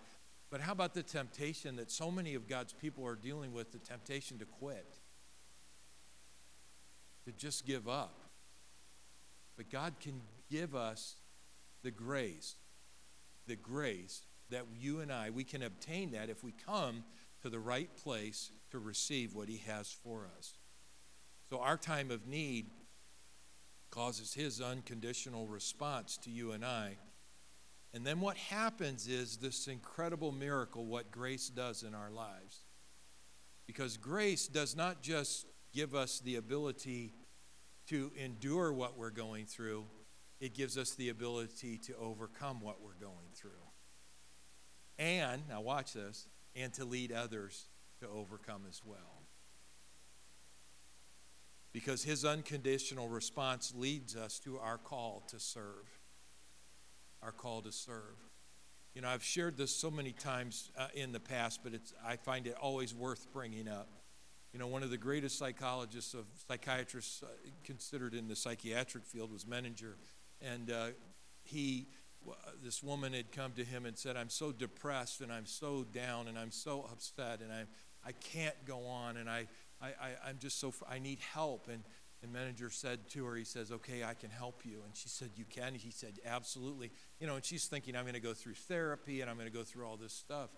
But 0.50 0.60
how 0.60 0.72
about 0.72 0.94
the 0.94 1.02
temptation 1.02 1.76
that 1.76 1.90
so 1.90 2.10
many 2.10 2.34
of 2.34 2.48
God's 2.48 2.72
people 2.72 3.06
are 3.06 3.14
dealing 3.14 3.52
with 3.52 3.70
the 3.70 3.78
temptation 3.78 4.38
to 4.38 4.46
quit, 4.46 4.98
to 7.26 7.32
just 7.32 7.66
give 7.66 7.88
up? 7.88 8.22
But 9.56 9.70
God 9.70 9.94
can 10.00 10.22
give 10.50 10.74
us 10.74 11.16
the 11.82 11.90
grace, 11.90 12.56
the 13.46 13.56
grace 13.56 14.22
that 14.50 14.64
you 14.78 15.00
and 15.00 15.12
I, 15.12 15.30
we 15.30 15.44
can 15.44 15.62
obtain 15.62 16.12
that 16.12 16.30
if 16.30 16.42
we 16.42 16.52
come 16.52 17.04
to 17.42 17.50
the 17.50 17.58
right 17.58 17.94
place 17.96 18.50
to 18.70 18.78
receive 18.78 19.34
what 19.34 19.48
He 19.48 19.58
has 19.66 19.90
for 20.02 20.28
us. 20.36 20.54
So 21.50 21.60
our 21.60 21.76
time 21.76 22.10
of 22.10 22.26
need 22.26 22.66
causes 23.90 24.34
His 24.34 24.60
unconditional 24.60 25.46
response 25.46 26.16
to 26.18 26.30
you 26.30 26.52
and 26.52 26.64
I. 26.64 26.96
And 27.94 28.06
then 28.06 28.20
what 28.20 28.36
happens 28.36 29.08
is 29.08 29.38
this 29.38 29.66
incredible 29.66 30.32
miracle, 30.32 30.84
what 30.84 31.10
grace 31.10 31.48
does 31.48 31.82
in 31.82 31.94
our 31.94 32.10
lives. 32.10 32.64
Because 33.66 33.96
grace 33.96 34.46
does 34.46 34.76
not 34.76 35.02
just 35.02 35.46
give 35.72 35.94
us 35.94 36.20
the 36.20 36.36
ability 36.36 37.14
to 37.88 38.12
endure 38.16 38.72
what 38.72 38.98
we're 38.98 39.10
going 39.10 39.46
through, 39.46 39.86
it 40.40 40.54
gives 40.54 40.78
us 40.78 40.94
the 40.94 41.08
ability 41.08 41.78
to 41.78 41.96
overcome 41.96 42.60
what 42.60 42.80
we're 42.82 42.94
going 43.00 43.32
through. 43.34 43.50
And, 44.98 45.42
now 45.48 45.60
watch 45.60 45.92
this, 45.92 46.28
and 46.54 46.72
to 46.74 46.84
lead 46.84 47.12
others 47.12 47.66
to 48.00 48.08
overcome 48.08 48.62
as 48.68 48.82
well. 48.84 49.22
Because 51.72 52.02
his 52.02 52.24
unconditional 52.24 53.08
response 53.08 53.72
leads 53.76 54.16
us 54.16 54.38
to 54.40 54.58
our 54.58 54.78
call 54.78 55.22
to 55.28 55.38
serve. 55.38 56.00
Our 57.22 57.32
call 57.32 57.62
to 57.62 57.72
serve. 57.72 58.16
You 58.94 59.02
know, 59.02 59.08
I've 59.08 59.22
shared 59.22 59.56
this 59.56 59.74
so 59.74 59.90
many 59.90 60.12
times 60.12 60.70
uh, 60.76 60.88
in 60.94 61.12
the 61.12 61.20
past, 61.20 61.60
but 61.62 61.74
it's, 61.74 61.92
I 62.04 62.16
find 62.16 62.46
it 62.46 62.56
always 62.60 62.94
worth 62.94 63.32
bringing 63.32 63.68
up. 63.68 63.88
You 64.52 64.58
know, 64.58 64.66
one 64.66 64.82
of 64.82 64.90
the 64.90 64.96
greatest 64.96 65.38
psychologists 65.38 66.14
of 66.14 66.24
psychiatrists 66.48 67.22
uh, 67.22 67.26
considered 67.64 68.14
in 68.14 68.28
the 68.28 68.34
psychiatric 68.34 69.04
field 69.04 69.30
was 69.30 69.44
Menninger, 69.44 69.94
and 70.40 70.70
uh, 70.70 70.86
he, 71.42 71.88
this 72.62 72.82
woman 72.82 73.12
had 73.12 73.32
come 73.32 73.52
to 73.52 73.64
him 73.64 73.86
and 73.86 73.96
said, 73.96 74.16
"I'm 74.16 74.30
so 74.30 74.52
depressed 74.52 75.20
and 75.20 75.32
I'm 75.32 75.46
so 75.46 75.84
down 75.84 76.28
and 76.28 76.38
I'm 76.38 76.50
so 76.50 76.88
upset 76.90 77.40
and 77.40 77.52
I, 77.52 77.64
I 78.06 78.12
can't 78.12 78.56
go 78.64 78.86
on 78.86 79.16
and 79.16 79.28
I, 79.28 79.46
I, 79.80 79.88
I 79.88 80.28
I'm 80.28 80.38
just 80.38 80.60
so 80.60 80.72
I 80.88 80.98
need 80.98 81.20
help." 81.20 81.68
And 81.68 81.82
the 82.20 82.26
Menninger 82.26 82.72
said 82.72 83.08
to 83.10 83.24
her, 83.26 83.36
he 83.36 83.44
says, 83.44 83.70
"Okay, 83.70 84.04
I 84.04 84.14
can 84.14 84.30
help 84.30 84.64
you." 84.64 84.82
And 84.84 84.96
she 84.96 85.08
said, 85.08 85.30
"You 85.36 85.44
can?" 85.44 85.74
He 85.74 85.90
said, 85.90 86.18
"Absolutely." 86.24 86.90
You 87.20 87.26
know, 87.26 87.36
and 87.36 87.44
she's 87.44 87.66
thinking, 87.66 87.96
"I'm 87.96 88.04
going 88.04 88.14
to 88.14 88.20
go 88.20 88.34
through 88.34 88.54
therapy 88.54 89.20
and 89.20 89.30
I'm 89.30 89.36
going 89.36 89.50
to 89.50 89.56
go 89.56 89.64
through 89.64 89.86
all 89.86 89.96
this 89.96 90.12
stuff." 90.12 90.50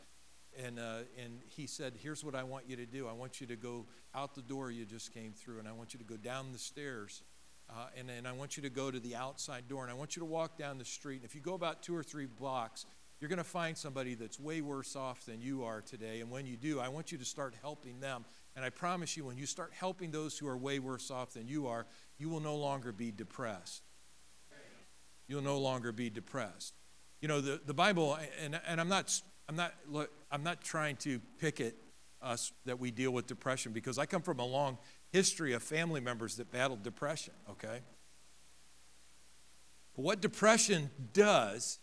and, 0.58 0.78
uh, 0.78 0.98
and 1.22 1.40
he 1.46 1.66
said, 1.66 1.94
Here's 1.96 2.24
what 2.24 2.34
I 2.34 2.42
want 2.42 2.68
you 2.68 2.76
to 2.76 2.86
do. 2.86 3.06
I 3.06 3.12
want 3.12 3.40
you 3.40 3.46
to 3.48 3.56
go 3.56 3.86
out 4.14 4.34
the 4.34 4.42
door 4.42 4.70
you 4.70 4.84
just 4.84 5.14
came 5.14 5.32
through, 5.32 5.58
and 5.58 5.68
I 5.68 5.72
want 5.72 5.94
you 5.94 5.98
to 5.98 6.04
go 6.04 6.16
down 6.16 6.52
the 6.52 6.58
stairs. 6.58 7.22
Uh, 7.70 7.86
and, 7.96 8.26
I 8.26 8.32
want 8.32 8.56
you 8.56 8.64
to 8.64 8.70
go 8.70 8.90
to 8.90 8.98
the 8.98 9.14
outside 9.14 9.68
door, 9.68 9.82
and 9.82 9.90
I 9.90 9.94
want 9.94 10.16
you 10.16 10.20
to 10.20 10.26
walk 10.26 10.58
down 10.58 10.76
the 10.78 10.84
street. 10.84 11.16
And 11.16 11.24
if 11.24 11.36
you 11.36 11.40
go 11.40 11.54
about 11.54 11.82
two 11.82 11.94
or 11.94 12.02
three 12.02 12.26
blocks, 12.26 12.84
you're 13.20 13.28
going 13.28 13.38
to 13.38 13.44
find 13.44 13.78
somebody 13.78 14.14
that's 14.14 14.40
way 14.40 14.60
worse 14.60 14.96
off 14.96 15.24
than 15.26 15.40
you 15.40 15.62
are 15.62 15.80
today. 15.80 16.20
And 16.20 16.30
when 16.30 16.46
you 16.46 16.56
do, 16.56 16.80
I 16.80 16.88
want 16.88 17.12
you 17.12 17.18
to 17.18 17.24
start 17.24 17.54
helping 17.60 18.00
them. 18.00 18.24
And 18.56 18.64
I 18.64 18.70
promise 18.70 19.16
you, 19.16 19.24
when 19.24 19.38
you 19.38 19.46
start 19.46 19.72
helping 19.72 20.10
those 20.10 20.36
who 20.36 20.48
are 20.48 20.56
way 20.56 20.80
worse 20.80 21.10
off 21.10 21.34
than 21.34 21.46
you 21.46 21.68
are, 21.68 21.86
you 22.18 22.28
will 22.28 22.40
no 22.40 22.56
longer 22.56 22.90
be 22.90 23.12
depressed. 23.12 23.82
You'll 25.28 25.42
no 25.42 25.58
longer 25.58 25.92
be 25.92 26.10
depressed. 26.10 26.74
You 27.20 27.28
know, 27.28 27.40
the, 27.40 27.60
the 27.64 27.74
Bible, 27.74 28.18
and, 28.42 28.58
and 28.66 28.80
I'm 28.80 28.88
not 28.88 29.22
I'm 29.50 29.56
not, 29.56 29.74
look, 29.88 30.12
I'm 30.30 30.44
not 30.44 30.62
trying 30.62 30.94
to 30.98 31.18
pick 31.40 31.60
at 31.60 31.74
us 32.22 32.52
that 32.66 32.78
we 32.78 32.92
deal 32.92 33.10
with 33.10 33.26
depression 33.26 33.72
because 33.72 33.98
I 33.98 34.06
come 34.06 34.22
from 34.22 34.38
a 34.38 34.46
long 34.46 34.78
history 35.12 35.52
of 35.52 35.62
family 35.62 36.00
members 36.00 36.36
that 36.36 36.50
battled 36.50 36.82
depression, 36.82 37.34
okay? 37.50 37.80
But 39.94 40.02
what 40.02 40.20
depression 40.20 40.90
does, 41.12 41.78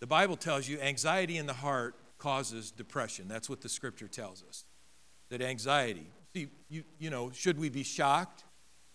the 0.00 0.06
Bible 0.06 0.36
tells 0.36 0.68
you 0.68 0.80
anxiety 0.80 1.36
in 1.36 1.46
the 1.46 1.52
heart 1.52 1.96
causes 2.18 2.70
depression. 2.70 3.26
That's 3.28 3.50
what 3.50 3.60
the 3.60 3.68
scripture 3.68 4.08
tells 4.08 4.44
us. 4.48 4.64
That 5.30 5.42
anxiety. 5.42 6.06
See, 6.34 6.48
you, 6.68 6.84
you 6.98 7.10
know, 7.10 7.30
should 7.32 7.58
we 7.58 7.68
be 7.68 7.82
shocked 7.82 8.44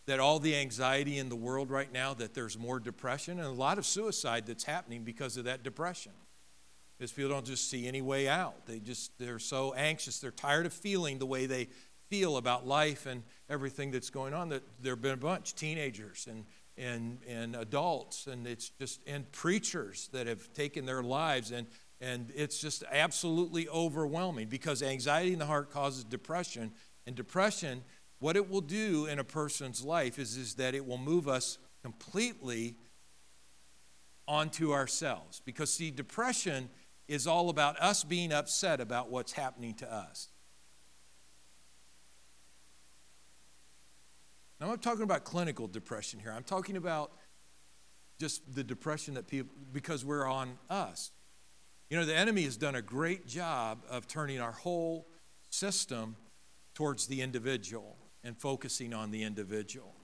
that 0.06 0.20
all 0.20 0.40
the 0.40 0.56
anxiety 0.56 1.18
in 1.18 1.28
the 1.28 1.36
world 1.36 1.70
right 1.70 1.92
now, 1.92 2.14
that 2.14 2.34
there's 2.34 2.58
more 2.58 2.80
depression 2.80 3.40
and 3.40 3.48
a 3.48 3.52
lot 3.52 3.78
of 3.78 3.86
suicide 3.86 4.46
that's 4.46 4.64
happening 4.64 5.04
because 5.04 5.36
of 5.36 5.44
that 5.44 5.64
depression? 5.64 6.14
Because 6.98 7.12
people 7.12 7.30
don't 7.30 7.46
just 7.46 7.70
see 7.70 7.88
any 7.88 8.02
way 8.02 8.28
out. 8.28 8.66
They 8.66 8.80
just, 8.80 9.12
they're 9.20 9.40
so 9.40 9.74
anxious. 9.74 10.20
They're 10.20 10.32
tired 10.32 10.66
of 10.66 10.74
feeling 10.74 11.20
the 11.20 11.26
way 11.26 11.46
they 11.46 11.68
feel 12.10 12.38
about 12.38 12.66
life 12.66 13.06
and 13.06 13.24
everything 13.50 13.92
that's 13.92 14.10
going 14.10 14.34
on 14.34 14.50
that 14.50 14.64
there 14.82 14.94
have 14.94 15.02
been 15.02 15.14
a 15.14 15.18
bunch, 15.18 15.56
teenagers 15.56 16.28
and, 16.30 16.46
and, 16.78 17.20
and 17.28 17.56
adults, 17.56 18.28
and 18.28 18.46
it's 18.48 18.70
just, 18.70 19.02
and 19.08 19.30
preachers 19.32 20.10
that 20.14 20.28
have 20.28 20.52
taken 20.54 20.86
their 20.86 21.04
lives. 21.04 21.52
And, 21.52 21.68
and 22.00 22.32
it's 22.36 22.60
just 22.60 22.84
absolutely 22.92 23.68
overwhelming 23.70 24.48
because 24.48 24.84
anxiety 24.84 25.34
in 25.34 25.40
the 25.40 25.46
heart 25.46 25.72
causes 25.72 26.04
depression. 26.04 26.72
And 27.06 27.16
depression, 27.16 27.84
what 28.20 28.36
it 28.36 28.50
will 28.50 28.62
do 28.62 29.06
in 29.06 29.20
a 29.20 29.24
person's 29.24 29.84
life 29.84 30.20
is, 30.20 30.38
is 30.38 30.56
that 30.56 30.76
it 30.76 30.86
will 30.86 30.98
move 30.98 31.28
us 31.28 31.58
completely 31.82 32.76
onto 34.28 34.74
ourselves. 34.74 35.42
Because, 35.46 35.74
see, 35.74 35.90
depression 35.90 36.70
is 37.08 37.26
all 37.26 37.50
about 37.50 37.80
us 37.80 38.04
being 38.04 38.34
upset 38.34 38.82
about 38.82 39.10
what's 39.10 39.32
happening 39.32 39.74
to 39.76 39.92
us. 39.92 40.28
Now, 44.60 44.68
I'm 44.68 44.72
not 44.72 44.82
talking 44.82 45.04
about 45.04 45.24
clinical 45.24 45.68
depression 45.68 46.20
here. 46.20 46.32
I'm 46.32 46.44
talking 46.44 46.78
about 46.78 47.12
just 48.20 48.56
the 48.56 48.64
depression 48.64 49.14
that 49.14 49.28
people, 49.28 49.56
because 49.72 50.04
we're 50.04 50.26
on 50.26 50.58
us. 50.70 51.12
You 51.90 51.98
know, 51.98 52.06
the 52.06 52.16
enemy 52.16 52.44
has 52.44 52.58
done 52.58 52.76
a 52.76 52.82
great 52.82 53.28
job 53.28 53.84
of 53.90 54.08
turning 54.08 54.42
our 54.42 54.52
whole 54.52 55.08
system 55.50 56.16
towards 56.74 57.08
the 57.08 57.22
individual 57.22 57.98
and 58.24 58.38
focusing 58.38 58.94
on 58.94 59.12
the 59.12 59.24
individual. 59.24 59.96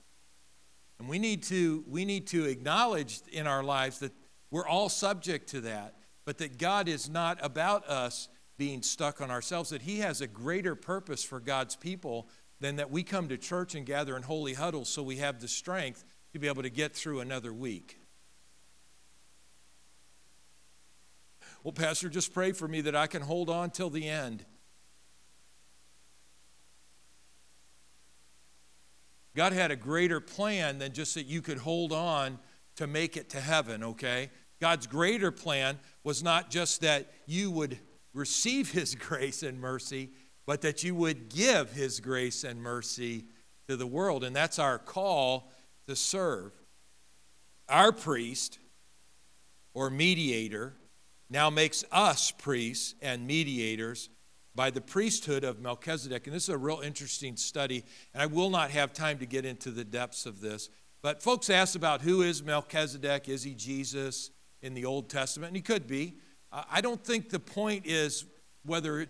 And 0.99 1.09
we 1.09 1.19
need 1.19 1.43
to, 1.43 1.83
we 1.87 2.05
need 2.05 2.27
to 2.27 2.45
acknowledge 2.45 3.19
in 3.31 3.47
our 3.47 3.63
lives 3.63 3.99
that 3.99 4.13
we're 4.51 4.67
all 4.67 4.87
subject 4.89 5.49
to 5.49 5.61
that 5.61 5.95
but 6.25 6.37
that 6.37 6.57
God 6.57 6.87
is 6.87 7.09
not 7.09 7.37
about 7.41 7.87
us 7.87 8.29
being 8.57 8.81
stuck 8.81 9.19
on 9.19 9.31
ourselves, 9.31 9.71
that 9.71 9.81
He 9.81 9.99
has 9.99 10.21
a 10.21 10.27
greater 10.27 10.75
purpose 10.75 11.23
for 11.23 11.39
God's 11.39 11.75
people 11.75 12.27
than 12.59 12.77
that 12.77 12.91
we 12.91 13.03
come 13.03 13.27
to 13.29 13.37
church 13.37 13.75
and 13.75 13.85
gather 13.85 14.15
in 14.15 14.23
holy 14.23 14.53
huddles 14.53 14.89
so 14.89 15.03
we 15.03 15.17
have 15.17 15.39
the 15.39 15.47
strength 15.47 16.03
to 16.31 16.39
be 16.39 16.47
able 16.47 16.63
to 16.63 16.69
get 16.69 16.93
through 16.93 17.19
another 17.19 17.53
week. 17.53 17.99
Well, 21.63 21.71
Pastor, 21.71 22.09
just 22.09 22.33
pray 22.33 22.51
for 22.51 22.67
me 22.67 22.81
that 22.81 22.95
I 22.95 23.07
can 23.07 23.21
hold 23.21 23.49
on 23.49 23.69
till 23.69 23.89
the 23.89 24.07
end. 24.07 24.45
God 29.35 29.53
had 29.53 29.71
a 29.71 29.75
greater 29.75 30.19
plan 30.19 30.77
than 30.77 30.93
just 30.93 31.15
that 31.15 31.25
you 31.25 31.41
could 31.41 31.57
hold 31.57 31.91
on 31.91 32.37
to 32.75 32.85
make 32.85 33.17
it 33.17 33.29
to 33.29 33.39
heaven, 33.39 33.83
okay? 33.83 34.29
God's 34.59 34.87
greater 34.87 35.31
plan 35.31 35.79
was 36.03 36.21
not 36.21 36.49
just 36.49 36.81
that 36.81 37.11
you 37.25 37.49
would 37.51 37.79
receive 38.13 38.71
His 38.73 38.95
grace 38.95 39.43
and 39.43 39.59
mercy, 39.59 40.11
but 40.45 40.61
that 40.61 40.83
you 40.83 40.95
would 40.95 41.29
give 41.29 41.71
His 41.71 41.99
grace 41.99 42.43
and 42.43 42.61
mercy 42.61 43.25
to 43.67 43.75
the 43.75 43.87
world. 43.87 44.23
And 44.23 44.35
that's 44.35 44.59
our 44.59 44.77
call 44.77 45.51
to 45.87 45.95
serve. 45.95 46.51
Our 47.69 47.91
priest 47.91 48.59
or 49.73 49.89
mediator 49.89 50.73
now 51.29 51.49
makes 51.49 51.83
us 51.91 52.31
priests 52.31 52.95
and 53.01 53.25
mediators 53.25 54.09
by 54.55 54.69
the 54.69 54.81
priesthood 54.81 55.43
of 55.43 55.59
Melchizedek. 55.59 56.27
And 56.27 56.35
this 56.35 56.43
is 56.43 56.49
a 56.49 56.57
real 56.57 56.81
interesting 56.81 57.37
study, 57.37 57.83
and 58.13 58.21
I 58.21 58.27
will 58.27 58.49
not 58.49 58.69
have 58.71 58.93
time 58.93 59.17
to 59.19 59.25
get 59.25 59.45
into 59.45 59.71
the 59.71 59.83
depths 59.83 60.25
of 60.25 60.41
this. 60.41 60.69
But 61.01 61.23
folks 61.23 61.49
ask 61.49 61.75
about 61.75 62.01
who 62.01 62.21
is 62.21 62.43
Melchizedek? 62.43 63.27
Is 63.29 63.43
he 63.43 63.55
Jesus? 63.55 64.29
in 64.63 64.73
the 64.73 64.85
Old 64.85 65.09
Testament, 65.09 65.49
and 65.49 65.57
he 65.57 65.61
could 65.61 65.85
be. 65.85 66.15
I 66.51 66.81
don't 66.81 67.03
think 67.03 67.29
the 67.29 67.39
point 67.39 67.85
is 67.85 68.25
whether 68.63 69.07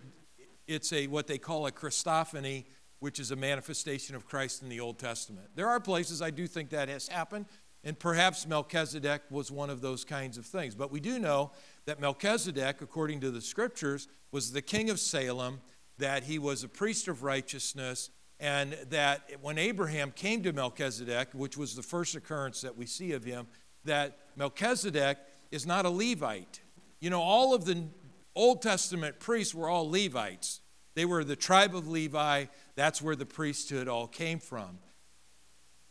it's 0.67 0.93
a 0.93 1.08
what 1.08 1.28
they 1.28 1.38
call 1.38 1.67
a 1.67 1.71
Christophany, 1.71 2.65
which 2.99 3.19
is 3.19 3.32
a 3.32 3.36
manifestation 3.36 4.15
of 4.15 4.26
Christ 4.26 4.62
in 4.62 4.69
the 4.69 4.80
Old 4.80 4.99
Testament. 4.99 5.47
There 5.56 5.67
are 5.67 5.80
places 5.80 6.21
I 6.21 6.30
do 6.30 6.47
think 6.47 6.69
that 6.69 6.89
has 6.89 7.08
happened, 7.08 7.45
and 7.84 7.99
perhaps 7.99 8.47
Melchizedek 8.47 9.23
was 9.30 9.52
one 9.52 9.69
of 9.69 9.82
those 9.82 10.06
kinds 10.06 10.38
of 10.38 10.45
things. 10.45 10.73
But 10.73 10.91
we 10.91 10.99
do 10.99 11.19
know 11.19 11.52
that 11.86 11.99
Melchizedek, 11.99 12.82
according 12.82 13.19
to 13.21 13.32
the 13.32 13.41
scriptures, 13.41 14.08
was 14.32 14.54
the 14.54 14.62
king 14.62 14.89
of 14.89 14.99
Salem, 14.99 15.60
that 15.97 16.23
he 16.23 16.39
was 16.39 16.63
a 16.63 16.69
priest 16.69 17.08
of 17.08 17.23
righteousness, 17.23 18.10
and 18.39 18.73
that 18.89 19.30
when 19.41 19.58
Abraham 19.58 20.12
came 20.12 20.41
to 20.43 20.54
Melchizedek, 20.54 21.30
which 21.34 21.58
was 21.58 21.76
the 21.76 21.84
first 21.84 22.15
occurrence 22.15 22.62
that 22.62 22.78
we 22.78 22.86
see 22.86 23.12
of 23.12 23.23
him, 23.23 23.47
that 23.86 24.17
Melchizedek 24.36 25.17
is 25.52 25.65
not 25.65 25.86
a 25.86 25.89
Levite. 25.89 26.62
You 26.99 27.10
know, 27.10 27.21
all 27.21 27.54
of 27.54 27.65
the 27.65 27.88
Old 28.36 28.62
Testament 28.62 29.19
priests 29.19 29.54
were 29.54 29.69
all 29.69 29.89
Levites. 29.89 30.62
They 30.96 31.06
were 31.06 31.24
the 31.24 31.36
tribe 31.36 31.76
of 31.76 31.88
Levi. 31.88 32.46
That's 32.76 33.02
where 33.02 33.15
the 33.15 33.26
priesthood 33.26 33.88
all 33.88 34.08
came 34.08 34.39
from. 34.39 34.80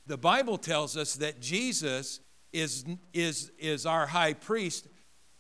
The 0.07 0.19
Bible 0.19 0.59
tells 0.59 0.97
us 0.97 1.15
that 1.17 1.41
Jesus 1.41 2.21
is, 2.53 2.85
is, 3.13 3.53
is 3.59 3.87
our 3.87 4.07
high 4.07 4.35
priest 4.35 4.89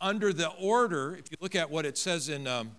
under 0.00 0.32
the 0.32 0.48
order. 0.50 1.16
If 1.16 1.30
you 1.30 1.36
look 1.40 1.54
at 1.54 1.70
what 1.70 1.84
it 1.86 1.98
says 1.98 2.28
in 2.28 2.46
um, 2.46 2.72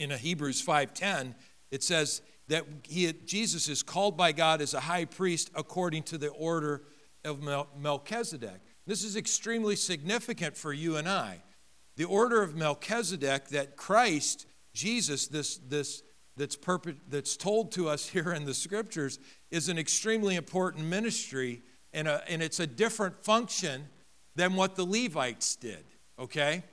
in 0.00 0.10
Hebrews 0.10 0.64
5:10, 0.64 1.34
it 1.70 1.84
says 1.84 2.22
that 2.48 2.64
he, 2.88 3.12
Jesus 3.12 3.68
is 3.68 3.82
called 3.82 4.16
by 4.16 4.32
God 4.32 4.60
as 4.60 4.74
a 4.74 4.80
high 4.80 5.04
priest 5.04 5.50
according 5.54 6.02
to 6.04 6.18
the 6.18 6.28
order 6.28 6.82
of 7.24 7.40
Melchizedek. 7.78 8.60
This 8.86 9.04
is 9.04 9.14
extremely 9.14 9.76
significant 9.76 10.56
for 10.56 10.72
you 10.72 10.96
and 10.96 11.08
I. 11.08 11.42
The 12.00 12.06
order 12.06 12.42
of 12.42 12.56
Melchizedek 12.56 13.48
that 13.48 13.76
Christ, 13.76 14.46
Jesus, 14.72 15.26
this, 15.26 15.58
this 15.58 16.02
that's, 16.34 16.56
perp- 16.56 16.96
that's 17.10 17.36
told 17.36 17.72
to 17.72 17.90
us 17.90 18.08
here 18.08 18.32
in 18.32 18.46
the 18.46 18.54
scriptures, 18.54 19.18
is 19.50 19.68
an 19.68 19.78
extremely 19.78 20.36
important 20.36 20.86
ministry, 20.86 21.60
and, 21.92 22.08
a, 22.08 22.22
and 22.26 22.42
it's 22.42 22.58
a 22.58 22.66
different 22.66 23.22
function 23.22 23.86
than 24.34 24.54
what 24.54 24.76
the 24.76 24.84
Levites 24.86 25.56
did, 25.56 25.84
okay? 26.18 26.64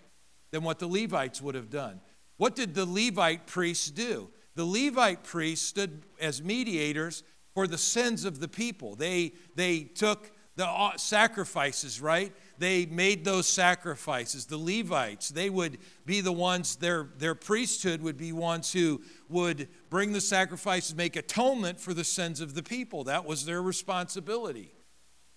Than 0.51 0.63
what 0.63 0.79
the 0.79 0.87
Levites 0.87 1.41
would 1.41 1.55
have 1.55 1.69
done. 1.69 1.99
What 2.37 2.55
did 2.55 2.73
the 2.73 2.85
Levite 2.85 3.47
priests 3.47 3.91
do? 3.91 4.29
The 4.55 4.63
Levite 4.63 5.25
priests 5.25 5.67
stood 5.67 6.03
as 6.21 6.41
mediators 6.41 7.23
for 7.53 7.67
the 7.67 7.77
sins 7.77 8.23
of 8.23 8.39
the 8.39 8.47
people. 8.47 8.95
They, 8.95 9.33
they 9.55 9.81
took 9.81 10.31
the 10.55 10.67
uh, 10.67 10.95
sacrifices, 10.95 11.99
right? 11.99 12.31
They 12.59 12.85
made 12.87 13.23
those 13.23 13.47
sacrifices. 13.47 14.45
The 14.45 14.57
Levites, 14.57 15.29
they 15.29 15.49
would 15.49 15.77
be 16.05 16.21
the 16.21 16.31
ones, 16.31 16.75
their, 16.77 17.09
their 17.17 17.35
priesthood 17.35 18.01
would 18.01 18.17
be 18.17 18.31
ones 18.31 18.73
who 18.73 19.01
would 19.29 19.67
bring 19.89 20.11
the 20.11 20.21
sacrifices, 20.21 20.95
make 20.95 21.15
atonement 21.15 21.79
for 21.79 21.93
the 21.93 22.03
sins 22.03 22.41
of 22.41 22.55
the 22.55 22.63
people. 22.63 23.03
That 23.03 23.25
was 23.25 23.45
their 23.45 23.61
responsibility. 23.61 24.73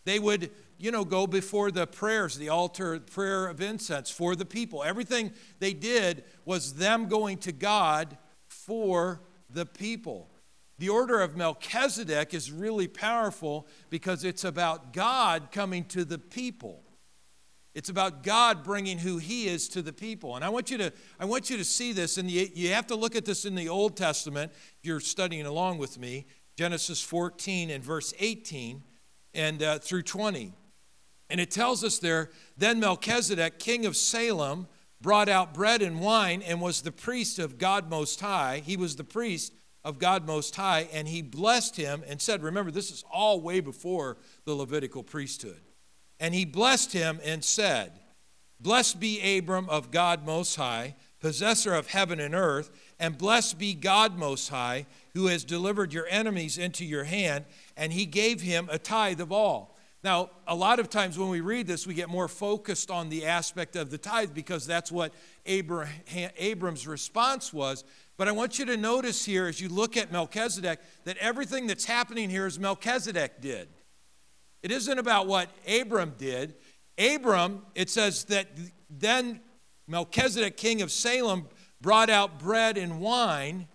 They 0.04 0.18
would, 0.18 0.50
you 0.78 0.90
know, 0.90 1.04
go 1.04 1.26
before 1.26 1.70
the 1.70 1.86
prayers, 1.86 2.36
the 2.36 2.48
altar 2.48 2.98
prayer 3.00 3.46
of 3.46 3.60
incense 3.60 4.10
for 4.10 4.34
the 4.34 4.46
people. 4.46 4.82
Everything 4.82 5.32
they 5.58 5.74
did 5.74 6.24
was 6.46 6.74
them 6.74 7.06
going 7.06 7.38
to 7.38 7.52
God 7.52 8.16
for 8.48 9.20
the 9.50 9.66
people. 9.66 10.30
The 10.78 10.88
order 10.88 11.20
of 11.20 11.36
Melchizedek 11.36 12.32
is 12.32 12.50
really 12.50 12.88
powerful 12.88 13.66
because 13.90 14.24
it's 14.24 14.44
about 14.44 14.94
God 14.94 15.48
coming 15.52 15.84
to 15.86 16.06
the 16.06 16.18
people. 16.18 16.82
It's 17.74 17.88
about 17.88 18.22
God 18.22 18.64
bringing 18.64 18.98
who 18.98 19.18
He 19.18 19.46
is 19.46 19.68
to 19.70 19.82
the 19.82 19.92
people. 19.92 20.36
And 20.36 20.44
I 20.44 20.48
want 20.48 20.70
you 20.70 20.78
to, 20.78 20.92
I 21.18 21.24
want 21.24 21.50
you 21.50 21.56
to 21.56 21.64
see 21.64 21.92
this, 21.92 22.18
and 22.18 22.30
you, 22.30 22.48
you 22.52 22.70
have 22.70 22.86
to 22.88 22.96
look 22.96 23.14
at 23.14 23.24
this 23.24 23.44
in 23.44 23.54
the 23.54 23.68
Old 23.68 23.96
Testament 23.96 24.52
if 24.52 24.84
you're 24.84 25.00
studying 25.00 25.46
along 25.46 25.78
with 25.78 25.98
me. 25.98 26.26
Genesis 26.56 27.00
14 27.00 27.70
and 27.70 27.82
verse 27.82 28.12
18 28.18 28.82
and 29.32 29.62
uh, 29.62 29.78
through 29.78 30.02
20. 30.02 30.52
And 31.30 31.40
it 31.40 31.50
tells 31.50 31.84
us 31.84 31.98
there, 31.98 32.30
then 32.56 32.80
Melchizedek, 32.80 33.58
king 33.58 33.86
of 33.86 33.96
Salem, 33.96 34.66
brought 35.00 35.28
out 35.28 35.54
bread 35.54 35.80
and 35.80 36.00
wine 36.00 36.42
and 36.42 36.60
was 36.60 36.82
the 36.82 36.92
priest 36.92 37.38
of 37.38 37.56
God 37.56 37.88
Most 37.88 38.20
High. 38.20 38.62
He 38.64 38.76
was 38.76 38.96
the 38.96 39.04
priest 39.04 39.54
of 39.84 39.98
God 39.98 40.26
Most 40.26 40.54
High, 40.56 40.88
and 40.92 41.08
he 41.08 41.22
blessed 41.22 41.76
him 41.76 42.02
and 42.06 42.20
said, 42.20 42.42
Remember, 42.42 42.70
this 42.70 42.90
is 42.90 43.04
all 43.10 43.40
way 43.40 43.60
before 43.60 44.18
the 44.44 44.54
Levitical 44.54 45.02
priesthood. 45.02 45.62
And 46.20 46.34
he 46.34 46.44
blessed 46.44 46.92
him 46.92 47.18
and 47.24 47.42
said, 47.42 47.92
Blessed 48.60 49.00
be 49.00 49.38
Abram 49.38 49.68
of 49.70 49.90
God 49.90 50.26
Most 50.26 50.56
High, 50.56 50.94
possessor 51.18 51.74
of 51.74 51.88
heaven 51.88 52.20
and 52.20 52.34
earth, 52.34 52.70
and 52.98 53.16
blessed 53.16 53.58
be 53.58 53.72
God 53.72 54.18
Most 54.18 54.50
High, 54.50 54.86
who 55.14 55.26
has 55.28 55.44
delivered 55.44 55.94
your 55.94 56.06
enemies 56.10 56.58
into 56.58 56.84
your 56.84 57.04
hand, 57.04 57.46
and 57.76 57.92
he 57.92 58.04
gave 58.04 58.42
him 58.42 58.68
a 58.70 58.78
tithe 58.78 59.20
of 59.20 59.32
all. 59.32 59.78
Now, 60.02 60.30
a 60.46 60.54
lot 60.54 60.78
of 60.78 60.88
times 60.88 61.18
when 61.18 61.28
we 61.28 61.40
read 61.40 61.66
this, 61.66 61.86
we 61.86 61.92
get 61.92 62.08
more 62.08 62.28
focused 62.28 62.90
on 62.90 63.10
the 63.10 63.26
aspect 63.26 63.76
of 63.76 63.90
the 63.90 63.98
tithe 63.98 64.32
because 64.32 64.66
that's 64.66 64.90
what 64.90 65.12
Abraham, 65.44 66.30
Abram's 66.38 66.86
response 66.86 67.52
was. 67.52 67.84
But 68.16 68.26
I 68.28 68.32
want 68.32 68.58
you 68.58 68.64
to 68.66 68.76
notice 68.78 69.24
here 69.24 69.46
as 69.46 69.60
you 69.60 69.68
look 69.68 69.96
at 69.98 70.10
Melchizedek 70.10 70.80
that 71.04 71.18
everything 71.18 71.66
that's 71.66 71.84
happening 71.84 72.30
here 72.30 72.46
is 72.46 72.58
Melchizedek 72.58 73.42
did. 73.42 73.68
It 74.62 74.70
isn't 74.70 74.98
about 74.98 75.26
what 75.26 75.48
Abram 75.66 76.14
did. 76.18 76.54
Abram, 76.98 77.62
it 77.74 77.88
says 77.88 78.24
that 78.24 78.48
then 78.88 79.40
Melchizedek, 79.86 80.56
king 80.56 80.82
of 80.82 80.92
Salem, 80.92 81.48
brought 81.80 82.10
out 82.10 82.38
bread 82.38 82.76
and 82.76 83.00
wine, 83.00 83.68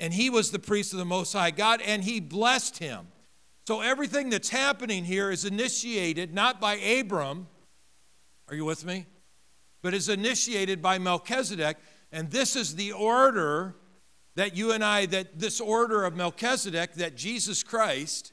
and 0.00 0.12
he 0.12 0.28
was 0.28 0.50
the 0.50 0.58
priest 0.58 0.92
of 0.92 0.98
the 0.98 1.04
Most 1.04 1.32
High 1.32 1.52
God, 1.52 1.80
and 1.80 2.02
he 2.02 2.20
blessed 2.20 2.78
him. 2.78 3.06
So 3.66 3.80
everything 3.80 4.30
that's 4.30 4.48
happening 4.48 5.04
here 5.04 5.30
is 5.30 5.44
initiated 5.44 6.34
not 6.34 6.60
by 6.60 6.74
Abram, 6.74 7.46
are 8.48 8.54
you 8.54 8.64
with 8.64 8.84
me? 8.84 9.06
But 9.82 9.94
is 9.94 10.08
initiated 10.08 10.80
by 10.80 10.98
Melchizedek. 10.98 11.76
And 12.12 12.30
this 12.30 12.54
is 12.54 12.76
the 12.76 12.92
order 12.92 13.74
that 14.36 14.56
you 14.56 14.72
and 14.72 14.84
I, 14.84 15.06
that 15.06 15.38
this 15.38 15.60
order 15.60 16.04
of 16.04 16.14
Melchizedek, 16.14 16.94
that 16.94 17.16
Jesus 17.16 17.62
Christ 17.62 18.32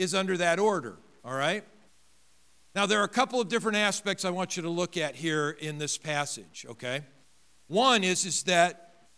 is 0.00 0.14
under 0.14 0.36
that 0.38 0.58
order, 0.58 0.96
all 1.24 1.34
right? 1.34 1.62
Now, 2.74 2.86
there 2.86 3.00
are 3.00 3.04
a 3.04 3.08
couple 3.08 3.40
of 3.40 3.48
different 3.48 3.76
aspects 3.76 4.24
I 4.24 4.30
want 4.30 4.56
you 4.56 4.62
to 4.62 4.70
look 4.70 4.96
at 4.96 5.14
here 5.14 5.50
in 5.50 5.76
this 5.76 5.98
passage, 5.98 6.64
okay? 6.70 7.02
One 7.66 8.02
is, 8.02 8.24
is 8.24 8.44
that 8.44 9.08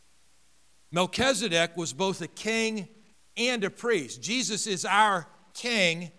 Melchizedek 0.90 1.76
was 1.76 1.92
both 1.92 2.20
a 2.20 2.26
king 2.26 2.88
and 3.36 3.62
a 3.62 3.70
priest. 3.70 4.22
Jesus 4.22 4.66
is 4.66 4.84
our 4.84 5.28
king 5.54 6.10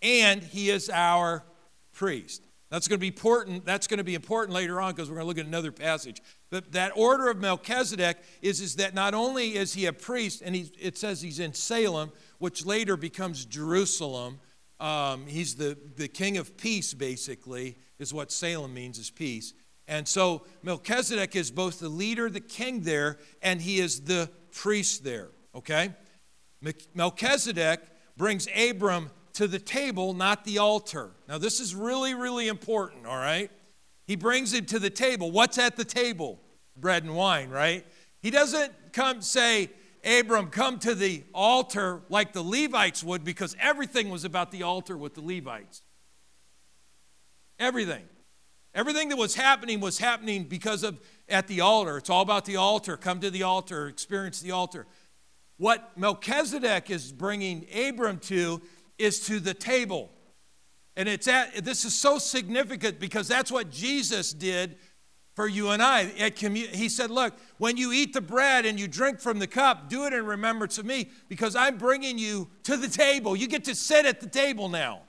and 0.00 0.42
he 0.42 0.70
is 0.70 0.88
our 0.88 1.44
priest. 1.92 2.42
That's 2.70 2.88
going 2.88 2.98
to 2.98 3.00
be 3.00 3.08
important. 3.08 3.66
That's 3.66 3.86
going 3.86 3.98
to 3.98 4.04
be 4.04 4.14
important 4.14 4.54
later 4.54 4.80
on 4.80 4.94
because 4.94 5.10
we're 5.10 5.16
going 5.16 5.26
to 5.26 5.28
look 5.28 5.38
at 5.38 5.46
another 5.46 5.72
passage. 5.72 6.22
But 6.48 6.72
that 6.72 6.92
order 6.96 7.28
of 7.28 7.38
Melchizedek 7.38 8.16
is, 8.40 8.62
is 8.62 8.76
that 8.76 8.94
not 8.94 9.12
only 9.12 9.56
is 9.56 9.74
he 9.74 9.84
a 9.84 9.92
priest, 9.92 10.42
and 10.42 10.54
he, 10.54 10.72
it 10.80 10.96
says 10.96 11.20
he's 11.20 11.38
in 11.38 11.52
Salem, 11.52 12.12
which 12.42 12.66
later 12.66 12.96
becomes 12.96 13.44
Jerusalem. 13.44 14.40
Um, 14.80 15.28
he's 15.28 15.54
the, 15.54 15.78
the 15.94 16.08
king 16.08 16.38
of 16.38 16.56
peace, 16.56 16.92
basically, 16.92 17.76
is 18.00 18.12
what 18.12 18.32
Salem 18.32 18.74
means, 18.74 18.98
is 18.98 19.10
peace. 19.10 19.54
And 19.86 20.08
so 20.08 20.42
Melchizedek 20.64 21.36
is 21.36 21.52
both 21.52 21.78
the 21.78 21.88
leader, 21.88 22.28
the 22.28 22.40
king 22.40 22.80
there, 22.80 23.18
and 23.42 23.62
he 23.62 23.78
is 23.78 24.00
the 24.00 24.28
priest 24.50 25.04
there, 25.04 25.28
okay? 25.54 25.90
Melchizedek 26.94 27.78
brings 28.16 28.48
Abram 28.56 29.10
to 29.34 29.46
the 29.46 29.60
table, 29.60 30.12
not 30.12 30.44
the 30.44 30.58
altar. 30.58 31.12
Now, 31.28 31.38
this 31.38 31.60
is 31.60 31.76
really, 31.76 32.14
really 32.14 32.48
important, 32.48 33.06
all 33.06 33.18
right? 33.18 33.52
He 34.08 34.16
brings 34.16 34.52
him 34.52 34.64
to 34.64 34.80
the 34.80 34.90
table. 34.90 35.30
What's 35.30 35.58
at 35.58 35.76
the 35.76 35.84
table? 35.84 36.40
Bread 36.76 37.04
and 37.04 37.14
wine, 37.14 37.50
right? 37.50 37.86
He 38.20 38.32
doesn't 38.32 38.72
come 38.92 39.22
say, 39.22 39.70
Abram, 40.04 40.48
come 40.48 40.78
to 40.80 40.94
the 40.94 41.22
altar 41.32 42.02
like 42.08 42.32
the 42.32 42.42
Levites 42.42 43.04
would, 43.04 43.24
because 43.24 43.56
everything 43.60 44.10
was 44.10 44.24
about 44.24 44.50
the 44.50 44.64
altar 44.64 44.96
with 44.96 45.14
the 45.14 45.20
Levites. 45.20 45.82
Everything. 47.58 48.02
Everything 48.74 49.10
that 49.10 49.16
was 49.16 49.34
happening 49.34 49.80
was 49.80 49.98
happening 49.98 50.44
because 50.44 50.82
of 50.82 50.98
at 51.28 51.46
the 51.46 51.60
altar. 51.60 51.98
It's 51.98 52.10
all 52.10 52.22
about 52.22 52.44
the 52.44 52.56
altar. 52.56 52.96
Come 52.96 53.20
to 53.20 53.30
the 53.30 53.42
altar, 53.42 53.86
experience 53.86 54.40
the 54.40 54.50
altar. 54.50 54.86
What 55.58 55.96
Melchizedek 55.96 56.90
is 56.90 57.12
bringing 57.12 57.66
Abram 57.72 58.18
to 58.20 58.62
is 58.98 59.20
to 59.26 59.40
the 59.40 59.54
table. 59.54 60.10
And 60.96 61.08
it's 61.08 61.28
at, 61.28 61.64
this 61.64 61.84
is 61.84 61.94
so 61.94 62.18
significant 62.18 62.98
because 62.98 63.28
that's 63.28 63.52
what 63.52 63.70
Jesus 63.70 64.32
did 64.32 64.76
for 65.34 65.48
you 65.48 65.70
and 65.70 65.82
I. 65.82 66.04
He 66.04 66.88
said, 66.88 67.10
Look, 67.10 67.34
when 67.58 67.76
you 67.76 67.92
eat 67.92 68.12
the 68.12 68.20
bread 68.20 68.66
and 68.66 68.78
you 68.78 68.88
drink 68.88 69.20
from 69.20 69.38
the 69.38 69.46
cup, 69.46 69.88
do 69.88 70.04
it 70.06 70.12
in 70.12 70.26
remembrance 70.26 70.78
of 70.78 70.84
me 70.84 71.10
because 71.28 71.56
I'm 71.56 71.78
bringing 71.78 72.18
you 72.18 72.48
to 72.64 72.76
the 72.76 72.88
table. 72.88 73.34
You 73.34 73.48
get 73.48 73.64
to 73.64 73.74
sit 73.74 74.06
at 74.06 74.20
the 74.20 74.28
table 74.28 74.68
now. 74.68 75.02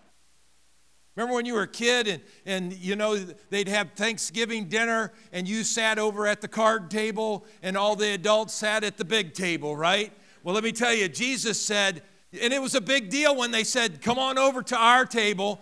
Remember 1.16 1.36
when 1.36 1.46
you 1.46 1.54
were 1.54 1.64
a 1.64 1.68
kid 1.68 2.08
and, 2.08 2.24
and 2.46 2.74
you 2.74 2.96
know 2.96 3.16
they'd 3.50 3.68
have 3.68 3.92
Thanksgiving 3.92 4.66
dinner 4.66 5.14
and 5.32 5.48
you 5.48 5.64
sat 5.64 6.00
over 6.00 6.26
at 6.26 6.42
the 6.42 6.48
card 6.48 6.90
table 6.90 7.46
and 7.62 7.78
all 7.78 7.96
the 7.96 8.14
adults 8.14 8.54
sat 8.54 8.84
at 8.84 8.98
the 8.98 9.06
big 9.06 9.34
table, 9.34 9.76
right? 9.76 10.12
Well, 10.44 10.56
let 10.56 10.64
me 10.64 10.72
tell 10.72 10.94
you, 10.94 11.08
Jesus 11.08 11.64
said, 11.64 12.02
and 12.42 12.52
it 12.52 12.62
was 12.62 12.74
a 12.74 12.82
big 12.82 13.10
deal 13.10 13.36
when 13.36 13.52
they 13.52 13.64
said, 13.64 14.02
Come 14.02 14.18
on 14.18 14.40
over 14.40 14.64
to 14.64 14.76
our 14.76 15.06
table. 15.06 15.62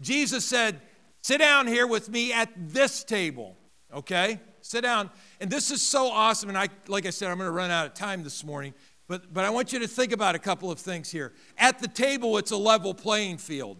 Jesus 0.00 0.44
said, 0.44 0.80
Sit 1.22 1.38
down 1.38 1.68
here 1.68 1.86
with 1.86 2.08
me 2.08 2.32
at 2.32 2.50
this 2.56 3.04
table, 3.04 3.56
okay? 3.92 4.40
Sit 4.60 4.82
down. 4.82 5.10
And 5.40 5.50
this 5.50 5.70
is 5.70 5.82
so 5.82 6.08
awesome. 6.08 6.48
And 6.48 6.58
I, 6.58 6.68
like 6.88 7.06
I 7.06 7.10
said, 7.10 7.30
I'm 7.30 7.38
going 7.38 7.48
to 7.48 7.52
run 7.52 7.70
out 7.70 7.86
of 7.86 7.94
time 7.94 8.22
this 8.22 8.44
morning. 8.44 8.74
But, 9.08 9.32
but 9.34 9.44
I 9.44 9.50
want 9.50 9.72
you 9.72 9.78
to 9.80 9.88
think 9.88 10.12
about 10.12 10.34
a 10.34 10.38
couple 10.38 10.70
of 10.70 10.78
things 10.78 11.10
here. 11.10 11.32
At 11.58 11.80
the 11.80 11.88
table, 11.88 12.38
it's 12.38 12.50
a 12.50 12.56
level 12.56 12.94
playing 12.94 13.38
field. 13.38 13.76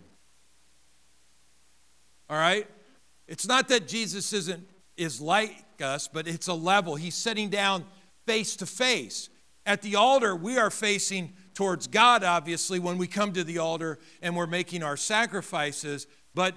All 2.28 2.36
right? 2.36 2.66
It's 3.28 3.46
not 3.46 3.68
that 3.68 3.88
Jesus 3.88 4.32
isn't 4.32 4.68
is 4.96 5.20
like 5.20 5.64
us, 5.82 6.08
but 6.08 6.28
it's 6.28 6.48
a 6.48 6.54
level. 6.54 6.96
He's 6.96 7.14
sitting 7.14 7.48
down 7.48 7.84
face 8.26 8.56
to 8.56 8.66
face. 8.66 9.30
At 9.64 9.82
the 9.82 9.96
altar, 9.96 10.34
we 10.34 10.58
are 10.58 10.70
facing 10.70 11.32
towards 11.54 11.86
God, 11.86 12.24
obviously, 12.24 12.78
when 12.78 12.98
we 12.98 13.06
come 13.06 13.32
to 13.32 13.44
the 13.44 13.58
altar 13.58 13.98
and 14.20 14.36
we're 14.36 14.46
making 14.46 14.82
our 14.82 14.96
sacrifices. 14.96 16.06
But 16.34 16.56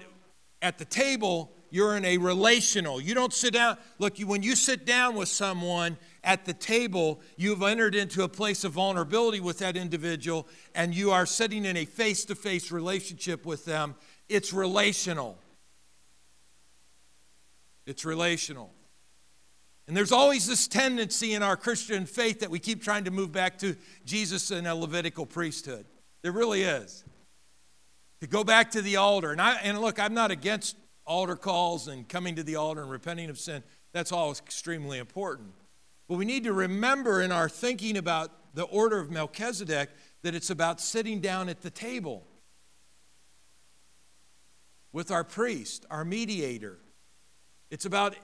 at 0.60 0.78
the 0.78 0.84
table, 0.84 1.52
you're 1.70 1.96
in 1.96 2.04
a 2.04 2.18
relational. 2.18 3.00
You 3.00 3.14
don't 3.14 3.32
sit 3.32 3.54
down. 3.54 3.76
Look, 3.98 4.18
you, 4.18 4.26
when 4.26 4.42
you 4.42 4.56
sit 4.56 4.86
down 4.86 5.14
with 5.14 5.28
someone 5.28 5.96
at 6.24 6.44
the 6.44 6.54
table, 6.54 7.20
you've 7.36 7.62
entered 7.62 7.94
into 7.94 8.22
a 8.22 8.28
place 8.28 8.64
of 8.64 8.72
vulnerability 8.72 9.40
with 9.40 9.58
that 9.58 9.76
individual, 9.76 10.46
and 10.74 10.94
you 10.94 11.10
are 11.10 11.26
sitting 11.26 11.64
in 11.64 11.76
a 11.76 11.84
face 11.84 12.24
to 12.26 12.34
face 12.34 12.70
relationship 12.70 13.46
with 13.46 13.64
them. 13.64 13.94
It's 14.28 14.52
relational. 14.52 15.38
It's 17.86 18.04
relational. 18.04 18.72
And 19.86 19.96
there's 19.96 20.12
always 20.12 20.46
this 20.46 20.66
tendency 20.66 21.34
in 21.34 21.42
our 21.42 21.56
Christian 21.56 22.06
faith 22.06 22.40
that 22.40 22.50
we 22.50 22.58
keep 22.58 22.82
trying 22.82 23.04
to 23.04 23.12
move 23.12 23.30
back 23.30 23.58
to 23.58 23.76
Jesus 24.04 24.50
and 24.50 24.66
a 24.66 24.74
Levitical 24.74 25.26
priesthood. 25.26 25.86
There 26.22 26.32
really 26.32 26.62
is. 26.62 27.04
To 28.20 28.26
go 28.26 28.42
back 28.42 28.72
to 28.72 28.82
the 28.82 28.96
altar. 28.96 29.30
And, 29.30 29.40
I, 29.40 29.54
and 29.62 29.80
look, 29.80 30.00
I'm 30.00 30.14
not 30.14 30.32
against 30.32 30.76
altar 31.06 31.36
calls 31.36 31.88
and 31.88 32.08
coming 32.08 32.34
to 32.36 32.42
the 32.42 32.56
altar 32.56 32.82
and 32.82 32.90
repenting 32.90 33.30
of 33.30 33.38
sin. 33.38 33.62
That's 33.92 34.12
all 34.12 34.30
extremely 34.30 34.98
important. 34.98 35.52
But 36.08 36.16
we 36.16 36.24
need 36.24 36.44
to 36.44 36.52
remember 36.52 37.22
in 37.22 37.32
our 37.32 37.48
thinking 37.48 37.96
about 37.96 38.30
the 38.54 38.64
order 38.64 38.98
of 38.98 39.10
Melchizedek 39.10 39.90
that 40.22 40.34
it's 40.34 40.50
about 40.50 40.80
sitting 40.80 41.20
down 41.20 41.48
at 41.48 41.62
the 41.62 41.70
table 41.70 42.26
with 44.92 45.10
our 45.10 45.24
priest, 45.24 45.84
our 45.90 46.04
mediator. 46.04 46.78
It's 47.70 47.84
about 47.84 48.16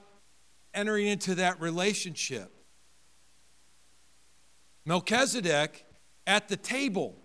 entering 0.73 1.07
into 1.07 1.35
that 1.35 1.61
relationship. 1.61 2.51
Melchizedek 4.85 5.85
at 6.25 6.47
the 6.49 6.57
table. 6.57 7.15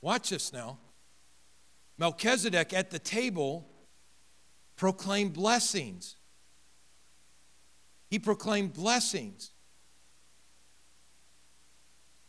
Watch 0.00 0.30
this 0.30 0.52
now. 0.52 0.78
Melchizedek 1.98 2.72
at 2.72 2.90
the 2.90 2.98
table 2.98 3.68
proclaimed 4.76 5.32
blessings. 5.32 6.16
He 8.08 8.18
proclaimed 8.18 8.74
blessings. 8.74 9.52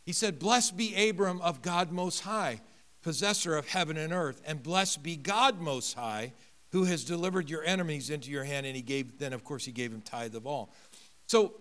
He 0.04 0.12
said, 0.12 0.38
Blessed 0.38 0.76
be 0.76 1.08
Abram 1.08 1.40
of 1.40 1.62
God 1.62 1.90
Most 1.90 2.20
High, 2.20 2.60
possessor 3.02 3.56
of 3.56 3.68
heaven 3.68 3.96
and 3.96 4.12
earth, 4.12 4.42
and 4.46 4.62
blessed 4.62 5.02
be 5.02 5.16
God 5.16 5.60
Most 5.60 5.94
High, 5.94 6.32
who 6.72 6.84
has 6.84 7.04
delivered 7.04 7.48
your 7.48 7.64
enemies 7.64 8.10
into 8.10 8.30
your 8.30 8.44
hand. 8.44 8.66
And 8.66 8.76
he 8.76 8.82
gave, 8.82 9.18
then 9.18 9.32
of 9.32 9.44
course, 9.44 9.64
he 9.64 9.72
gave 9.72 9.92
him 9.92 10.00
tithe 10.02 10.34
of 10.34 10.46
all. 10.46 10.72
So 11.26 11.54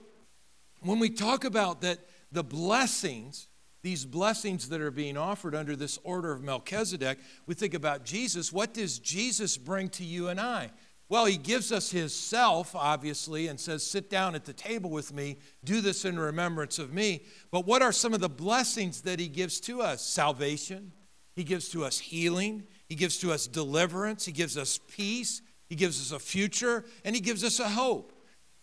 when 0.82 1.00
we 1.00 1.10
talk 1.10 1.46
about 1.46 1.82
that, 1.82 2.00
the 2.32 2.44
blessings, 2.44 3.48
these 3.84 4.06
blessings 4.06 4.70
that 4.70 4.82
are 4.82 4.92
being 4.92 5.18
offered 5.18 5.54
under 5.54 5.76
this 5.76 6.00
order 6.04 6.32
of 6.32 6.42
Melchizedek, 6.42 7.20
we 7.46 7.54
think 7.54 7.74
about 7.74 8.06
Jesus. 8.06 8.52
What 8.52 8.74
does 8.74 8.98
Jesus 8.98 9.58
bring 9.58 9.90
to 9.90 10.06
you 10.06 10.30
and 10.30 10.40
I? 10.40 10.72
Well, 11.10 11.26
he 11.26 11.38
gives 11.38 11.72
us 11.72 11.92
his 11.92 12.16
self, 12.16 12.76
obviously, 12.76 13.48
and 13.48 13.60
says, 13.60 13.86
Sit 13.86 14.10
down 14.10 14.36
at 14.36 14.46
the 14.46 14.54
table 14.54 14.90
with 14.90 15.14
me, 15.14 15.38
do 15.64 15.82
this 15.82 16.06
in 16.06 16.18
remembrance 16.18 16.80
of 16.80 16.94
me. 16.94 17.26
But 17.52 17.68
what 17.68 17.82
are 17.82 17.92
some 17.92 18.14
of 18.14 18.22
the 18.22 18.30
blessings 18.30 19.02
that 19.02 19.20
he 19.20 19.28
gives 19.28 19.60
to 19.62 19.82
us? 19.82 20.02
Salvation, 20.02 20.94
he 21.36 21.44
gives 21.44 21.70
to 21.70 21.84
us 21.84 22.00
healing, 22.00 22.64
he 22.88 22.96
gives 22.96 23.18
to 23.20 23.32
us 23.34 23.48
deliverance, 23.48 24.26
he 24.26 24.32
gives 24.32 24.58
us 24.58 24.80
peace, 24.88 25.42
he 25.68 25.76
gives 25.76 26.00
us 26.00 26.16
a 26.16 26.24
future, 26.24 26.86
and 27.04 27.16
he 27.16 27.22
gives 27.22 27.44
us 27.44 27.60
a 27.60 27.70
hope. 27.70 28.14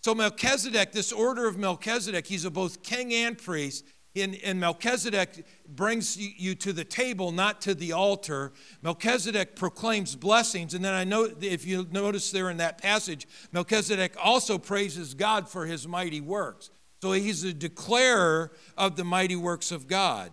So, 0.03 0.15
Melchizedek, 0.15 0.93
this 0.93 1.13
order 1.13 1.47
of 1.47 1.59
Melchizedek, 1.59 2.27
he's 2.27 2.47
a 2.47 2.51
both 2.51 2.83
king 2.83 3.13
and 3.13 3.37
priest. 3.37 3.85
And, 4.17 4.59
Melchizedek 4.59 5.47
brings 5.69 6.17
you 6.17 6.57
to 6.57 6.73
the 6.73 6.85
table, 6.85 7.31
not 7.31 7.61
to 7.63 7.75
the 7.75 7.93
altar. 7.93 8.53
Melchizedek 8.83 9.55
proclaims 9.55 10.17
blessings. 10.17 10.75
And 10.75 10.85
then 10.85 10.95
I 10.95 11.05
know, 11.05 11.29
if 11.41 11.65
you 11.65 11.87
notice 11.93 12.33
there 12.33 12.51
in 12.51 12.57
that 12.57 12.83
passage, 12.83 13.29
Melchizedek 13.53 14.17
also 14.21 14.59
praises 14.59 15.15
God 15.15 15.49
for 15.49 15.65
his 15.67 15.87
mighty 15.87 16.21
works. 16.21 16.71
So 17.03 17.13
he's 17.13 17.45
a 17.45 17.53
declarer 17.53 18.51
of 18.77 18.97
the 18.97 19.05
mighty 19.05 19.37
works 19.37 19.71
of 19.71 19.87
God. 19.87 20.33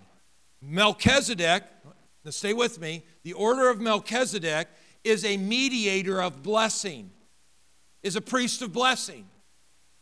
Melchizedek, 0.59 1.63
now 2.25 2.31
stay 2.31 2.53
with 2.53 2.81
me, 2.81 3.03
the 3.23 3.33
order 3.33 3.69
of 3.69 3.79
Melchizedek 3.79 4.67
is 5.03 5.23
a 5.23 5.37
mediator 5.37 6.21
of 6.21 6.41
blessing, 6.41 7.11
is 8.01 8.15
a 8.15 8.21
priest 8.21 8.61
of 8.63 8.73
blessing. 8.73 9.29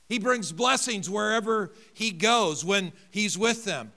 He 0.08 0.20
brings 0.20 0.52
blessings 0.52 1.10
wherever 1.10 1.72
he 1.94 2.12
goes 2.12 2.63
when 2.63 2.94
he's 3.10 3.38
with 3.38 3.65
them. 3.65 3.91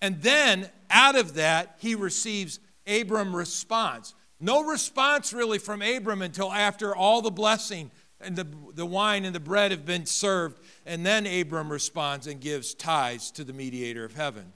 And 0.00 0.22
then 0.22 0.70
out 0.90 1.16
of 1.16 1.34
that, 1.34 1.76
he 1.78 1.94
receives 1.94 2.60
Abram 2.86 3.34
response. 3.34 4.14
No 4.40 4.64
response 4.64 5.32
really 5.32 5.58
from 5.58 5.82
Abram 5.82 6.22
until 6.22 6.52
after 6.52 6.94
all 6.94 7.22
the 7.22 7.30
blessing 7.30 7.90
and 8.20 8.36
the, 8.36 8.46
the 8.74 8.86
wine 8.86 9.24
and 9.24 9.34
the 9.34 9.40
bread 9.40 9.70
have 9.70 9.84
been 9.84 10.06
served. 10.06 10.60
And 10.86 11.04
then 11.04 11.26
Abram 11.26 11.70
responds 11.70 12.26
and 12.26 12.40
gives 12.40 12.74
tithes 12.74 13.30
to 13.32 13.44
the 13.44 13.52
mediator 13.52 14.04
of 14.04 14.14
heaven. 14.14 14.52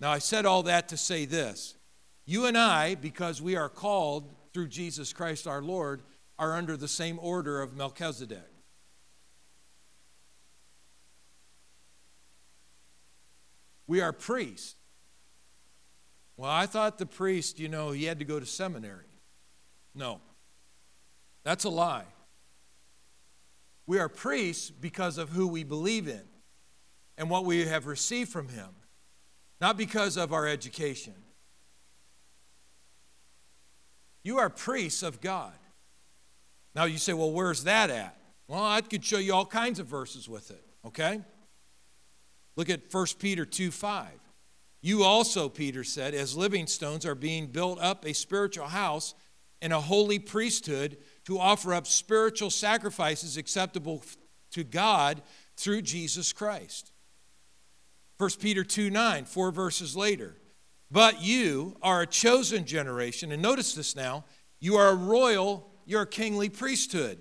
Now, 0.00 0.10
I 0.10 0.18
said 0.18 0.46
all 0.46 0.62
that 0.64 0.88
to 0.88 0.96
say 0.96 1.24
this. 1.24 1.76
You 2.24 2.46
and 2.46 2.56
I, 2.56 2.94
because 2.94 3.42
we 3.42 3.56
are 3.56 3.68
called 3.68 4.34
through 4.52 4.68
Jesus 4.68 5.12
Christ 5.12 5.46
our 5.46 5.62
Lord, 5.62 6.02
are 6.38 6.54
under 6.54 6.76
the 6.76 6.88
same 6.88 7.18
order 7.20 7.60
of 7.60 7.76
Melchizedek. 7.76 8.57
We 13.88 14.00
are 14.00 14.12
priests. 14.12 14.76
Well, 16.36 16.50
I 16.50 16.66
thought 16.66 16.98
the 16.98 17.06
priest, 17.06 17.58
you 17.58 17.68
know, 17.68 17.90
he 17.90 18.04
had 18.04 18.20
to 18.20 18.24
go 18.24 18.38
to 18.38 18.46
seminary. 18.46 19.06
No, 19.92 20.20
that's 21.42 21.64
a 21.64 21.68
lie. 21.68 22.04
We 23.86 23.98
are 23.98 24.08
priests 24.08 24.70
because 24.70 25.18
of 25.18 25.30
who 25.30 25.48
we 25.48 25.64
believe 25.64 26.06
in 26.06 26.22
and 27.16 27.28
what 27.28 27.44
we 27.44 27.64
have 27.66 27.86
received 27.86 28.30
from 28.30 28.48
him, 28.48 28.68
not 29.60 29.76
because 29.76 30.16
of 30.16 30.32
our 30.32 30.46
education. 30.46 31.14
You 34.22 34.38
are 34.38 34.50
priests 34.50 35.02
of 35.02 35.20
God. 35.20 35.54
Now 36.74 36.84
you 36.84 36.98
say, 36.98 37.14
well, 37.14 37.32
where's 37.32 37.64
that 37.64 37.90
at? 37.90 38.16
Well, 38.46 38.62
I 38.62 38.82
could 38.82 39.04
show 39.04 39.18
you 39.18 39.34
all 39.34 39.46
kinds 39.46 39.80
of 39.80 39.86
verses 39.86 40.28
with 40.28 40.50
it, 40.50 40.62
okay? 40.84 41.22
Look 42.58 42.70
at 42.70 42.92
1 42.92 43.06
Peter 43.20 43.46
2 43.46 43.70
5. 43.70 44.08
You 44.80 45.04
also, 45.04 45.48
Peter 45.48 45.84
said, 45.84 46.12
as 46.12 46.36
living 46.36 46.66
stones 46.66 47.06
are 47.06 47.14
being 47.14 47.46
built 47.46 47.78
up 47.80 48.04
a 48.04 48.12
spiritual 48.12 48.66
house 48.66 49.14
and 49.62 49.72
a 49.72 49.80
holy 49.80 50.18
priesthood 50.18 50.98
to 51.24 51.38
offer 51.38 51.72
up 51.72 51.86
spiritual 51.86 52.50
sacrifices 52.50 53.36
acceptable 53.36 54.02
to 54.50 54.64
God 54.64 55.22
through 55.56 55.82
Jesus 55.82 56.32
Christ. 56.32 56.90
1 58.18 58.30
Peter 58.40 58.64
2 58.64 58.90
9, 58.90 59.24
four 59.24 59.52
verses 59.52 59.96
later. 59.96 60.36
But 60.90 61.22
you 61.22 61.76
are 61.80 62.02
a 62.02 62.06
chosen 62.08 62.64
generation, 62.64 63.30
and 63.30 63.40
notice 63.40 63.74
this 63.74 63.94
now 63.94 64.24
you 64.58 64.74
are 64.74 64.88
a 64.88 64.96
royal, 64.96 65.70
you're 65.86 66.02
a 66.02 66.06
kingly 66.06 66.48
priesthood. 66.48 67.20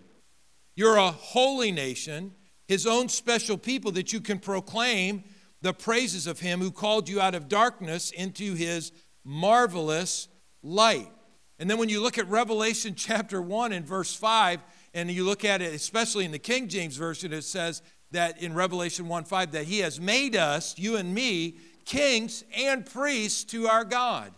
You're 0.75 0.97
a 0.97 1.11
holy 1.11 1.71
nation, 1.71 2.33
his 2.67 2.85
own 2.85 3.09
special 3.09 3.57
people 3.57 3.91
that 3.93 4.11
you 4.11 4.19
can 4.19 4.39
proclaim 4.39 5.23
the 5.61 5.73
praises 5.73 6.27
of 6.27 6.39
him 6.39 6.59
who 6.59 6.71
called 6.71 7.09
you 7.09 7.19
out 7.19 7.35
of 7.35 7.47
darkness 7.47 8.11
into 8.11 8.53
his 8.53 8.91
marvelous 9.23 10.27
light. 10.61 11.11
And 11.59 11.69
then 11.69 11.77
when 11.77 11.89
you 11.89 12.01
look 12.01 12.17
at 12.17 12.29
Revelation 12.29 12.93
chapter 12.97 13.41
1 13.41 13.73
and 13.73 13.85
verse 13.85 14.15
5, 14.15 14.61
and 14.93 15.11
you 15.11 15.23
look 15.23 15.45
at 15.45 15.61
it, 15.61 15.73
especially 15.73 16.25
in 16.25 16.31
the 16.31 16.39
King 16.39 16.67
James 16.67 16.97
Version, 16.97 17.33
it 17.33 17.43
says 17.43 17.81
that 18.11 18.41
in 18.41 18.53
Revelation 18.53 19.07
1 19.07 19.25
5, 19.25 19.51
that 19.51 19.65
he 19.65 19.79
has 19.79 19.99
made 19.99 20.35
us, 20.35 20.77
you 20.77 20.95
and 20.95 21.13
me, 21.13 21.57
kings 21.85 22.43
and 22.55 22.85
priests 22.85 23.43
to 23.45 23.67
our 23.67 23.83
God. 23.83 24.33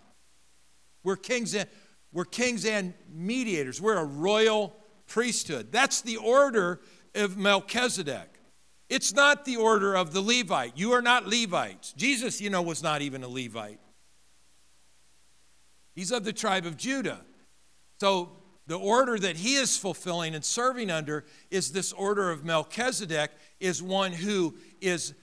We're 1.03 1.15
kings 1.15 1.53
and, 1.55 1.67
we're 2.11 2.25
kings 2.25 2.65
and 2.65 2.93
mediators. 3.11 3.81
We're 3.81 3.97
a 3.97 4.05
royal 4.05 4.75
priesthood. 5.07 5.71
That's 5.71 6.01
the 6.01 6.17
order 6.17 6.79
of 7.15 7.37
Melchizedek. 7.37 8.39
It's 8.89 9.13
not 9.13 9.45
the 9.45 9.57
order 9.57 9.95
of 9.95 10.13
the 10.13 10.21
Levite. 10.21 10.77
You 10.77 10.93
are 10.93 11.01
not 11.01 11.27
Levites. 11.27 11.93
Jesus, 11.93 12.41
you 12.41 12.49
know, 12.49 12.61
was 12.61 12.81
not 12.81 13.01
even 13.01 13.23
a 13.23 13.27
Levite. 13.27 13.79
He's 15.95 16.11
of 16.11 16.23
the 16.23 16.33
tribe 16.33 16.65
of 16.65 16.75
Judah. 16.75 17.21
So 17.99 18.31
the 18.65 18.79
order 18.79 19.19
that 19.19 19.35
he 19.35 19.55
is 19.55 19.77
fulfilling 19.77 20.33
and 20.33 20.43
serving 20.43 20.89
under 20.89 21.25
is 21.51 21.71
this 21.71 21.91
order 21.91 22.31
of 22.31 22.45
Melchizedek, 22.45 23.31
is 23.59 23.83
one 23.83 24.11
who 24.11 24.55
is 24.81 25.13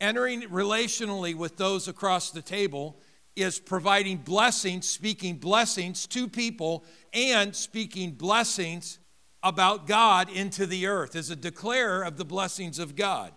entering 0.00 0.42
relationally 0.42 1.34
with 1.34 1.56
those 1.56 1.88
across 1.88 2.30
the 2.30 2.42
table, 2.42 3.00
is 3.34 3.58
providing 3.58 4.18
blessings, 4.18 4.88
speaking 4.88 5.36
blessings 5.36 6.06
to 6.08 6.28
people, 6.28 6.84
and 7.12 7.54
speaking 7.54 8.12
blessings 8.12 8.98
about 9.42 9.86
God 9.86 10.30
into 10.30 10.66
the 10.66 10.86
earth, 10.86 11.14
as 11.14 11.30
a 11.30 11.36
declarer 11.36 12.02
of 12.02 12.16
the 12.16 12.24
blessings 12.24 12.78
of 12.78 12.96
God. 12.96 13.32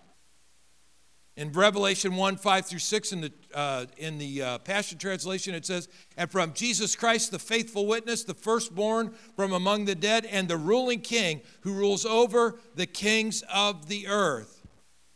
In 1.40 1.54
Revelation 1.54 2.16
1 2.16 2.36
5 2.36 2.66
through 2.66 2.80
6, 2.80 3.12
in 3.14 3.22
the, 3.22 3.32
uh, 3.54 3.86
in 3.98 4.18
the 4.18 4.42
uh, 4.42 4.58
Passion 4.58 4.98
Translation, 4.98 5.56
it 5.56 5.66
says, 5.66 5.88
And 6.18 6.30
from 6.30 6.52
Jesus 6.54 6.98
Christ, 6.98 7.32
the 7.32 7.40
faithful 7.40 7.88
witness, 7.88 8.26
the 8.26 8.34
firstborn 8.34 9.14
from 9.38 9.54
among 9.54 9.86
the 9.86 9.96
dead, 9.96 10.26
and 10.26 10.50
the 10.50 10.58
ruling 10.58 11.00
king 11.00 11.40
who 11.62 11.74
rules 11.74 12.06
over 12.06 12.60
the 12.76 12.86
kings 12.86 13.42
of 13.54 13.88
the 13.88 14.08
earth. 14.08 14.68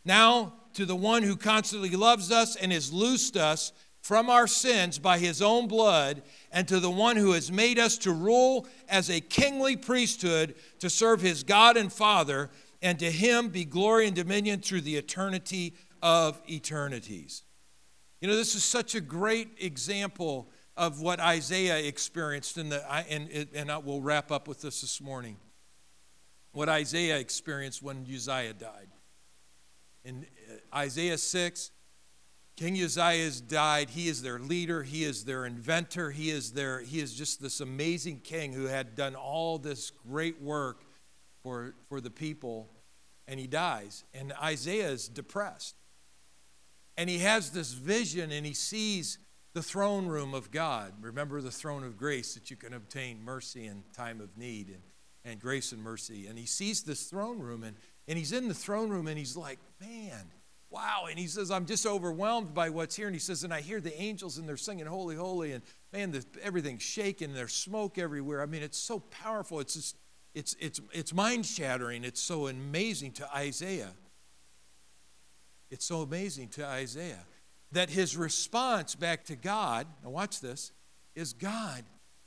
Now, 0.06 0.54
to 0.76 0.86
the 0.86 0.96
one 0.96 1.24
who 1.24 1.36
constantly 1.36 1.90
loves 1.90 2.32
us 2.32 2.56
and 2.56 2.72
has 2.72 2.94
loosed 2.94 3.36
us 3.36 3.74
from 4.04 4.30
our 4.30 4.48
sins 4.48 5.00
by 5.00 5.18
his 5.18 5.42
own 5.42 5.66
blood, 5.66 6.22
and 6.52 6.68
to 6.68 6.82
the 6.82 6.92
one 6.92 7.16
who 7.16 7.32
has 7.32 7.50
made 7.50 7.80
us 7.80 7.98
to 7.98 8.12
rule 8.12 8.68
as 8.90 9.10
a 9.10 9.22
kingly 9.22 9.78
priesthood 9.78 10.56
to 10.80 10.90
serve 10.90 11.22
his 11.22 11.42
God 11.42 11.78
and 11.78 11.92
Father, 11.92 12.50
and 12.82 13.00
to 13.00 13.10
him 13.10 13.48
be 13.48 13.64
glory 13.64 14.06
and 14.06 14.16
dominion 14.16 14.60
through 14.60 14.82
the 14.82 14.98
eternity 14.98 15.74
of 16.02 16.42
eternities. 16.50 17.44
You 18.20 18.28
know, 18.28 18.36
this 18.36 18.56
is 18.56 18.66
such 18.66 18.94
a 18.94 19.00
great 19.00 19.48
example 19.58 20.50
of 20.76 21.00
what 21.00 21.22
Isaiah 21.22 21.78
experienced 21.78 22.58
in 22.58 22.68
the, 22.68 22.84
and, 23.10 23.48
and 23.56 23.72
I 23.72 23.78
will 23.78 24.02
wrap 24.02 24.34
up 24.34 24.50
with 24.50 24.62
this 24.62 24.82
this 24.82 25.00
morning. 25.00 25.38
What 26.52 26.68
Isaiah 26.68 27.20
experienced 27.20 27.82
when 27.82 28.06
Uzziah 28.14 28.54
died. 28.54 28.90
In 30.04 30.26
uh, 30.52 30.78
Isaiah 30.78 31.18
6, 31.18 31.72
King 32.56 32.82
Uzziah 32.82 33.24
has 33.24 33.42
died. 33.42 33.90
He 33.90 34.08
is 34.08 34.22
their 34.22 34.38
leader. 34.38 34.84
He 34.84 35.04
is 35.04 35.26
their 35.26 35.46
inventor. 35.46 36.12
He 36.12 36.30
is 36.30 36.52
their, 36.52 36.82
he 36.82 37.00
is 37.00 37.14
just 37.14 37.42
this 37.42 37.60
amazing 37.60 38.20
king 38.20 38.54
who 38.54 38.66
had 38.66 38.96
done 38.96 39.16
all 39.16 39.58
this 39.58 39.90
great 39.90 40.42
work 40.42 40.84
for, 41.42 41.74
for 41.90 42.00
the 42.00 42.12
people. 42.12 42.70
And 43.28 43.40
he 43.40 43.48
dies. 43.48 44.04
And 44.14 44.34
Isaiah 44.42 44.90
is 44.90 45.08
depressed. 45.08 45.76
And 46.96 47.10
he 47.10 47.20
has 47.20 47.50
this 47.50 47.74
vision 47.74 48.32
and 48.32 48.46
he 48.46 48.54
sees 48.54 49.18
the 49.54 49.64
throne 49.64 50.06
room 50.06 50.36
of 50.36 50.52
God. 50.52 50.94
Remember 51.02 51.42
the 51.42 51.52
throne 51.52 51.84
of 51.84 51.98
grace 51.98 52.36
that 52.36 52.52
you 52.52 52.58
can 52.58 52.74
obtain 52.74 53.24
mercy 53.24 53.66
in 53.66 53.84
time 53.96 54.22
of 54.22 54.38
need 54.38 54.68
and, 54.68 54.82
and 55.26 55.40
grace 55.40 55.72
and 55.72 55.82
mercy. 55.82 56.28
And 56.28 56.38
he 56.38 56.46
sees 56.46 56.84
this 56.84 57.06
throne 57.06 57.40
room 57.40 57.64
and, 57.64 57.78
and 58.08 58.18
he's 58.18 58.32
in 58.32 58.48
the 58.48 58.54
throne 58.54 58.90
room 58.90 59.08
and 59.08 59.18
he's 59.18 59.36
like, 59.36 59.60
man, 59.82 60.32
wow. 60.74 61.06
And 61.10 61.20
he 61.20 61.28
says, 61.28 61.52
I'm 61.52 61.66
just 61.66 61.86
overwhelmed 61.86 62.54
by 62.54 62.70
what's 62.70 62.96
here. 62.96 63.08
And 63.08 63.16
he 63.16 63.20
says, 63.20 63.44
and 63.44 63.54
I 63.54 63.62
hear 63.62 63.80
the 63.80 63.96
angels 64.02 64.40
and 64.40 64.50
they're 64.50 64.58
singing 64.58 64.88
holy, 64.88 65.16
holy. 65.16 65.52
And 65.52 65.64
man, 65.94 66.12
the, 66.12 66.26
everything's 66.42 66.82
shaking 66.82 67.30
and 67.30 67.38
there's 67.38 67.54
smoke 67.54 67.98
everywhere. 67.98 68.42
I 68.42 68.48
mean, 68.48 68.64
it's 68.64 68.80
so 68.80 69.00
powerful. 69.00 69.60
It's 69.60 69.76
just, 69.76 69.98
it's, 70.34 70.56
it's, 70.60 70.82
it's 70.92 71.14
mind 71.14 71.46
shattering. 71.46 72.04
It's 72.04 72.20
so 72.20 72.48
amazing 72.48 73.12
to 73.14 73.36
Isaiah. 73.36 73.92
It's 75.70 75.86
so 75.86 76.02
amazing 76.02 76.50
to 76.50 76.66
Isaiah 76.66 77.26
that 77.72 77.90
his 77.90 78.18
response 78.18 78.96
back 78.96 79.26
to 79.26 79.36
God, 79.36 79.88
now 80.04 80.10
watch 80.10 80.42
this, 80.42 80.72
is 81.16 81.34
God, 81.34 81.84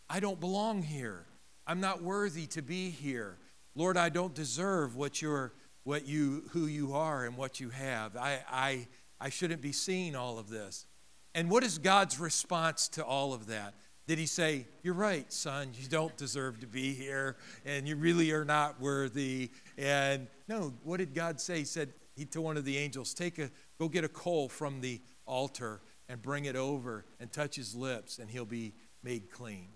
I 0.09 0.21
don't 0.21 0.39
belong 0.39 0.83
here. 0.83 1.27
I'm 1.67 1.81
not 1.81 2.03
worthy 2.03 2.47
to 2.49 2.63
be 2.63 2.91
here. 2.91 3.39
Lord, 3.75 3.97
I 3.97 4.09
don't 4.09 4.35
deserve 4.35 4.97
what 4.97 5.21
you're 5.21 5.53
what 5.87 6.05
you 6.05 6.43
who 6.51 6.67
you 6.67 6.95
are 6.95 7.25
and 7.25 7.37
what 7.37 7.61
you 7.61 7.71
have. 7.71 8.17
I 8.17 8.41
I 8.51 8.89
I 9.21 9.29
shouldn't 9.29 9.63
be 9.63 9.71
seeing 9.71 10.17
all 10.17 10.37
of 10.37 10.51
this. 10.51 10.85
And 11.33 11.49
what 11.49 11.63
is 11.63 11.79
God's 11.79 12.19
response 12.19 12.89
to 12.89 13.05
all 13.05 13.33
of 13.33 13.47
that? 13.47 13.75
Did 14.09 14.19
he 14.19 14.27
say, 14.27 14.67
You're 14.83 14.95
right, 14.95 15.33
son, 15.33 15.69
you 15.79 15.89
don't 15.89 16.17
deserve 16.17 16.59
to 16.61 16.67
be 16.67 16.93
here, 16.93 17.37
and 17.65 17.87
you 17.87 17.95
really 17.95 18.33
are 18.33 18.45
not 18.45 18.81
worthy? 18.81 19.51
And 19.79 20.27
no, 20.49 20.75
what 20.83 20.97
did 20.97 21.15
God 21.15 21.41
say? 21.41 21.61
He 21.61 21.65
said, 21.65 21.93
he 22.17 22.25
to 22.25 22.41
one 22.41 22.57
of 22.57 22.65
the 22.65 22.79
angels, 22.79 23.15
take 23.15 23.39
a 23.39 23.51
go 23.79 23.89
get 23.89 24.03
a 24.03 24.09
coal 24.09 24.49
from 24.49 24.81
the 24.81 25.01
altar 25.25 25.83
and 26.09 26.21
bring 26.21 26.47
it 26.47 26.57
over 26.57 27.05
and 27.21 27.31
touch 27.31 27.55
his 27.55 27.77
lips 27.77 28.19
and 28.19 28.29
he'll 28.29 28.45
be 28.45 28.75
made 29.05 29.31
clean. 29.31 29.69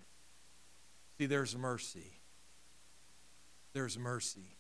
See, 1.19 1.27
there's 1.27 1.57
mercy. 1.57 2.19
There's 3.75 3.97
mercy. 3.97 4.57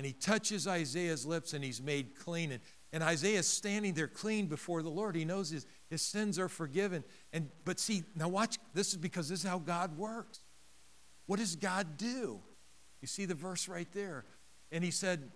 And 0.00 0.06
he 0.06 0.14
touches 0.14 0.66
Isaiah's 0.66 1.26
lips 1.26 1.52
and 1.52 1.62
he's 1.62 1.82
made 1.82 2.16
clean. 2.18 2.52
And, 2.52 2.62
and 2.90 3.02
Isaiah's 3.02 3.46
standing 3.46 3.92
there 3.92 4.08
clean 4.08 4.46
before 4.46 4.82
the 4.82 4.88
Lord. 4.88 5.14
He 5.14 5.26
knows 5.26 5.50
his, 5.50 5.66
his 5.90 6.00
sins 6.00 6.38
are 6.38 6.48
forgiven. 6.48 7.04
And 7.34 7.50
but 7.66 7.78
see, 7.78 8.04
now 8.16 8.28
watch, 8.28 8.56
this 8.72 8.92
is 8.92 8.96
because 8.96 9.28
this 9.28 9.40
is 9.40 9.44
how 9.44 9.58
God 9.58 9.98
works. 9.98 10.40
What 11.26 11.38
does 11.38 11.54
God 11.54 11.98
do? 11.98 12.40
You 13.02 13.08
see 13.08 13.26
the 13.26 13.34
verse 13.34 13.68
right 13.68 13.88
there. 13.92 14.24
And 14.72 14.82
he 14.82 14.90
said, 14.90 15.30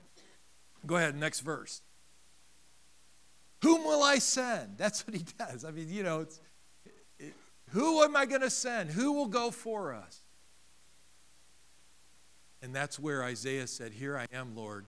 Go 0.87 0.97
ahead, 0.97 1.15
next 1.15 1.41
verse. 1.41 1.83
Whom 3.65 3.85
will 3.85 4.03
I 4.03 4.17
send? 4.17 4.71
That's 4.79 5.07
what 5.07 5.15
he 5.15 5.27
does. 5.39 5.67
I 5.67 5.73
mean, 5.73 5.91
you 5.91 6.05
know, 6.05 6.27
it, 7.21 7.35
who 7.69 8.03
am 8.03 8.17
I 8.17 8.25
going 8.25 8.41
to 8.41 8.49
send? 8.49 8.93
Who 8.93 9.13
will 9.13 9.29
go 9.29 9.51
for 9.51 9.93
us? 9.93 10.24
And 12.65 12.75
that's 12.75 12.99
where 12.99 13.23
Isaiah 13.23 13.67
said, 13.67 13.93
Here 13.93 14.17
I 14.17 14.27
am, 14.35 14.57
Lord, 14.57 14.87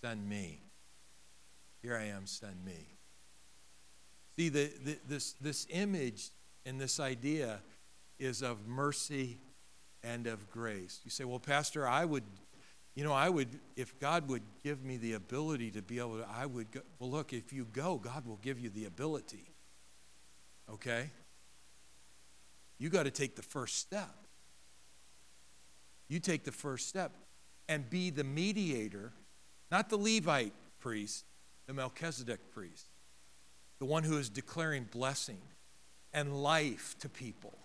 send 0.00 0.28
me. 0.28 0.60
Here 1.82 1.96
I 1.96 2.04
am, 2.04 2.24
send 2.24 2.64
me. 2.64 2.86
See, 4.36 4.48
the, 4.48 4.70
the, 4.84 4.96
this, 5.08 5.32
this 5.40 5.66
image 5.70 6.30
and 6.64 6.80
this 6.80 7.00
idea 7.00 7.58
is 8.20 8.42
of 8.42 8.68
mercy 8.68 9.38
and 10.04 10.28
of 10.28 10.48
grace. 10.52 11.00
You 11.02 11.10
say, 11.10 11.24
Well, 11.24 11.40
Pastor, 11.40 11.84
I 11.88 12.04
would 12.04 12.22
you 12.94 13.02
know, 13.02 13.12
I 13.12 13.28
would, 13.28 13.48
if 13.76 13.98
God 13.98 14.28
would 14.30 14.42
give 14.62 14.84
me 14.84 14.96
the 14.96 15.14
ability 15.14 15.72
to 15.72 15.82
be 15.82 15.98
able 15.98 16.18
to, 16.18 16.26
I 16.32 16.46
would 16.46 16.70
go. 16.70 16.80
Well, 17.00 17.10
look, 17.10 17.32
if 17.32 17.52
you 17.52 17.66
go, 17.70 17.96
God 17.96 18.24
will 18.24 18.38
give 18.40 18.58
you 18.58 18.70
the 18.70 18.86
ability. 18.86 19.52
Okay? 20.72 21.10
You 22.78 22.88
got 22.88 23.02
to 23.02 23.10
take 23.10 23.34
the 23.34 23.42
first 23.42 23.78
step. 23.80 24.25
You 26.08 26.20
take 26.20 26.44
the 26.44 26.52
first 26.52 26.88
step 26.88 27.12
and 27.68 27.88
be 27.88 28.10
the 28.10 28.24
mediator, 28.24 29.12
not 29.70 29.88
the 29.88 29.96
Levite 29.96 30.54
priest, 30.78 31.24
the 31.66 31.74
Melchizedek 31.74 32.52
priest, 32.52 32.86
the 33.78 33.84
one 33.84 34.04
who 34.04 34.16
is 34.18 34.28
declaring 34.28 34.86
blessing 34.90 35.40
and 36.12 36.42
life 36.42 36.96
to 37.00 37.08
people, 37.08 37.58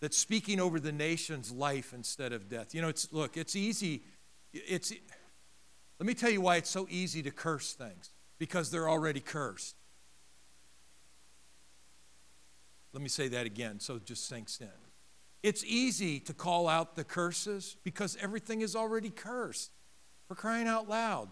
that's 0.00 0.16
speaking 0.16 0.60
over 0.60 0.80
the 0.80 0.92
nation's 0.92 1.52
life 1.52 1.92
instead 1.92 2.32
of 2.32 2.48
death. 2.48 2.74
You 2.74 2.82
know, 2.82 2.88
it's 2.88 3.12
look, 3.12 3.36
it's 3.36 3.54
easy 3.54 4.02
it's, 4.52 4.92
let 5.98 6.06
me 6.06 6.14
tell 6.14 6.30
you 6.30 6.40
why 6.40 6.56
it's 6.56 6.70
so 6.70 6.86
easy 6.90 7.22
to 7.22 7.30
curse 7.30 7.72
things 7.74 8.10
because 8.38 8.70
they're 8.70 8.88
already 8.88 9.20
cursed. 9.20 9.76
Let 12.92 13.02
me 13.02 13.08
say 13.08 13.28
that 13.28 13.46
again 13.46 13.80
so 13.80 13.96
it 13.96 14.06
just 14.06 14.26
sinks 14.26 14.60
in. 14.60 14.68
It's 15.42 15.64
easy 15.64 16.20
to 16.20 16.34
call 16.34 16.68
out 16.68 16.96
the 16.96 17.04
curses 17.04 17.76
because 17.84 18.16
everything 18.20 18.60
is 18.60 18.74
already 18.74 19.10
cursed. 19.10 19.70
For 20.28 20.34
crying 20.34 20.68
out 20.68 20.88
loud. 20.88 21.30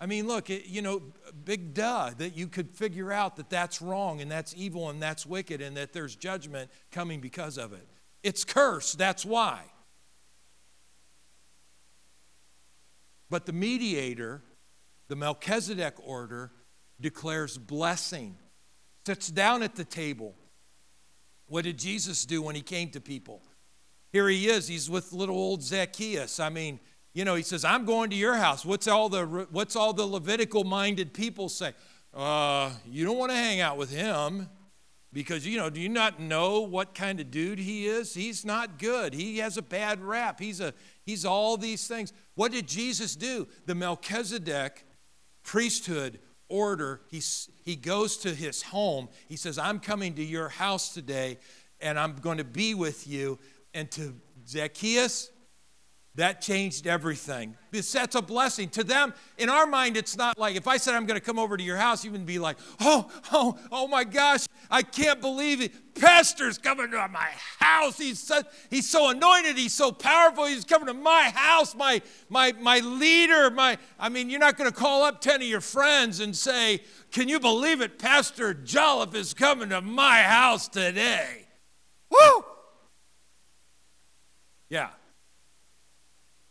I 0.00 0.06
mean, 0.06 0.26
look, 0.26 0.48
it, 0.48 0.66
you 0.66 0.80
know, 0.80 1.02
big 1.44 1.74
duh 1.74 2.10
that 2.16 2.36
you 2.36 2.48
could 2.48 2.70
figure 2.70 3.12
out 3.12 3.36
that 3.36 3.50
that's 3.50 3.82
wrong 3.82 4.20
and 4.20 4.30
that's 4.30 4.54
evil 4.56 4.88
and 4.90 5.02
that's 5.02 5.26
wicked 5.26 5.60
and 5.60 5.76
that 5.76 5.92
there's 5.92 6.16
judgment 6.16 6.70
coming 6.90 7.20
because 7.20 7.58
of 7.58 7.72
it. 7.72 7.86
It's 8.22 8.44
cursed, 8.44 8.98
that's 8.98 9.24
why. 9.24 9.62
But 13.28 13.46
the 13.46 13.52
mediator, 13.52 14.42
the 15.08 15.16
Melchizedek 15.16 15.94
order, 16.02 16.52
declares 17.00 17.58
blessing, 17.58 18.36
sits 19.06 19.28
down 19.28 19.62
at 19.62 19.76
the 19.76 19.84
table. 19.84 20.34
What 21.48 21.64
did 21.64 21.78
Jesus 21.78 22.24
do 22.24 22.42
when 22.42 22.54
he 22.54 22.62
came 22.62 22.90
to 22.90 23.00
people? 23.00 23.42
Here 24.12 24.28
he 24.28 24.48
is, 24.48 24.68
he's 24.68 24.88
with 24.88 25.12
little 25.12 25.36
old 25.36 25.62
Zacchaeus. 25.62 26.40
I 26.40 26.48
mean, 26.48 26.80
you 27.12 27.24
know, 27.24 27.34
he 27.34 27.42
says, 27.42 27.64
I'm 27.64 27.84
going 27.84 28.10
to 28.10 28.16
your 28.16 28.36
house. 28.36 28.64
What's 28.64 28.88
all 28.88 29.08
the, 29.08 29.24
what's 29.50 29.76
all 29.76 29.92
the 29.92 30.06
Levitical 30.06 30.64
minded 30.64 31.12
people 31.12 31.48
say? 31.48 31.72
Uh, 32.12 32.70
you 32.86 33.04
don't 33.04 33.18
want 33.18 33.30
to 33.30 33.36
hang 33.36 33.60
out 33.60 33.76
with 33.76 33.90
him 33.90 34.48
because, 35.12 35.46
you 35.46 35.58
know, 35.58 35.70
do 35.70 35.80
you 35.80 35.88
not 35.88 36.20
know 36.20 36.60
what 36.60 36.94
kind 36.94 37.20
of 37.20 37.30
dude 37.30 37.58
he 37.58 37.86
is? 37.86 38.14
He's 38.14 38.44
not 38.44 38.78
good. 38.78 39.14
He 39.14 39.38
has 39.38 39.56
a 39.56 39.62
bad 39.62 40.02
rap. 40.02 40.40
He's, 40.40 40.60
a, 40.60 40.74
he's 41.04 41.24
all 41.24 41.56
these 41.56 41.86
things. 41.86 42.12
What 42.34 42.52
did 42.52 42.66
Jesus 42.66 43.16
do? 43.16 43.48
The 43.66 43.74
Melchizedek 43.74 44.84
priesthood 45.42 46.18
order, 46.48 47.00
he, 47.10 47.20
he 47.62 47.76
goes 47.76 48.16
to 48.18 48.34
his 48.34 48.62
home. 48.62 49.08
He 49.28 49.36
says, 49.36 49.58
I'm 49.58 49.80
coming 49.80 50.14
to 50.14 50.24
your 50.24 50.48
house 50.48 50.94
today 50.94 51.38
and 51.80 51.98
I'm 51.98 52.16
going 52.16 52.38
to 52.38 52.44
be 52.44 52.74
with 52.74 53.06
you. 53.06 53.38
And 53.74 53.90
to 53.92 54.14
Zacchaeus, 54.48 55.30
That 56.16 56.40
changed 56.40 56.86
everything. 56.86 57.56
That's 57.70 58.14
a 58.14 58.22
blessing. 58.22 58.70
To 58.70 58.82
them, 58.82 59.12
in 59.36 59.50
our 59.50 59.66
mind, 59.66 59.98
it's 59.98 60.16
not 60.16 60.38
like 60.38 60.56
if 60.56 60.66
I 60.66 60.78
said 60.78 60.94
I'm 60.94 61.04
going 61.04 61.20
to 61.20 61.24
come 61.24 61.38
over 61.38 61.58
to 61.58 61.62
your 61.62 61.76
house, 61.76 62.06
you 62.06 62.10
would 62.10 62.24
be 62.24 62.38
like, 62.38 62.56
oh, 62.80 63.10
oh, 63.32 63.58
oh 63.70 63.86
my 63.86 64.02
gosh, 64.02 64.46
I 64.70 64.80
can't 64.80 65.20
believe 65.20 65.60
it. 65.60 65.94
Pastor's 65.94 66.56
coming 66.56 66.90
to 66.90 67.08
my 67.08 67.28
house. 67.58 67.98
He's 67.98 68.18
so, 68.18 68.40
he's 68.70 68.88
so 68.88 69.10
anointed. 69.10 69.58
He's 69.58 69.74
so 69.74 69.92
powerful. 69.92 70.46
He's 70.46 70.64
coming 70.64 70.86
to 70.86 70.94
my 70.94 71.30
house, 71.34 71.74
my, 71.74 72.00
my, 72.30 72.52
my 72.52 72.78
leader. 72.78 73.50
My, 73.50 73.76
I 74.00 74.08
mean, 74.08 74.30
you're 74.30 74.40
not 74.40 74.56
going 74.56 74.70
to 74.70 74.76
call 74.76 75.02
up 75.02 75.20
10 75.20 75.42
of 75.42 75.46
your 75.46 75.60
friends 75.60 76.20
and 76.20 76.34
say, 76.34 76.80
Can 77.12 77.28
you 77.28 77.38
believe 77.38 77.82
it? 77.82 77.98
Pastor 77.98 78.54
Jolliffe 78.54 79.14
is 79.14 79.34
coming 79.34 79.68
to 79.68 79.82
my 79.82 80.22
house 80.22 80.66
today. 80.66 81.46
Woo! 82.10 82.42
Yeah. 84.70 84.88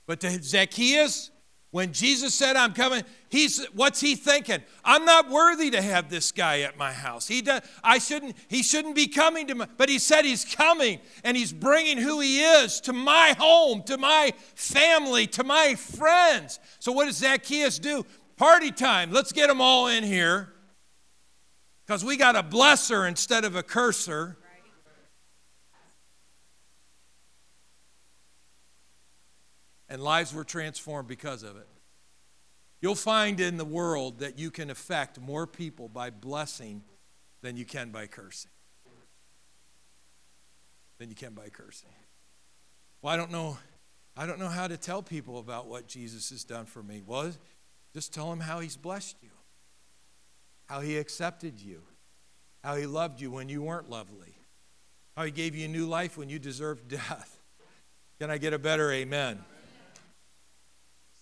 But 0.08 0.20
to 0.22 0.42
Zacchaeus, 0.42 1.32
when 1.76 1.92
Jesus 1.92 2.34
said, 2.34 2.56
I'm 2.56 2.74
coming, 2.74 3.04
he's 3.28 3.66
what's 3.74 4.00
he 4.00 4.16
thinking? 4.16 4.64
I'm 4.86 5.04
not 5.04 5.30
worthy 5.30 5.72
to 5.72 5.82
have 5.82 6.10
this 6.10 6.32
guy 6.32 6.62
at 6.62 6.78
my 6.78 6.94
house. 6.94 7.28
He 7.28 7.42
does, 7.42 7.64
I 7.84 7.98
shouldn't, 7.98 8.38
he 8.48 8.64
shouldn't 8.64 8.96
be 8.96 9.08
coming 9.08 9.48
to 9.48 9.56
my, 9.56 9.68
But 9.76 9.90
he 9.90 10.00
said 10.00 10.24
he's 10.24 10.46
coming 10.46 11.02
and 11.26 11.36
he's 11.36 11.52
bringing 11.52 11.98
who 11.98 12.22
he 12.22 12.42
is 12.42 12.80
to 12.82 12.94
my 12.94 13.36
home, 13.38 13.84
to 13.88 13.98
my 13.98 14.34
family, 14.54 15.28
to 15.28 15.44
my 15.44 15.76
friends. 15.76 16.60
So 16.80 16.94
what 16.94 17.08
does 17.08 17.18
Zacchaeus 17.18 17.78
do? 17.78 18.06
Party 18.38 18.72
time. 18.72 19.12
Let's 19.12 19.34
get 19.34 19.48
them 19.48 19.60
all 19.60 19.88
in 19.88 20.06
here. 20.06 20.54
Because 21.86 22.06
we 22.06 22.16
got 22.16 22.38
a 22.38 22.44
blesser 22.44 23.06
instead 23.06 23.44
of 23.44 23.58
a 23.58 23.64
curser. 23.64 24.38
And 29.90 30.02
lives 30.02 30.34
were 30.34 30.44
transformed 30.44 31.08
because 31.08 31.44
of 31.44 31.58
it. 31.58 31.68
You'll 32.82 32.96
find 32.96 33.40
in 33.40 33.58
the 33.58 33.66
world 33.66 34.20
that 34.20 34.38
you 34.38 34.52
can 34.52 34.70
affect 34.70 35.20
more 35.20 35.48
people 35.48 35.90
by 35.90 36.10
blessing 36.10 36.84
than 37.42 37.58
you 37.58 37.66
can 37.66 37.92
by 37.92 38.08
cursing. 38.08 38.52
Than 41.00 41.10
you 41.10 41.16
can 41.16 41.34
by 41.34 41.50
cursing. 41.50 41.90
Well, 43.02 43.14
I 43.14 43.18
don't 43.18 43.32
know. 43.32 43.58
I 44.18 44.26
don't 44.26 44.40
know 44.40 44.48
how 44.50 44.68
to 44.68 44.78
tell 44.78 45.04
people 45.04 45.40
about 45.40 45.68
what 45.68 45.88
Jesus 45.88 46.30
has 46.30 46.44
done 46.44 46.66
for 46.66 46.82
me. 46.82 47.02
Well, 47.06 47.32
just 47.94 48.14
tell 48.14 48.30
them 48.30 48.40
how 48.40 48.60
he's 48.60 48.78
blessed 48.78 49.18
you, 49.22 49.32
how 50.68 50.82
he 50.82 50.98
accepted 50.98 51.60
you, 51.60 51.82
how 52.64 52.76
he 52.76 52.86
loved 52.86 53.22
you 53.22 53.32
when 53.32 53.50
you 53.50 53.62
weren't 53.62 53.90
lovely, 53.90 54.36
how 55.16 55.24
he 55.24 55.32
gave 55.32 55.56
you 55.56 55.66
a 55.66 55.70
new 55.70 55.86
life 55.86 56.18
when 56.18 56.30
you 56.30 56.40
deserved 56.40 56.88
death. 56.90 57.42
Can 58.20 58.30
I 58.30 58.38
get 58.38 58.54
a 58.54 58.60
better 58.60 58.92
amen? 58.92 59.44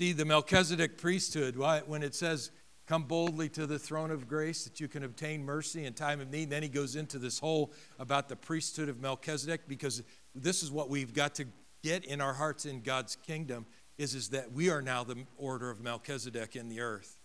See, 0.04 0.12
the 0.12 0.26
Melchizedek 0.26 0.97
priesthood, 0.97 1.56
when 1.56 2.04
it 2.04 2.14
says, 2.14 2.51
Come 2.88 3.04
boldly 3.04 3.47
to 3.47 3.66
the 3.66 3.80
throne 3.80 4.12
of 4.12 4.28
grace 4.28 4.66
that 4.66 4.82
you 4.82 4.89
can 4.89 5.06
obtain 5.06 5.45
mercy 5.45 5.86
in 5.86 5.93
time 5.93 6.20
of 6.20 6.30
need. 6.30 6.43
And 6.43 6.51
then 6.51 6.62
he 6.62 6.68
goes 6.68 6.97
into 6.97 7.18
this 7.18 7.39
whole 7.39 7.72
about 7.99 8.28
the 8.28 8.36
priesthood 8.36 8.89
of 8.89 8.99
Melchizedek 8.99 9.62
because 9.66 10.04
this 10.36 10.62
is 10.62 10.70
what 10.70 10.89
we've 10.89 11.14
got 11.14 11.36
to 11.36 11.45
get 11.84 12.04
in 12.04 12.20
our 12.20 12.34
hearts 12.34 12.66
in 12.66 12.82
God's 12.82 13.16
kingdom 13.16 13.66
is, 13.97 14.14
is 14.14 14.28
that 14.32 14.51
we 14.51 14.70
are 14.70 14.82
now 14.82 15.06
the 15.06 15.24
order 15.38 15.70
of 15.70 15.80
Melchizedek 15.80 16.58
in 16.58 16.68
the 16.68 16.82
earth. 16.82 17.18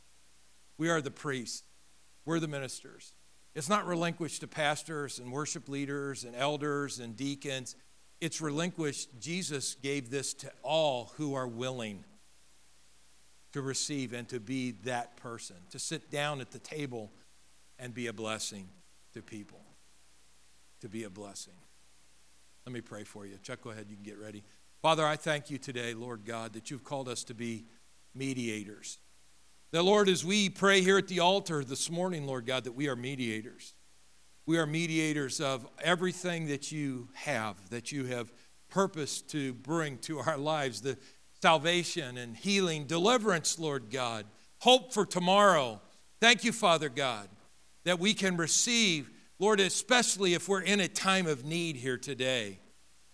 We 0.76 0.88
are 0.88 1.00
the 1.00 1.10
priests, 1.10 1.64
we're 2.24 2.38
the 2.38 2.46
ministers. 2.46 3.12
It's 3.56 3.68
not 3.68 3.88
relinquished 3.88 4.42
to 4.42 4.46
pastors 4.46 5.18
and 5.18 5.32
worship 5.32 5.68
leaders 5.68 6.22
and 6.22 6.36
elders 6.36 7.00
and 7.00 7.16
deacons. 7.16 7.74
It's 8.20 8.40
relinquished. 8.40 9.18
Jesus 9.18 9.74
gave 9.74 10.10
this 10.10 10.32
to 10.34 10.52
all 10.62 11.10
who 11.16 11.34
are 11.34 11.48
willing 11.48 12.04
to 13.52 13.62
receive 13.62 14.12
and 14.12 14.28
to 14.28 14.40
be 14.40 14.72
that 14.84 15.16
person, 15.16 15.56
to 15.70 15.78
sit 15.78 16.10
down 16.10 16.40
at 16.40 16.50
the 16.50 16.58
table 16.58 17.10
and 17.78 17.94
be 17.94 18.06
a 18.06 18.12
blessing 18.12 18.68
to 19.14 19.22
people. 19.22 19.60
To 20.80 20.88
be 20.88 21.04
a 21.04 21.10
blessing. 21.10 21.54
Let 22.66 22.72
me 22.72 22.80
pray 22.80 23.04
for 23.04 23.26
you. 23.26 23.38
Chuck, 23.42 23.62
go 23.62 23.70
ahead. 23.70 23.86
You 23.88 23.96
can 23.96 24.04
get 24.04 24.18
ready. 24.18 24.44
Father, 24.82 25.04
I 25.04 25.16
thank 25.16 25.50
you 25.50 25.58
today, 25.58 25.94
Lord 25.94 26.24
God, 26.24 26.52
that 26.52 26.70
you've 26.70 26.84
called 26.84 27.08
us 27.08 27.24
to 27.24 27.34
be 27.34 27.64
mediators. 28.14 28.98
That, 29.72 29.82
Lord, 29.82 30.08
as 30.08 30.24
we 30.24 30.48
pray 30.48 30.80
here 30.80 30.98
at 30.98 31.08
the 31.08 31.20
altar 31.20 31.64
this 31.64 31.90
morning, 31.90 32.26
Lord 32.26 32.46
God, 32.46 32.64
that 32.64 32.72
we 32.72 32.88
are 32.88 32.96
mediators. 32.96 33.74
We 34.46 34.56
are 34.56 34.66
mediators 34.66 35.40
of 35.40 35.66
everything 35.82 36.46
that 36.46 36.70
you 36.70 37.08
have, 37.14 37.56
that 37.70 37.92
you 37.92 38.06
have 38.06 38.32
purposed 38.70 39.28
to 39.30 39.52
bring 39.52 39.98
to 39.98 40.20
our 40.20 40.38
lives. 40.38 40.80
The 40.80 40.96
salvation 41.42 42.16
and 42.16 42.36
healing, 42.36 42.84
deliverance, 42.84 43.58
Lord 43.58 43.90
God, 43.90 44.26
hope 44.58 44.92
for 44.92 45.06
tomorrow. 45.06 45.80
Thank 46.20 46.44
you, 46.44 46.52
Father 46.52 46.88
God, 46.88 47.28
that 47.84 47.98
we 47.98 48.14
can 48.14 48.36
receive, 48.36 49.10
Lord, 49.38 49.60
especially 49.60 50.34
if 50.34 50.48
we're 50.48 50.62
in 50.62 50.80
a 50.80 50.88
time 50.88 51.26
of 51.26 51.44
need 51.44 51.76
here 51.76 51.98
today, 51.98 52.58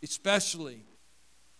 especially. 0.02 0.84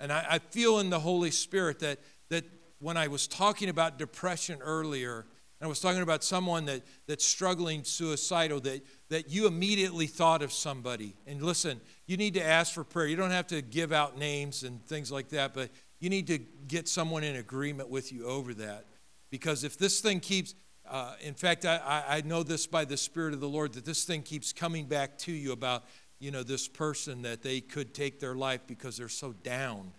And 0.01 0.13
I, 0.13 0.27
I 0.31 0.39
feel 0.39 0.79
in 0.79 0.91
the 0.91 1.01
Holy 1.01 1.31
Spirit 1.31 1.81
that, 1.81 1.99
that 2.31 2.45
when 2.79 2.97
I 2.97 3.09
was 3.09 3.27
talking 3.27 3.69
about 3.69 3.99
depression 3.99 4.59
earlier, 4.63 5.27
and 5.61 5.67
I 5.67 5.69
was 5.69 5.81
talking 5.81 6.03
about 6.03 6.25
someone 6.25 6.65
that, 6.67 6.83
that's 7.07 7.25
struggling 7.25 7.85
suicidal, 7.85 8.61
that, 8.61 8.85
that 9.09 9.31
you 9.31 9.47
immediately 9.47 10.07
thought 10.07 10.43
of 10.43 10.53
somebody. 10.53 11.15
And 11.27 11.41
listen, 11.41 11.81
you 12.07 12.17
need 12.17 12.35
to 12.35 12.45
ask 12.45 12.75
for 12.75 12.85
prayer. 12.85 13.07
You 13.07 13.17
don't 13.17 13.31
have 13.31 13.47
to 13.47 13.63
give 13.63 13.93
out 13.93 14.19
names 14.19 14.63
and 14.63 14.85
things 14.85 15.13
like 15.13 15.29
that, 15.29 15.55
but 15.55 15.71
you 16.05 16.11
need 16.11 16.27
to 16.27 16.39
get 16.69 16.87
someone 16.87 17.25
in 17.25 17.37
agreement 17.37 17.89
with 17.89 18.13
you 18.13 18.27
over 18.27 18.53
that. 18.53 18.85
Because 19.31 19.65
if 19.65 19.79
this 19.79 20.03
thing 20.03 20.21
keeps, 20.21 20.55
uh, 20.87 21.15
in 21.23 21.33
fact, 21.33 21.65
I, 21.65 22.05
I 22.07 22.21
know 22.21 22.43
this 22.43 22.67
by 22.67 22.85
the 22.85 22.99
Spirit 22.99 23.33
of 23.33 23.41
the 23.41 23.49
Lord, 23.49 23.73
that 23.73 23.87
this 23.87 24.05
thing 24.05 24.23
keeps 24.23 24.53
coming 24.53 24.85
back 24.85 25.17
to 25.21 25.33
you 25.33 25.53
about, 25.53 25.85
you 26.21 26.31
know, 26.31 26.43
this 26.43 26.69
person 26.69 27.23
that 27.23 27.41
they 27.43 27.63
could 27.63 27.95
take 27.95 28.21
their 28.21 28.35
life 28.35 28.61
because 28.67 28.99
they're 28.99 29.09
so 29.09 29.33
down, 29.33 29.93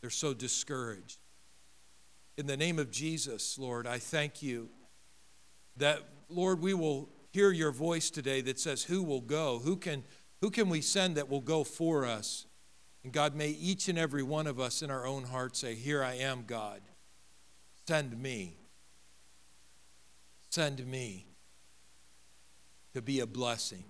they're 0.00 0.10
so 0.10 0.34
discouraged. 0.34 1.20
In 2.36 2.46
the 2.46 2.56
name 2.56 2.80
of 2.80 2.90
Jesus, 2.90 3.56
Lord, 3.56 3.86
I 3.86 3.98
thank 3.98 4.42
you 4.42 4.68
that, 5.76 6.00
Lord, 6.28 6.60
we 6.60 6.74
will 6.74 7.08
hear 7.30 7.52
your 7.52 7.70
voice 7.70 8.10
today 8.10 8.40
that 8.40 8.58
says, 8.58 8.82
Who 8.82 9.04
will 9.04 9.20
go? 9.20 9.60
Who 9.60 9.76
can, 9.76 10.02
who 10.40 10.50
can 10.50 10.68
we 10.68 10.80
send 10.80 11.16
that 11.16 11.28
will 11.28 11.40
go 11.40 11.62
for 11.62 12.04
us? 12.04 12.46
And 13.06 13.12
God, 13.12 13.36
may 13.36 13.50
each 13.50 13.88
and 13.88 13.96
every 13.96 14.24
one 14.24 14.48
of 14.48 14.58
us 14.58 14.82
in 14.82 14.90
our 14.90 15.06
own 15.06 15.22
heart 15.22 15.54
say, 15.54 15.76
Here 15.76 16.02
I 16.02 16.14
am, 16.14 16.42
God. 16.44 16.80
Send 17.86 18.20
me. 18.20 18.56
Send 20.50 20.84
me 20.84 21.28
to 22.94 23.00
be 23.00 23.20
a 23.20 23.26
blessing. 23.28 23.84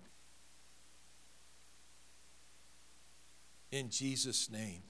In 3.72 3.88
Jesus' 3.88 4.50
name. 4.50 4.82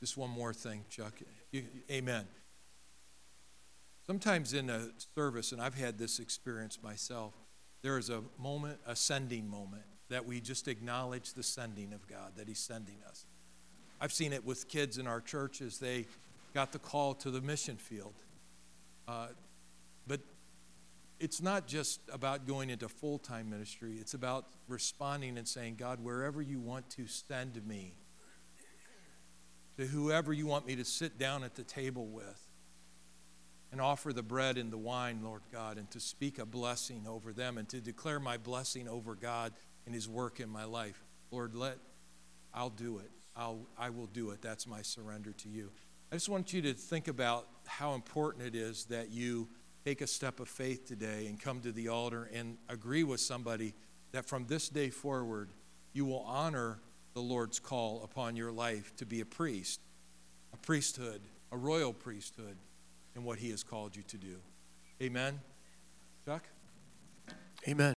Just 0.00 0.16
one 0.16 0.30
more 0.30 0.54
thing, 0.54 0.86
Chuck. 0.88 1.12
You, 1.52 1.64
amen. 1.90 2.24
Sometimes 4.06 4.54
in 4.54 4.70
a 4.70 4.88
service, 5.14 5.52
and 5.52 5.60
I've 5.60 5.74
had 5.74 5.98
this 5.98 6.18
experience 6.18 6.78
myself, 6.82 7.34
there 7.82 7.98
is 7.98 8.08
a 8.08 8.22
moment, 8.38 8.78
a 8.86 8.96
sending 8.96 9.46
moment 9.50 9.84
that 10.08 10.26
we 10.26 10.40
just 10.40 10.68
acknowledge 10.68 11.32
the 11.32 11.42
sending 11.42 11.92
of 11.92 12.06
God, 12.06 12.32
that 12.36 12.48
He's 12.48 12.58
sending 12.58 12.96
us. 13.08 13.26
I've 14.00 14.12
seen 14.12 14.32
it 14.32 14.44
with 14.44 14.68
kids 14.68 14.98
in 14.98 15.06
our 15.06 15.20
churches. 15.20 15.78
They 15.78 16.06
got 16.52 16.72
the 16.72 16.78
call 16.78 17.14
to 17.14 17.30
the 17.30 17.40
mission 17.40 17.76
field. 17.76 18.14
Uh, 19.08 19.28
but 20.06 20.20
it's 21.20 21.40
not 21.40 21.66
just 21.66 22.00
about 22.12 22.46
going 22.46 22.70
into 22.70 22.88
full 22.88 23.18
time 23.18 23.50
ministry, 23.50 23.96
it's 24.00 24.14
about 24.14 24.46
responding 24.68 25.38
and 25.38 25.46
saying, 25.46 25.76
God, 25.78 26.00
wherever 26.02 26.42
you 26.42 26.60
want 26.60 26.88
to 26.90 27.06
send 27.06 27.64
me, 27.66 27.94
to 29.78 29.86
whoever 29.86 30.32
you 30.32 30.46
want 30.46 30.66
me 30.66 30.76
to 30.76 30.84
sit 30.84 31.18
down 31.18 31.42
at 31.42 31.54
the 31.54 31.64
table 31.64 32.06
with, 32.06 32.48
and 33.72 33.80
offer 33.80 34.12
the 34.12 34.22
bread 34.22 34.56
and 34.56 34.72
the 34.72 34.78
wine, 34.78 35.18
Lord 35.24 35.42
God, 35.50 35.78
and 35.78 35.90
to 35.90 35.98
speak 35.98 36.38
a 36.38 36.46
blessing 36.46 37.06
over 37.08 37.32
them 37.32 37.58
and 37.58 37.68
to 37.70 37.80
declare 37.80 38.20
my 38.20 38.36
blessing 38.36 38.86
over 38.86 39.16
God 39.16 39.52
and 39.86 39.94
his 39.94 40.08
work 40.08 40.40
in 40.40 40.48
my 40.48 40.64
life. 40.64 41.02
Lord, 41.30 41.54
let 41.54 41.78
I'll 42.52 42.70
do 42.70 42.98
it. 42.98 43.10
I'll 43.36 43.66
I 43.78 43.90
will 43.90 44.06
do 44.06 44.30
it. 44.30 44.42
That's 44.42 44.66
my 44.66 44.82
surrender 44.82 45.32
to 45.32 45.48
you. 45.48 45.70
I 46.12 46.16
just 46.16 46.28
want 46.28 46.52
you 46.52 46.62
to 46.62 46.74
think 46.74 47.08
about 47.08 47.48
how 47.66 47.94
important 47.94 48.44
it 48.46 48.54
is 48.54 48.84
that 48.86 49.10
you 49.10 49.48
take 49.84 50.00
a 50.00 50.06
step 50.06 50.40
of 50.40 50.48
faith 50.48 50.86
today 50.86 51.26
and 51.26 51.40
come 51.40 51.60
to 51.60 51.72
the 51.72 51.88
altar 51.88 52.30
and 52.32 52.56
agree 52.68 53.04
with 53.04 53.20
somebody 53.20 53.74
that 54.12 54.24
from 54.24 54.46
this 54.46 54.68
day 54.68 54.90
forward 54.90 55.50
you 55.92 56.04
will 56.04 56.20
honor 56.20 56.78
the 57.14 57.20
Lord's 57.20 57.58
call 57.58 58.02
upon 58.04 58.36
your 58.36 58.52
life 58.52 58.94
to 58.96 59.06
be 59.06 59.20
a 59.20 59.26
priest, 59.26 59.80
a 60.52 60.56
priesthood, 60.56 61.20
a 61.52 61.56
royal 61.56 61.92
priesthood 61.92 62.56
in 63.14 63.24
what 63.24 63.38
he 63.38 63.50
has 63.50 63.62
called 63.62 63.96
you 63.96 64.02
to 64.04 64.16
do. 64.16 64.36
Amen. 65.02 65.40
Chuck? 66.24 66.42
Amen. 67.68 67.93